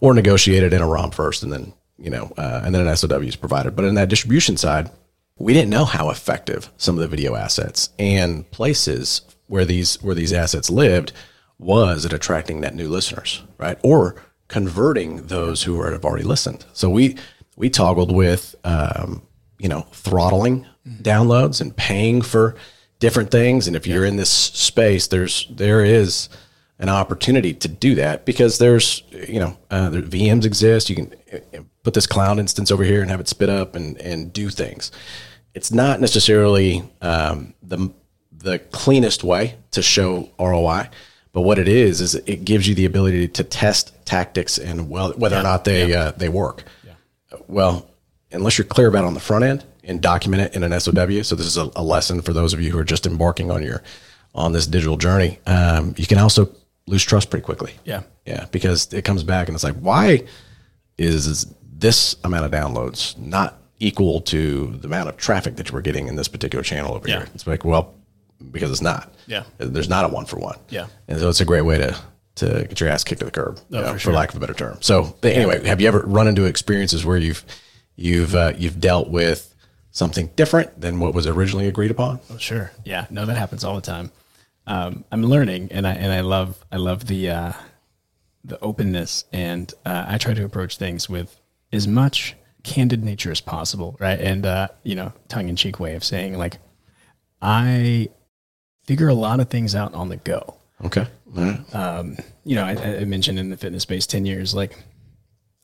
or 0.00 0.14
negotiated 0.14 0.72
in 0.72 0.82
a 0.82 0.86
ROM 0.86 1.12
first 1.12 1.44
and 1.44 1.52
then 1.52 1.72
you 1.96 2.10
know 2.10 2.32
uh, 2.36 2.62
and 2.64 2.74
then 2.74 2.86
an 2.86 2.96
SOW 2.96 3.20
is 3.20 3.36
provided. 3.36 3.76
But 3.76 3.84
in 3.84 3.94
that 3.94 4.08
distribution 4.08 4.56
side 4.56 4.90
we 5.38 5.52
didn't 5.52 5.70
know 5.70 5.84
how 5.84 6.10
effective 6.10 6.70
some 6.76 6.96
of 6.96 7.00
the 7.00 7.08
video 7.08 7.34
assets 7.34 7.90
and 7.98 8.50
places 8.50 9.22
where 9.46 9.64
these 9.64 10.00
where 10.02 10.14
these 10.14 10.32
assets 10.32 10.70
lived 10.70 11.12
was 11.58 12.04
at 12.04 12.12
attracting 12.12 12.60
net 12.60 12.74
new 12.74 12.88
listeners, 12.88 13.42
right? 13.58 13.78
Or 13.82 14.16
converting 14.48 15.26
those 15.26 15.62
who 15.62 15.82
have 15.82 16.04
already 16.04 16.24
listened. 16.24 16.64
So 16.72 16.88
we 16.90 17.16
we 17.56 17.70
toggled 17.70 18.14
with 18.14 18.54
um, 18.64 19.22
you 19.58 19.68
know 19.68 19.82
throttling 19.92 20.66
downloads 20.86 21.60
and 21.60 21.76
paying 21.76 22.22
for 22.22 22.54
different 22.98 23.30
things. 23.30 23.66
And 23.66 23.76
if 23.76 23.86
you're 23.86 24.04
in 24.04 24.16
this 24.16 24.30
space, 24.30 25.06
there's 25.06 25.46
there 25.50 25.84
is 25.84 26.28
an 26.80 26.88
opportunity 26.88 27.52
to 27.54 27.68
do 27.68 27.96
that 27.96 28.24
because 28.24 28.58
there's 28.58 29.02
you 29.10 29.40
know 29.40 29.56
uh, 29.70 29.90
the 29.90 30.02
VMs 30.02 30.44
exist. 30.44 30.90
You 30.90 30.96
can 30.96 31.14
uh, 31.32 31.60
put 31.82 31.94
this 31.94 32.06
cloud 32.06 32.38
instance 32.38 32.70
over 32.70 32.84
here 32.84 33.02
and 33.02 33.10
have 33.10 33.20
it 33.20 33.28
spit 33.28 33.48
up 33.48 33.74
and 33.74 33.96
and 33.98 34.32
do 34.32 34.50
things. 34.50 34.90
It's 35.58 35.72
not 35.72 36.00
necessarily 36.00 36.84
um, 37.02 37.52
the 37.64 37.90
the 38.30 38.60
cleanest 38.60 39.24
way 39.24 39.56
to 39.72 39.82
show 39.82 40.30
ROI, 40.38 40.88
but 41.32 41.40
what 41.40 41.58
it 41.58 41.66
is 41.66 42.00
is 42.00 42.14
it 42.14 42.44
gives 42.44 42.68
you 42.68 42.76
the 42.76 42.84
ability 42.84 43.26
to 43.26 43.42
test 43.42 43.92
tactics 44.04 44.58
and 44.58 44.88
well 44.88 45.10
whether 45.14 45.36
or 45.36 45.42
not 45.42 45.64
they 45.64 45.92
uh, 45.92 46.12
they 46.12 46.28
work. 46.28 46.62
Well, 47.48 47.90
unless 48.30 48.56
you're 48.56 48.66
clear 48.68 48.86
about 48.86 49.02
it 49.02 49.08
on 49.08 49.14
the 49.14 49.20
front 49.20 49.42
end 49.42 49.64
and 49.82 50.00
document 50.00 50.42
it 50.42 50.54
in 50.54 50.62
an 50.62 50.78
SOW. 50.78 51.22
So 51.22 51.34
this 51.34 51.46
is 51.46 51.56
a, 51.56 51.68
a 51.74 51.82
lesson 51.82 52.22
for 52.22 52.32
those 52.32 52.52
of 52.52 52.60
you 52.60 52.70
who 52.70 52.78
are 52.78 52.84
just 52.84 53.04
embarking 53.04 53.50
on 53.50 53.64
your 53.64 53.82
on 54.36 54.52
this 54.52 54.68
digital 54.68 54.96
journey. 54.96 55.40
Um, 55.44 55.92
you 55.98 56.06
can 56.06 56.18
also 56.18 56.54
lose 56.86 57.02
trust 57.02 57.30
pretty 57.30 57.44
quickly. 57.44 57.72
Yeah. 57.84 58.04
Yeah, 58.24 58.46
because 58.52 58.92
it 58.92 59.04
comes 59.04 59.24
back 59.24 59.48
and 59.48 59.56
it's 59.56 59.64
like, 59.64 59.74
why 59.80 60.22
is 60.98 61.52
this 61.64 62.14
amount 62.22 62.44
of 62.44 62.52
downloads 62.52 63.18
not 63.18 63.60
equal 63.80 64.20
to 64.22 64.66
the 64.80 64.86
amount 64.86 65.08
of 65.08 65.16
traffic 65.16 65.56
that 65.56 65.68
you 65.68 65.72
were 65.74 65.80
getting 65.82 66.08
in 66.08 66.16
this 66.16 66.28
particular 66.28 66.62
channel 66.62 66.94
over 66.94 67.08
Yeah. 67.08 67.18
here? 67.18 67.28
It's 67.34 67.46
like, 67.46 67.64
well, 67.64 67.94
because 68.52 68.70
it's 68.70 68.82
not. 68.82 69.12
Yeah. 69.26 69.44
There's 69.58 69.88
not 69.88 70.04
a 70.04 70.08
one 70.08 70.24
for 70.26 70.38
one. 70.38 70.58
Yeah. 70.68 70.86
And 71.08 71.18
so 71.18 71.28
it's 71.28 71.40
a 71.40 71.44
great 71.44 71.62
way 71.62 71.78
to 71.78 71.96
to 72.36 72.66
get 72.68 72.78
your 72.80 72.88
ass 72.88 73.02
kicked 73.02 73.18
to 73.18 73.24
the 73.24 73.32
curb, 73.32 73.58
you 73.68 73.78
Oh, 73.78 73.82
know, 73.82 73.92
for 73.94 73.98
for, 73.98 74.12
lack 74.12 74.28
of 74.30 74.36
a 74.36 74.40
better 74.40 74.54
term. 74.54 74.78
So 74.80 75.16
anyway, 75.24 75.66
have 75.66 75.80
you 75.80 75.88
ever 75.88 76.00
run 76.06 76.28
into 76.28 76.44
experiences 76.44 77.04
where 77.04 77.16
you've 77.18 77.44
you've 77.96 78.34
uh, 78.36 78.52
you've 78.56 78.78
dealt 78.78 79.08
with 79.08 79.52
something 79.90 80.30
different 80.36 80.80
than 80.80 81.00
what 81.00 81.14
was 81.14 81.26
originally 81.26 81.66
agreed 81.66 81.90
upon? 81.90 82.20
Oh, 82.30 82.36
sure. 82.38 82.70
Yeah. 82.84 83.06
No, 83.10 83.26
that 83.26 83.36
happens 83.36 83.64
all 83.64 83.74
the 83.74 83.80
time. 83.80 84.12
Um, 84.68 85.04
I'm 85.10 85.24
learning, 85.24 85.68
and 85.72 85.84
I 85.84 85.94
and 85.94 86.12
I 86.12 86.20
love 86.20 86.64
I 86.70 86.76
love 86.76 87.06
the 87.08 87.30
uh, 87.30 87.52
the 88.44 88.60
openness, 88.60 89.24
and 89.32 89.72
uh, 89.84 90.04
I 90.08 90.18
try 90.18 90.32
to 90.34 90.44
approach 90.44 90.76
things 90.76 91.08
with 91.08 91.40
as 91.72 91.88
much 91.88 92.36
candid 92.62 93.04
nature 93.04 93.30
as 93.30 93.40
possible, 93.40 93.96
right? 93.98 94.20
And 94.20 94.44
uh, 94.46 94.68
you 94.82 94.94
know, 94.94 95.12
tongue 95.28 95.48
in 95.48 95.56
cheek 95.56 95.80
way 95.80 95.94
of 95.94 96.04
saying 96.04 96.36
like, 96.36 96.58
I 97.40 98.08
figure 98.84 99.08
a 99.08 99.14
lot 99.14 99.40
of 99.40 99.48
things 99.48 99.74
out 99.74 99.94
on 99.94 100.08
the 100.08 100.16
go. 100.16 100.56
Okay. 100.84 101.06
Right. 101.26 102.16
you 102.44 102.54
know, 102.54 102.64
I, 102.64 103.00
I 103.00 103.04
mentioned 103.04 103.38
in 103.38 103.50
the 103.50 103.56
fitness 103.56 103.82
space 103.82 104.06
10 104.06 104.24
years, 104.24 104.54
like 104.54 104.78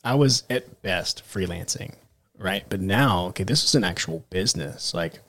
I 0.03 0.15
was 0.15 0.43
at 0.49 0.81
best 0.83 1.23
freelancing, 1.27 1.95
right? 2.37 2.63
But 2.69 2.81
now, 2.81 3.27
okay, 3.27 3.43
this 3.43 3.63
is 3.63 3.73
an 3.73 3.83
actual 3.83 4.23
business. 4.29 4.93
Like 4.93 5.19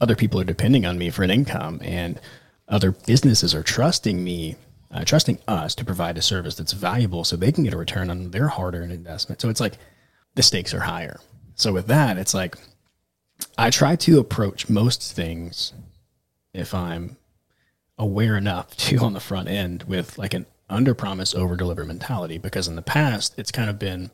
other 0.00 0.14
people 0.14 0.40
are 0.40 0.44
depending 0.44 0.84
on 0.84 0.98
me 0.98 1.10
for 1.10 1.22
an 1.22 1.30
income 1.30 1.80
and 1.82 2.20
other 2.68 2.92
businesses 2.92 3.54
are 3.54 3.62
trusting 3.62 4.22
me, 4.22 4.56
uh, 4.90 5.04
trusting 5.04 5.38
us 5.48 5.74
to 5.76 5.84
provide 5.84 6.18
a 6.18 6.22
service 6.22 6.54
that's 6.54 6.72
valuable 6.72 7.24
so 7.24 7.36
they 7.36 7.52
can 7.52 7.64
get 7.64 7.74
a 7.74 7.78
return 7.78 8.10
on 8.10 8.30
their 8.30 8.48
hard 8.48 8.74
earned 8.74 8.92
investment. 8.92 9.40
So 9.40 9.48
it's 9.48 9.60
like 9.60 9.78
the 10.40 10.44
stakes 10.44 10.72
are 10.72 10.80
higher. 10.80 11.20
So 11.54 11.70
with 11.70 11.88
that, 11.88 12.16
it's 12.16 12.32
like 12.32 12.56
I 13.58 13.68
try 13.68 13.94
to 13.96 14.18
approach 14.18 14.70
most 14.70 15.12
things 15.12 15.74
if 16.54 16.72
I'm 16.72 17.18
aware 17.98 18.38
enough 18.38 18.74
to 18.88 18.96
on 19.00 19.12
the 19.12 19.20
front 19.20 19.48
end 19.48 19.82
with 19.82 20.16
like 20.16 20.32
an 20.32 20.46
under 20.70 20.94
promise 20.94 21.34
over 21.34 21.56
deliver 21.56 21.84
mentality 21.84 22.38
because 22.38 22.68
in 22.68 22.76
the 22.76 22.80
past 22.80 23.34
it's 23.36 23.52
kind 23.52 23.68
of 23.68 23.78
been 23.78 24.10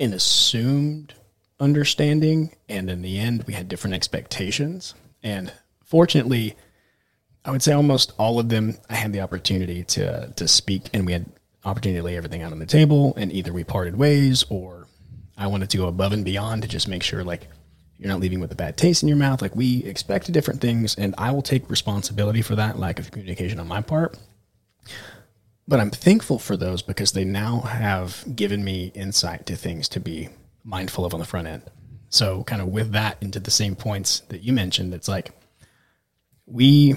an 0.00 0.12
assumed 0.12 1.14
understanding 1.60 2.50
and 2.68 2.90
in 2.90 3.02
the 3.02 3.16
end 3.16 3.44
we 3.44 3.54
had 3.54 3.68
different 3.68 3.94
expectations 3.94 4.94
and 5.22 5.52
fortunately 5.84 6.56
i 7.44 7.50
would 7.52 7.62
say 7.62 7.72
almost 7.72 8.12
all 8.18 8.40
of 8.40 8.48
them 8.48 8.76
i 8.90 8.94
had 8.94 9.12
the 9.12 9.20
opportunity 9.20 9.84
to 9.84 10.32
to 10.34 10.48
speak 10.48 10.88
and 10.92 11.06
we 11.06 11.12
had 11.12 11.26
opportunity 11.64 12.00
to 12.00 12.04
lay 12.04 12.16
everything 12.16 12.42
out 12.42 12.50
on 12.50 12.58
the 12.58 12.66
table 12.66 13.14
and 13.16 13.30
either 13.30 13.52
we 13.52 13.62
parted 13.62 13.96
ways 13.96 14.44
or 14.48 14.83
i 15.36 15.46
wanted 15.46 15.70
to 15.70 15.76
go 15.76 15.86
above 15.86 16.12
and 16.12 16.24
beyond 16.24 16.62
to 16.62 16.68
just 16.68 16.88
make 16.88 17.02
sure 17.02 17.24
like 17.24 17.48
you're 17.98 18.08
not 18.08 18.20
leaving 18.20 18.40
with 18.40 18.52
a 18.52 18.56
bad 18.56 18.76
taste 18.76 19.02
in 19.02 19.08
your 19.08 19.18
mouth. 19.18 19.40
Like 19.40 19.54
we 19.54 19.84
expect 19.84 20.30
different 20.32 20.60
things, 20.60 20.94
and 20.96 21.14
I 21.16 21.30
will 21.30 21.42
take 21.42 21.70
responsibility 21.70 22.42
for 22.42 22.56
that 22.56 22.78
lack 22.78 22.98
of 22.98 23.10
communication 23.10 23.60
on 23.60 23.68
my 23.68 23.80
part. 23.80 24.18
But 25.66 25.80
I'm 25.80 25.90
thankful 25.90 26.38
for 26.38 26.56
those 26.56 26.82
because 26.82 27.12
they 27.12 27.24
now 27.24 27.60
have 27.60 28.24
given 28.36 28.64
me 28.64 28.92
insight 28.94 29.46
to 29.46 29.56
things 29.56 29.88
to 29.90 30.00
be 30.00 30.28
mindful 30.62 31.04
of 31.04 31.14
on 31.14 31.20
the 31.20 31.26
front 31.26 31.48
end. 31.48 31.62
So, 32.10 32.44
kind 32.44 32.60
of 32.60 32.68
with 32.68 32.92
that 32.92 33.16
into 33.22 33.40
the 33.40 33.50
same 33.50 33.74
points 33.74 34.20
that 34.28 34.42
you 34.42 34.52
mentioned, 34.52 34.92
it's 34.92 35.08
like 35.08 35.30
we 36.46 36.94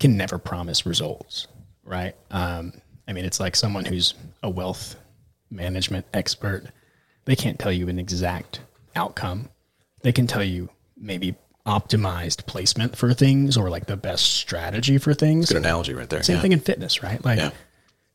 can 0.00 0.16
never 0.16 0.38
promise 0.38 0.84
results, 0.84 1.46
right? 1.84 2.14
Um, 2.30 2.72
I 3.06 3.12
mean, 3.12 3.24
it's 3.24 3.40
like 3.40 3.54
someone 3.54 3.84
who's 3.84 4.14
a 4.42 4.50
wealth 4.50 4.96
management 5.50 6.06
expert, 6.12 6.66
they 7.28 7.36
can't 7.36 7.58
tell 7.58 7.70
you 7.72 7.88
an 7.88 7.98
exact 7.98 8.60
outcome 8.96 9.48
they 10.02 10.12
can 10.12 10.26
tell 10.26 10.42
you 10.44 10.68
maybe 10.96 11.34
optimized 11.66 12.46
placement 12.46 12.96
for 12.96 13.12
things 13.12 13.56
or 13.56 13.68
like 13.68 13.86
the 13.86 13.96
best 13.96 14.24
strategy 14.36 14.96
for 14.98 15.12
things. 15.12 15.48
Good 15.48 15.58
analogy 15.58 15.92
right 15.92 16.08
there. 16.08 16.22
Same 16.22 16.36
yeah. 16.36 16.42
thing 16.42 16.52
in 16.52 16.60
fitness, 16.60 17.02
right? 17.02 17.22
Like, 17.24 17.38
Yeah. 17.38 17.50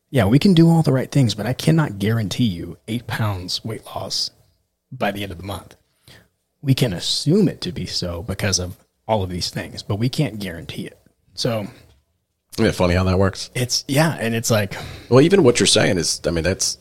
yeah. 0.09 0.25
we 0.25 0.39
can 0.39 0.53
do 0.53 0.69
all 0.69 0.81
the 0.81 0.93
right 0.93 1.11
things, 1.11 1.35
but 1.35 1.45
I 1.45 1.53
cannot 1.53 1.99
guarantee 1.99 2.45
you 2.45 2.77
eight 2.87 3.05
pounds 3.05 3.63
weight 3.63 3.85
loss 3.85 4.31
by 4.91 5.11
the 5.11 5.23
end 5.23 5.31
of 5.31 5.37
the 5.37 5.43
month. 5.43 5.75
We 6.61 6.73
can 6.73 6.93
assume 6.93 7.47
it 7.47 7.61
to 7.61 7.71
be 7.71 7.85
so 7.85 8.23
because 8.23 8.57
of 8.57 8.77
all 9.07 9.21
of 9.21 9.29
these 9.29 9.49
things, 9.49 9.83
but 9.83 9.97
we 9.97 10.09
can't 10.09 10.39
guarantee 10.39 10.85
it. 10.87 10.97
So 11.35 11.67
Isn't 12.57 12.73
funny 12.73 12.95
how 12.95 13.03
that 13.03 13.19
works? 13.19 13.51
it's, 13.53 13.83
yeah. 13.87 14.17
And 14.19 14.33
it's 14.33 14.49
like, 14.49 14.75
Well, 15.09 15.21
even 15.21 15.43
what 15.43 15.59
you're 15.59 15.67
saying 15.67 15.97
is, 15.97 16.21
I 16.25 16.31
mean, 16.31 16.43
that's 16.43 16.77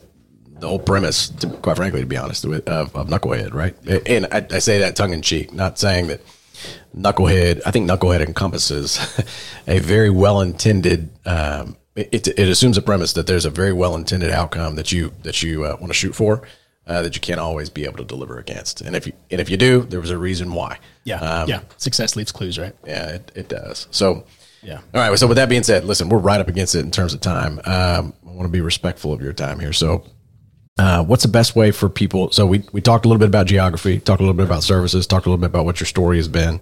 the 0.62 0.68
whole 0.68 0.79
premise, 0.79 1.29
to, 1.29 1.48
quite 1.48 1.77
frankly, 1.77 2.01
to 2.01 2.07
be 2.07 2.16
honest, 2.16 2.44
with, 2.46 2.66
of, 2.68 2.94
of 2.96 3.09
Knucklehead, 3.09 3.53
right? 3.53 3.77
And 4.09 4.27
I, 4.33 4.46
I 4.51 4.59
say 4.61 4.79
that 4.79 4.96
tongue 4.96 5.12
in 5.12 5.20
cheek, 5.20 5.53
not 5.53 5.79
saying 5.79 6.07
that 6.07 6.20
Knucklehead, 6.96 7.61
I 7.66 7.70
think 7.70 7.88
Knucklehead 7.90 8.27
encompasses 8.27 8.98
a 9.66 9.79
very 9.79 10.11
well 10.11 10.40
intended, 10.40 11.11
um, 11.27 11.77
it, 11.94 12.27
it 12.29 12.48
assumes 12.48 12.79
a 12.79 12.83
premise 12.83 13.12
that 13.14 13.27
there's 13.27 13.44
a 13.44 13.51
very 13.51 13.72
well 13.72 13.94
intended 13.96 14.31
outcome 14.31 14.77
that 14.77 14.92
you, 14.92 15.12
that 15.25 15.42
you 15.42 15.64
uh, 15.64 15.77
want 15.81 15.88
to 15.88 15.94
shoot 15.94 16.14
for. 16.14 16.42
Uh, 16.85 17.01
that 17.01 17.14
you 17.14 17.20
can't 17.20 17.38
always 17.38 17.70
be 17.70 17.85
able 17.85 17.96
to 17.98 18.03
deliver 18.05 18.38
against, 18.38 18.81
and 18.81 18.96
if 18.96 19.07
you 19.07 19.12
and 19.31 19.40
if 19.40 19.48
you 19.48 19.57
do, 19.57 19.83
there 19.83 20.01
was 20.01 20.11
a 20.11 20.18
reason 20.18 20.53
why. 20.53 20.77
yeah, 21.05 21.20
Um, 21.20 21.48
yeah. 21.48 21.61
Success 21.77 22.16
leaves 22.16 22.33
clues, 22.33 22.59
right? 22.59 22.75
yeah, 22.85 23.11
it, 23.11 23.31
it 23.37 23.48
does. 23.48 23.87
So, 23.92 24.25
Yeah. 24.62 24.81
All 24.92 25.09
right. 25.09 25.16
So, 25.16 25.29
with 25.29 25.37
that 25.37 25.48
being 25.48 25.62
said, 25.62 25.85
listen, 25.85 26.09
we're 26.09 26.18
right 26.18 26.40
up 26.40 26.48
against 26.48 26.75
it 26.75 26.81
in 26.81 26.90
terms 26.90 27.14
of 27.14 27.20
time. 27.20 27.61
Um, 27.66 28.14
I 28.27 28.33
want 28.33 28.42
to 28.42 28.48
be 28.48 28.61
respectful 28.61 29.12
of 29.12 29.22
your 29.22 29.33
time 29.33 29.61
here. 29.61 29.72
So, 29.72 30.05
uh, 30.78 31.04
what's 31.04 31.22
the 31.22 31.28
best 31.28 31.54
way 31.54 31.70
for 31.70 31.88
people? 31.88 32.30
So, 32.32 32.46
we, 32.46 32.64
we 32.72 32.80
talked 32.80 33.04
a 33.04 33.08
little 33.08 33.18
bit 33.18 33.28
about 33.28 33.46
geography, 33.46 33.98
talked 33.98 34.20
a 34.20 34.24
little 34.24 34.37
bit 34.37 34.46
about 34.46 34.62
services, 34.62 35.06
talked 35.06 35.26
a 35.26 35.28
little 35.28 35.40
bit 35.40 35.46
about 35.46 35.64
what 35.64 35.80
your 35.80 35.87
story 35.87 36.16
has 36.16 36.28
been. 36.28 36.61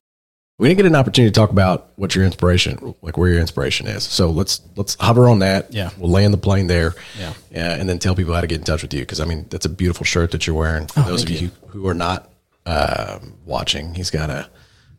We 0.60 0.68
didn't 0.68 0.76
get 0.76 0.86
an 0.86 0.94
opportunity 0.94 1.32
to 1.32 1.34
talk 1.34 1.48
about 1.48 1.90
what 1.96 2.14
your 2.14 2.22
inspiration, 2.22 2.94
like 3.00 3.16
where 3.16 3.30
your 3.30 3.40
inspiration 3.40 3.86
is. 3.86 4.04
So 4.04 4.28
let's 4.28 4.60
let's 4.76 4.94
hover 5.00 5.26
on 5.26 5.38
that. 5.38 5.72
Yeah. 5.72 5.88
we'll 5.96 6.10
land 6.10 6.34
the 6.34 6.38
plane 6.38 6.66
there. 6.66 6.94
Yeah. 7.18 7.32
yeah, 7.50 7.76
and 7.76 7.88
then 7.88 7.98
tell 7.98 8.14
people 8.14 8.34
how 8.34 8.42
to 8.42 8.46
get 8.46 8.58
in 8.58 8.64
touch 8.64 8.82
with 8.82 8.92
you 8.92 9.00
because 9.00 9.20
I 9.20 9.24
mean 9.24 9.46
that's 9.48 9.64
a 9.64 9.70
beautiful 9.70 10.04
shirt 10.04 10.32
that 10.32 10.46
you're 10.46 10.54
wearing. 10.54 10.86
For 10.86 11.00
those 11.00 11.22
of 11.22 11.30
Oh, 11.30 11.32
thank 11.32 11.40
you 11.40 11.50
who, 11.68 11.88
are 11.88 11.94
not 11.94 12.30
um, 12.66 13.38
watching, 13.46 13.94
he's 13.94 14.10
got 14.10 14.28
a 14.28 14.50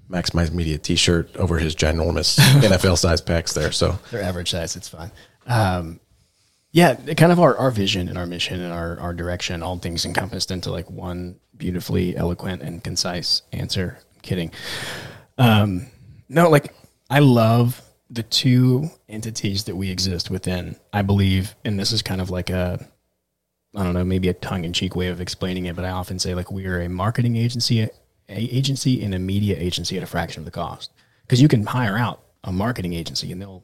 Maximize 0.09 0.51
Media 0.51 0.79
T-shirt 0.79 1.37
over 1.37 1.59
his 1.59 1.75
ginormous 1.75 2.39
NFL 2.61 2.97
size 2.97 3.21
pecs 3.21 3.53
there. 3.53 3.71
So 3.71 3.99
They're 4.09 4.23
average 4.23 4.49
size. 4.49 4.75
It's 4.75 4.89
fine. 4.89 5.11
Um, 5.45 5.99
yeah, 6.71 6.95
kind 6.95 7.31
of 7.31 7.39
our, 7.39 7.55
our 7.57 7.71
vision 7.71 8.07
and 8.07 8.17
our 8.17 8.25
mission 8.25 8.61
and 8.61 8.71
our, 8.71 8.99
our 8.99 9.13
direction, 9.13 9.61
all 9.61 9.77
things 9.77 10.05
encompassed 10.05 10.51
into 10.51 10.71
like 10.71 10.89
one 10.89 11.37
beautifully 11.57 12.15
eloquent 12.15 12.61
and 12.61 12.83
concise 12.83 13.41
answer. 13.51 13.97
I'm 13.99 14.21
kidding. 14.21 14.51
Um, 15.37 15.87
no, 16.29 16.49
like 16.49 16.73
I 17.09 17.19
love 17.19 17.81
the 18.09 18.23
two 18.23 18.89
entities 19.09 19.65
that 19.65 19.75
we 19.75 19.89
exist 19.89 20.29
within. 20.29 20.77
I 20.93 21.01
believe, 21.01 21.55
and 21.65 21.77
this 21.77 21.91
is 21.91 22.01
kind 22.01 22.21
of 22.21 22.29
like 22.29 22.49
a, 22.49 22.85
I 23.75 23.83
don't 23.83 23.93
know, 23.93 24.05
maybe 24.05 24.29
a 24.29 24.33
tongue 24.33 24.63
in 24.63 24.71
cheek 24.73 24.95
way 24.95 25.07
of 25.07 25.19
explaining 25.19 25.65
it, 25.65 25.75
but 25.75 25.83
I 25.85 25.91
often 25.91 26.19
say 26.19 26.35
like 26.35 26.51
we 26.51 26.65
are 26.67 26.81
a 26.81 26.89
marketing 26.89 27.35
agency, 27.35 27.81
a 27.81 27.89
agency 28.29 29.03
and 29.03 29.13
a 29.13 29.19
media 29.19 29.57
agency 29.57 29.97
at 29.97 30.03
a 30.03 30.07
fraction 30.07 30.39
of 30.41 30.45
the 30.45 30.51
cost. 30.51 30.91
Because 31.23 31.41
you 31.41 31.49
can 31.49 31.65
hire 31.65 31.97
out 31.97 32.23
a 32.45 32.51
marketing 32.51 32.93
agency 32.93 33.31
and 33.31 33.41
they'll 33.41 33.63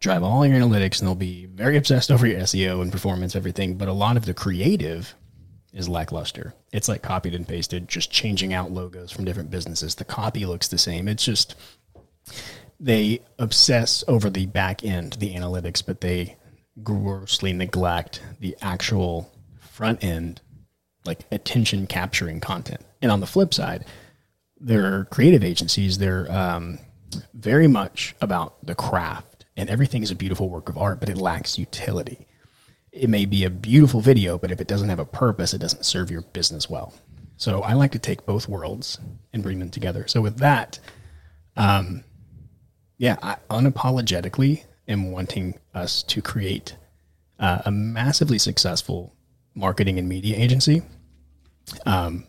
drive 0.00 0.22
all 0.22 0.46
your 0.46 0.58
analytics 0.58 0.98
and 0.98 1.08
they'll 1.08 1.14
be 1.14 1.46
very 1.46 1.76
obsessed 1.76 2.10
over 2.10 2.26
your 2.26 2.40
SEO 2.40 2.82
and 2.82 2.90
performance, 2.90 3.36
everything. 3.36 3.76
But 3.76 3.88
a 3.88 3.92
lot 3.92 4.16
of 4.16 4.24
the 4.24 4.34
creative 4.34 5.14
is 5.72 5.88
lackluster. 5.88 6.54
It's 6.72 6.88
like 6.88 7.02
copied 7.02 7.34
and 7.34 7.46
pasted, 7.46 7.88
just 7.88 8.10
changing 8.10 8.52
out 8.52 8.72
logos 8.72 9.12
from 9.12 9.24
different 9.24 9.50
businesses. 9.50 9.94
The 9.94 10.04
copy 10.04 10.46
looks 10.46 10.68
the 10.68 10.78
same. 10.78 11.06
It's 11.06 11.24
just 11.24 11.54
they 12.80 13.20
obsess 13.38 14.02
over 14.08 14.30
the 14.30 14.46
back 14.46 14.84
end, 14.84 15.14
the 15.14 15.34
analytics, 15.34 15.84
but 15.84 16.00
they 16.00 16.36
grossly 16.82 17.52
neglect 17.52 18.22
the 18.40 18.56
actual 18.62 19.30
front 19.60 20.02
end, 20.02 20.40
like 21.04 21.20
attention 21.30 21.86
capturing 21.86 22.40
content. 22.40 22.80
And 23.02 23.12
on 23.12 23.20
the 23.20 23.26
flip 23.26 23.52
side, 23.52 23.84
they're 24.58 25.04
creative 25.06 25.44
agencies. 25.44 25.98
They're 25.98 26.30
um, 26.32 26.78
very 27.34 27.66
much 27.66 28.14
about 28.20 28.64
the 28.64 28.74
craft, 28.74 29.29
and 29.56 29.68
everything 29.68 30.02
is 30.02 30.10
a 30.10 30.16
beautiful 30.16 30.48
work 30.48 30.68
of 30.68 30.78
art, 30.78 31.00
but 31.00 31.08
it 31.08 31.16
lacks 31.16 31.58
utility. 31.58 32.26
It 32.92 33.08
may 33.08 33.24
be 33.24 33.44
a 33.44 33.50
beautiful 33.50 34.00
video, 34.00 34.38
but 34.38 34.50
if 34.50 34.60
it 34.60 34.66
doesn't 34.66 34.88
have 34.88 34.98
a 34.98 35.04
purpose, 35.04 35.54
it 35.54 35.58
doesn't 35.58 35.84
serve 35.84 36.10
your 36.10 36.22
business 36.22 36.68
well. 36.68 36.92
So 37.36 37.62
I 37.62 37.74
like 37.74 37.92
to 37.92 37.98
take 37.98 38.26
both 38.26 38.48
worlds 38.48 38.98
and 39.32 39.42
bring 39.42 39.58
them 39.58 39.70
together. 39.70 40.06
So 40.08 40.20
with 40.20 40.38
that, 40.38 40.78
um, 41.56 42.04
yeah, 42.98 43.16
I, 43.22 43.36
unapologetically 43.48 44.64
am 44.88 45.10
wanting 45.10 45.58
us 45.72 46.02
to 46.04 46.20
create 46.20 46.76
uh, 47.38 47.62
a 47.64 47.70
massively 47.70 48.38
successful 48.38 49.14
marketing 49.54 49.98
and 49.98 50.08
media 50.08 50.36
agency. 50.36 50.82
Um, 51.86 52.26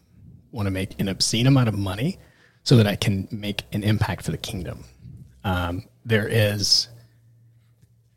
want 0.52 0.68
to 0.68 0.72
make 0.72 1.00
an 1.00 1.08
obscene 1.08 1.48
amount 1.48 1.70
of 1.70 1.78
money 1.78 2.20
so 2.64 2.78
that 2.78 2.88
I 2.88 2.96
can 2.96 3.28
make 3.32 3.64
an 3.74 3.84
impact 3.84 4.24
for 4.24 4.32
the 4.32 4.38
kingdom. 4.38 4.84
Um, 5.44 5.84
there 6.06 6.28
is 6.28 6.88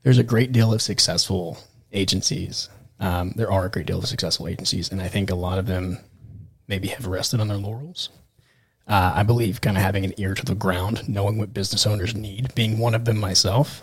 there's 0.04 0.18
a 0.18 0.22
great 0.22 0.52
deal 0.52 0.72
of 0.72 0.82
successful 0.82 1.58
agencies. 1.92 2.68
Um, 3.00 3.32
there 3.36 3.50
are 3.50 3.66
a 3.66 3.70
great 3.70 3.86
deal 3.86 3.98
of 3.98 4.06
successful 4.06 4.46
agencies, 4.46 4.92
and 4.92 5.02
I 5.02 5.08
think 5.08 5.30
a 5.30 5.34
lot 5.34 5.58
of 5.58 5.66
them 5.66 5.98
maybe 6.68 6.88
have 6.88 7.06
rested 7.06 7.40
on 7.40 7.48
their 7.48 7.56
laurels. 7.56 8.10
Uh, 8.86 9.12
I 9.16 9.22
believe 9.22 9.62
kind 9.62 9.76
of 9.76 9.82
having 9.82 10.04
an 10.04 10.14
ear 10.18 10.34
to 10.34 10.44
the 10.44 10.54
ground, 10.54 11.08
knowing 11.08 11.38
what 11.38 11.54
business 11.54 11.86
owners 11.86 12.14
need, 12.14 12.54
being 12.54 12.78
one 12.78 12.94
of 12.94 13.06
them 13.06 13.18
myself, 13.18 13.82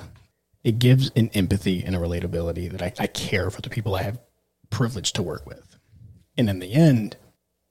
it 0.64 0.78
gives 0.78 1.12
an 1.16 1.30
empathy 1.34 1.84
and 1.84 1.96
a 1.96 2.00
relatability 2.00 2.72
that 2.72 2.84
I, 2.84 2.94
I 3.00 3.08
care 3.08 3.50
for 3.50 3.62
the 3.62 3.70
people 3.70 3.96
I 3.96 4.04
have 4.04 4.20
privilege 4.70 5.12
to 5.14 5.24
work 5.24 5.46
with. 5.48 5.76
And 6.38 6.50
in 6.50 6.60
the 6.60 6.74
end, 6.74 7.18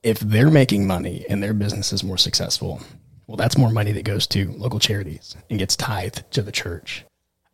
if 0.03 0.19
they're 0.19 0.51
making 0.51 0.87
money 0.89 1.25
and 1.29 1.41
their 1.41 1.55
business 1.55 1.93
is 1.93 2.03
more 2.03 2.19
successful, 2.19 2.81
well, 3.29 3.37
that's 3.37 3.57
more 3.57 3.71
money 3.71 3.93
that 3.93 4.05
goes 4.05 4.27
to 4.29 4.51
local 4.53 4.81
charities 4.81 5.37
and 5.49 5.59
gets 5.59 5.77
tithed 5.77 6.29
to 6.33 6.43
the 6.43 6.51
church. 6.51 7.05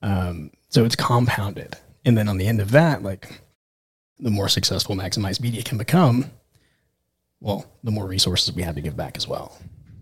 Um, 0.01 0.53
so 0.69 0.85
it's 0.85 0.97
compounded. 0.97 1.77
And 2.05 2.17
then 2.17 2.29
on 2.29 2.39
the 2.39 2.47
end 2.47 2.61
of 2.61 2.71
that, 2.73 3.03
like 3.03 3.41
the 4.19 4.31
more 4.31 4.49
successful 4.49 4.95
Maximized 4.97 5.41
Media 5.41 5.63
can 5.63 5.79
become, 5.79 6.31
well, 7.41 7.67
the 7.83 7.91
more 7.91 8.07
resources 8.07 8.55
we 8.55 8.63
have 8.63 8.77
to 8.77 8.81
give 8.81 8.97
back 8.97 9.17
as 9.17 9.29
well. 9.29 9.57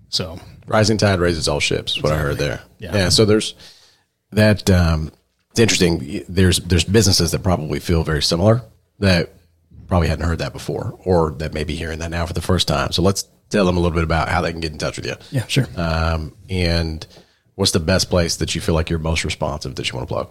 So 0.09 0.39
rising 0.67 0.99
tide 0.99 1.19
raises 1.19 1.49
all 1.49 1.61
ships. 1.61 1.97
Is 1.97 2.03
what 2.03 2.13
I 2.13 2.19
heard 2.19 2.39
there. 2.39 2.63
Yeah. 2.79 2.95
yeah. 2.95 3.09
So 3.09 3.25
there's 3.25 3.55
that. 4.33 4.71
Um, 4.71 5.11
it's 5.51 5.61
interesting. 5.61 6.25
There's 6.29 6.59
there's 6.59 6.85
businesses 6.85 7.31
that 7.33 7.43
probably 7.43 7.81
feel 7.81 8.05
very 8.05 8.23
similar 8.23 8.63
that 8.99 9.33
probably 9.87 10.09
hadn't 10.09 10.27
heard 10.27 10.39
that 10.39 10.53
before, 10.53 10.99
or 11.05 11.33
that 11.33 11.53
may 11.53 11.65
be 11.65 11.75
hearing 11.75 11.99
that 11.99 12.11
now 12.11 12.27
for 12.27 12.33
the 12.33 12.41
first 12.41 12.69
time. 12.69 12.93
So 12.93 13.03
let's 13.03 13.29
tell 13.51 13.65
them 13.67 13.77
a 13.77 13.81
little 13.81 13.95
bit 13.95 14.05
about 14.05 14.29
how 14.29 14.41
they 14.41 14.51
can 14.51 14.61
get 14.61 14.73
in 14.73 14.79
touch 14.79 14.97
with 14.97 15.07
you. 15.07 15.15
yeah, 15.31 15.47
sure. 15.47 15.67
Um, 15.77 16.35
and 16.49 17.07
what's 17.55 17.73
the 17.73 17.81
best 17.81 18.11
place 18.11 18.37
that 18.37 18.55
you 18.55 18.61
feel 18.61 18.75
like 18.75 18.91
you're 18.91 18.99
most 18.99 19.25
responsive 19.25 19.75
that 19.77 19.91
you 19.91 19.97
want 19.97 20.09
to 20.09 20.15
plug? 20.15 20.31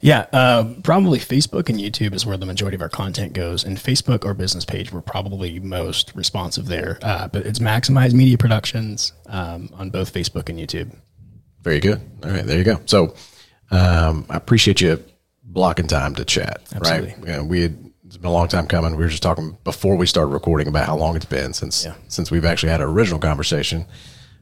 Yeah, 0.00 0.26
uh, 0.32 0.74
probably 0.84 1.18
Facebook 1.18 1.68
and 1.70 1.78
YouTube 1.78 2.12
is 2.12 2.26
where 2.26 2.36
the 2.36 2.44
majority 2.44 2.74
of 2.74 2.82
our 2.82 2.88
content 2.88 3.32
goes. 3.32 3.64
And 3.64 3.78
Facebook, 3.78 4.24
or 4.26 4.34
business 4.34 4.64
page, 4.64 4.92
we're 4.92 5.00
probably 5.00 5.58
most 5.58 6.14
responsive 6.14 6.66
there. 6.66 6.98
Uh, 7.02 7.28
but 7.28 7.46
it's 7.46 7.58
Maximize 7.60 8.12
Media 8.12 8.36
Productions 8.36 9.12
um, 9.28 9.70
on 9.74 9.88
both 9.90 10.12
Facebook 10.12 10.50
and 10.50 10.58
YouTube. 10.58 10.94
Very 11.62 11.80
good. 11.80 12.00
All 12.22 12.30
right, 12.30 12.44
there 12.44 12.58
you 12.58 12.64
go. 12.64 12.80
So 12.84 13.14
um, 13.70 14.26
I 14.28 14.36
appreciate 14.36 14.80
you 14.82 15.02
blocking 15.42 15.86
time 15.86 16.14
to 16.16 16.24
chat. 16.26 16.60
Absolutely. 16.74 17.14
Right? 17.18 17.28
Yeah, 17.28 17.42
we 17.42 17.62
had, 17.62 17.90
it's 18.04 18.18
been 18.18 18.28
a 18.28 18.32
long 18.32 18.48
time 18.48 18.66
coming. 18.66 18.96
We 18.96 19.02
were 19.02 19.08
just 19.08 19.22
talking 19.22 19.56
before 19.64 19.96
we 19.96 20.06
started 20.06 20.30
recording 20.30 20.68
about 20.68 20.86
how 20.86 20.96
long 20.96 21.16
it's 21.16 21.24
been 21.24 21.54
since 21.54 21.84
Yeah. 21.86 21.94
since 22.08 22.30
we've 22.30 22.44
actually 22.44 22.70
had 22.70 22.82
an 22.82 22.88
original 22.88 23.18
conversation. 23.18 23.86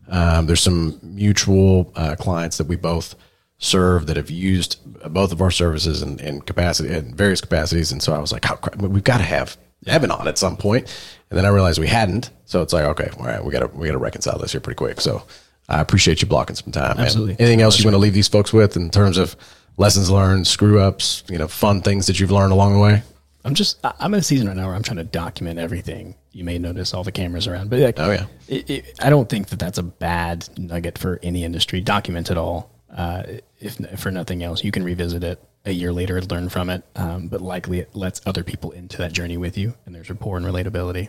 Um, 0.08 0.46
there's 0.46 0.60
some 0.60 0.98
mutual 1.02 1.92
uh, 1.94 2.16
clients 2.18 2.58
that 2.58 2.66
we 2.66 2.74
both 2.76 3.14
serve 3.58 4.06
that 4.06 4.16
have 4.16 4.30
used 4.30 4.78
both 5.12 5.32
of 5.32 5.40
our 5.40 5.50
services 5.50 6.02
in, 6.02 6.18
in 6.20 6.40
capacity 6.40 6.92
in 6.94 7.14
various 7.14 7.40
capacities, 7.40 7.92
and 7.92 8.02
so 8.02 8.12
I 8.14 8.18
was 8.18 8.32
like, 8.32 8.44
oh, 8.46 8.48
how, 8.48 8.56
cra- 8.56 8.88
we've 8.88 9.04
got 9.04 9.18
to 9.18 9.24
have 9.24 9.56
Evan 9.86 10.10
on 10.10 10.28
at 10.28 10.38
some 10.38 10.56
point. 10.56 10.84
And 11.30 11.38
then 11.38 11.44
I 11.44 11.48
realized 11.48 11.78
we 11.78 11.86
hadn't, 11.88 12.30
so 12.44 12.62
it's 12.62 12.72
like, 12.72 12.84
okay, 12.84 13.10
all 13.18 13.26
right, 13.26 13.44
we 13.44 13.50
got 13.52 13.60
to 13.60 13.66
we 13.76 13.86
got 13.86 13.92
to 13.92 13.98
reconcile 13.98 14.38
this 14.38 14.52
here 14.52 14.60
pretty 14.60 14.76
quick. 14.76 15.00
So 15.00 15.22
I 15.68 15.80
appreciate 15.80 16.20
you 16.22 16.28
blocking 16.28 16.56
some 16.56 16.72
time. 16.72 16.96
man. 16.96 17.06
Absolutely. 17.06 17.36
Anything 17.38 17.60
else 17.62 17.78
you 17.78 17.84
want 17.86 17.94
to 17.94 17.98
leave 17.98 18.14
these 18.14 18.28
folks 18.28 18.52
with 18.52 18.76
in 18.76 18.90
terms 18.90 19.16
of 19.18 19.34
lessons 19.76 20.10
learned, 20.10 20.46
screw 20.46 20.78
ups, 20.80 21.24
you 21.28 21.38
know, 21.38 21.48
fun 21.48 21.80
things 21.82 22.06
that 22.06 22.20
you've 22.20 22.30
learned 22.30 22.52
along 22.52 22.74
the 22.74 22.78
way? 22.78 23.02
I'm 23.46 23.54
just, 23.54 23.78
I'm 24.00 24.14
in 24.14 24.20
a 24.20 24.22
season 24.22 24.46
right 24.48 24.56
now 24.56 24.66
where 24.66 24.74
I'm 24.74 24.82
trying 24.82 24.96
to 24.98 25.04
document 25.04 25.58
everything. 25.58 26.14
You 26.32 26.44
may 26.44 26.58
notice 26.58 26.94
all 26.94 27.04
the 27.04 27.12
cameras 27.12 27.46
around, 27.46 27.68
but 27.68 27.78
like, 27.78 27.98
Oh, 27.98 28.10
yeah. 28.10 28.26
it, 28.48 28.70
it, 28.70 28.98
I 29.02 29.10
don't 29.10 29.28
think 29.28 29.48
that 29.48 29.58
that's 29.58 29.76
a 29.76 29.82
bad 29.82 30.48
nugget 30.58 30.96
for 30.96 31.18
any 31.22 31.44
industry. 31.44 31.80
Document 31.82 32.30
it 32.30 32.38
all. 32.38 32.70
Uh, 32.94 33.22
if, 33.60 33.80
if 33.80 34.00
for 34.00 34.10
nothing 34.10 34.42
else, 34.42 34.62
you 34.64 34.70
can 34.70 34.84
revisit 34.84 35.24
it 35.24 35.42
a 35.64 35.72
year 35.72 35.92
later 35.92 36.16
and 36.16 36.30
learn 36.30 36.48
from 36.48 36.70
it. 36.70 36.84
Um, 36.94 37.28
but 37.28 37.40
likely 37.40 37.80
it 37.80 37.94
lets 37.96 38.20
other 38.26 38.44
people 38.44 38.70
into 38.70 38.96
that 38.98 39.12
journey 39.12 39.36
with 39.36 39.58
you, 39.58 39.74
and 39.86 39.94
there's 39.94 40.08
rapport 40.10 40.36
and 40.36 40.46
relatability. 40.46 41.08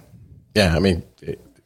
Yeah, 0.56 0.76
I 0.76 0.80
mean, 0.80 1.04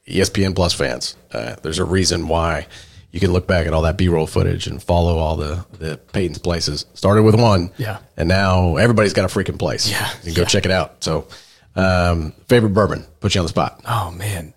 ESPN 0.07 0.55
Plus 0.55 0.73
fans, 0.73 1.15
uh, 1.31 1.55
there's 1.61 1.79
a 1.79 1.85
reason 1.85 2.27
why 2.27 2.67
you 3.11 3.19
can 3.19 3.31
look 3.31 3.47
back 3.47 3.65
at 3.67 3.73
all 3.73 3.83
that 3.83 3.97
B-roll 3.97 4.27
footage 4.27 4.67
and 4.67 4.81
follow 4.81 5.17
all 5.17 5.35
the 5.35 5.65
the 5.79 5.97
Peyton's 6.11 6.39
places. 6.39 6.85
Started 6.95 7.23
with 7.23 7.35
one, 7.35 7.71
Yeah. 7.77 7.99
and 8.17 8.27
now 8.27 8.75
everybody's 8.77 9.13
got 9.13 9.25
a 9.25 9.33
freaking 9.33 9.57
place. 9.59 9.89
Yeah, 9.89 10.09
you 10.23 10.33
can 10.33 10.43
go 10.43 10.45
check 10.45 10.65
it 10.65 10.71
out. 10.71 11.03
So, 11.03 11.27
um, 11.75 12.33
favorite 12.47 12.71
bourbon, 12.73 13.05
put 13.19 13.35
you 13.35 13.39
on 13.41 13.45
the 13.45 13.49
spot. 13.49 13.81
Oh 13.87 14.11
man, 14.11 14.53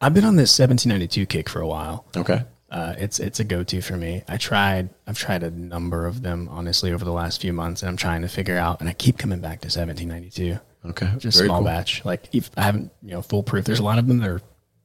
I've 0.00 0.14
been 0.14 0.24
on 0.24 0.36
this 0.36 0.58
1792 0.58 1.26
kick 1.26 1.48
for 1.48 1.60
a 1.60 1.66
while. 1.66 2.06
Okay, 2.16 2.42
Uh, 2.74 2.92
it's 2.98 3.20
it's 3.20 3.38
a 3.38 3.44
go 3.44 3.62
to 3.62 3.80
for 3.80 3.96
me. 3.96 4.24
I 4.26 4.36
tried 4.36 4.88
I've 5.06 5.16
tried 5.16 5.44
a 5.44 5.50
number 5.50 6.06
of 6.06 6.22
them 6.22 6.48
honestly 6.50 6.92
over 6.92 7.04
the 7.04 7.12
last 7.12 7.40
few 7.40 7.52
months, 7.52 7.82
and 7.82 7.88
I'm 7.88 7.96
trying 7.96 8.22
to 8.22 8.28
figure 8.28 8.58
out. 8.58 8.80
And 8.80 8.88
I 8.88 8.92
keep 8.94 9.16
coming 9.16 9.38
back 9.38 9.60
to 9.60 9.66
1792. 9.66 10.58
okay, 10.90 11.12
Just 11.18 11.36
Very 11.38 11.46
small 11.48 11.60
cool. 11.60 11.66
batch. 11.66 12.04
Like 12.04 12.28
if 12.32 12.50
I 12.56 12.62
haven't 12.62 12.90
you 13.00 13.12
know 13.12 13.22
foolproof. 13.22 13.64
There's 13.64 13.78
a 13.78 13.84
lot 13.84 14.00
of 14.00 14.08
them 14.08 14.18
that 14.18 14.28
are 14.28 14.40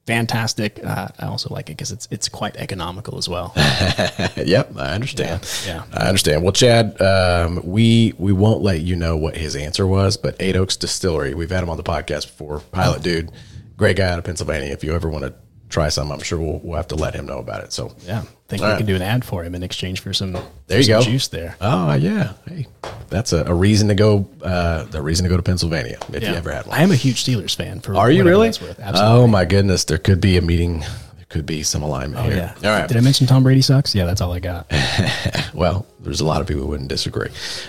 fantastic. 0.06 0.78
Uh, 0.84 1.08
I 1.18 1.26
also 1.26 1.52
like 1.52 1.68
it 1.68 1.72
because 1.76 1.90
it's 1.90 2.06
it's 2.12 2.28
quite 2.28 2.56
economical 2.56 3.18
as 3.18 3.28
well. 3.28 3.52
Yep, 4.36 4.76
I 4.76 4.92
understand. 4.94 5.48
Yeah, 5.66 5.82
I 5.92 6.06
understand. 6.06 6.42
Well, 6.44 6.52
Chad, 6.52 7.00
um, 7.02 7.60
we 7.64 8.14
we 8.18 8.32
won't 8.32 8.62
let 8.62 8.80
you 8.80 8.94
know 8.96 9.16
what 9.16 9.36
his 9.36 9.56
answer 9.56 9.86
was, 9.86 10.16
but 10.16 10.36
Eight 10.40 10.54
Oaks 10.56 10.76
Distillery, 10.76 11.34
we've 11.34 11.50
had 11.50 11.62
him 11.62 11.68
on 11.70 11.76
the 11.76 11.82
podcast 11.82 12.26
before. 12.26 12.60
Pilot 12.72 13.02
dude, 13.02 13.32
great 13.76 13.96
guy 13.96 14.08
out 14.08 14.18
of 14.18 14.24
Pennsylvania. 14.24 14.70
If 14.72 14.84
you 14.84 14.94
ever 14.94 15.08
want 15.10 15.24
to 15.24 15.34
try 15.70 15.88
some, 15.88 16.12
I'm 16.12 16.20
sure 16.20 16.38
we'll, 16.38 16.58
we'll 16.62 16.76
have 16.76 16.88
to 16.88 16.96
let 16.96 17.14
him 17.14 17.24
know 17.26 17.38
about 17.38 17.64
it. 17.64 17.72
So, 17.72 17.94
yeah. 18.04 18.24
Think 18.48 18.60
All 18.62 18.68
we 18.68 18.72
right. 18.72 18.78
can 18.78 18.86
do 18.86 18.96
an 18.96 19.02
ad 19.02 19.24
for 19.24 19.44
him 19.44 19.54
in 19.54 19.62
exchange 19.62 20.00
for 20.00 20.12
some 20.12 20.32
There 20.66 20.76
you 20.78 20.82
some 20.82 20.92
go. 20.98 21.02
juice 21.02 21.28
there. 21.28 21.54
oh 21.60 21.94
yeah, 21.94 22.32
hey, 22.48 22.66
that's 23.08 23.32
a, 23.32 23.44
a 23.44 23.54
reason 23.54 23.86
to 23.88 23.94
go. 23.94 24.28
Uh, 24.42 24.86
a 24.92 25.00
reason 25.00 25.22
to 25.22 25.30
go 25.30 25.36
to 25.36 25.42
Pennsylvania 25.44 25.98
if 26.12 26.22
you 26.24 26.28
ever 26.30 26.50
had 26.50 26.66
one. 26.66 26.76
I 26.76 26.82
am 26.82 26.90
a 26.90 26.96
huge 26.96 27.24
Steelers 27.24 27.54
fan. 27.54 27.78
For 27.80 27.94
Are 27.96 28.10
you 28.10 28.24
really? 28.24 28.50
Oh 28.94 29.28
my 29.28 29.44
goodness, 29.44 29.84
there 29.84 29.98
could 29.98 30.20
be 30.20 30.36
a 30.36 30.42
meeting. 30.42 30.80
There 30.80 31.26
could 31.28 31.46
be 31.46 31.62
some 31.62 31.84
alignment 31.84 32.20
Oh, 32.26 32.28
here. 32.28 32.52
yeah. 32.60 32.68
All 32.72 32.76
right. 32.76 32.88
Did 32.88 32.96
I 32.96 33.00
mention 33.02 33.28
Tom 33.28 33.44
Brady 33.44 33.62
sucks? 33.62 33.94
Yeah, 33.94 34.04
that's 34.04 34.20
all 34.20 34.32
I 34.32 34.40
got. 34.40 34.66
Well, 35.54 35.86
there's 36.00 36.20
a 36.20 36.24
lot 36.26 36.40
of 36.40 36.46
people 36.48 36.62
who 36.62 36.68
wouldn't 36.70 36.88
disagree. 36.88 37.28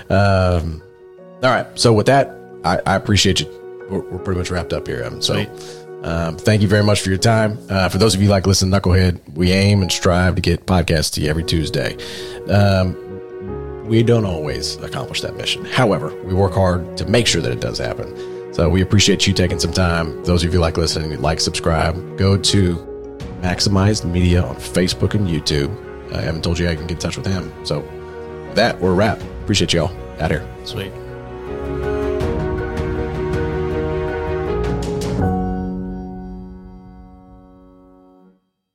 Um, 0.10 0.82
all 1.44 1.50
right. 1.50 1.68
So 1.80 1.94
with 1.94 2.06
that, 2.08 2.32
I, 2.64 2.80
I 2.86 2.96
appreciate 2.96 3.40
you. 3.40 3.48
We're, 3.90 4.02
we're 4.02 4.20
pretty 4.20 4.40
much 4.40 4.50
wrapped 4.50 4.74
up 4.74 4.88
here. 4.88 5.02
Evan. 5.04 5.22
So 5.22 5.34
Sweet. 5.34 5.50
Um, 6.04 6.38
thank 6.38 6.62
you 6.62 6.68
very 6.68 6.84
much 6.84 7.02
for 7.02 7.10
your 7.10 7.18
time. 7.18 7.58
Uh, 7.70 7.90
for 7.90 7.98
those 7.98 8.16
of 8.16 8.22
you 8.22 8.30
like 8.30 8.48
listen 8.48 8.70
Knucklehead, 8.70 9.20
we 9.34 9.52
aim 9.52 9.82
and 9.82 9.92
strive 9.92 10.36
to 10.36 10.42
get 10.42 10.66
podcasts 10.66 11.14
to 11.14 11.22
you 11.22 11.30
every 11.30 11.44
Tuesday. 11.44 11.96
Um, 12.50 12.98
we 13.86 14.04
don't 14.04 14.26
always 14.26 14.78
accomplish 14.78 15.22
that 15.22 15.36
mission. 15.36 15.66
However, 15.66 16.16
we 16.24 16.34
work 16.34 16.54
hard 16.54 16.98
to 16.98 17.06
make 17.06 17.28
sure 17.28 17.42
that 17.42 17.52
it 17.52 17.60
does 17.60 17.78
happen. 17.78 18.54
So 18.54 18.70
we 18.70 18.82
appreciate 18.82 19.28
you 19.28 19.34
taking 19.34 19.60
some 19.60 19.72
time. 19.74 20.24
Those 20.24 20.44
of 20.44 20.54
you 20.54 20.60
like 20.60 20.78
listening, 20.78 21.22
like, 21.22 21.40
subscribe, 21.40 22.18
go 22.18 22.38
to 22.38 22.76
Maximized 23.42 24.06
Media 24.06 24.44
on 24.44 24.56
Facebook 24.56 25.14
and 25.14 25.28
YouTube. 25.28 25.72
I 26.14 26.22
haven't 26.22 26.44
told 26.44 26.60
you 26.60 26.68
I 26.68 26.76
can 26.76 26.88
get 26.88 26.96
in 26.96 27.00
touch 27.00 27.18
with 27.18 27.26
him. 27.26 27.52
So 27.66 27.82
that, 28.56 28.80
we're 28.80 28.92
a 28.92 28.96
wrap. 28.96 29.22
Appreciate 29.44 29.74
y'all. 29.74 29.92
Out 30.20 30.32
here. 30.32 30.48
Sweet. 30.66 30.92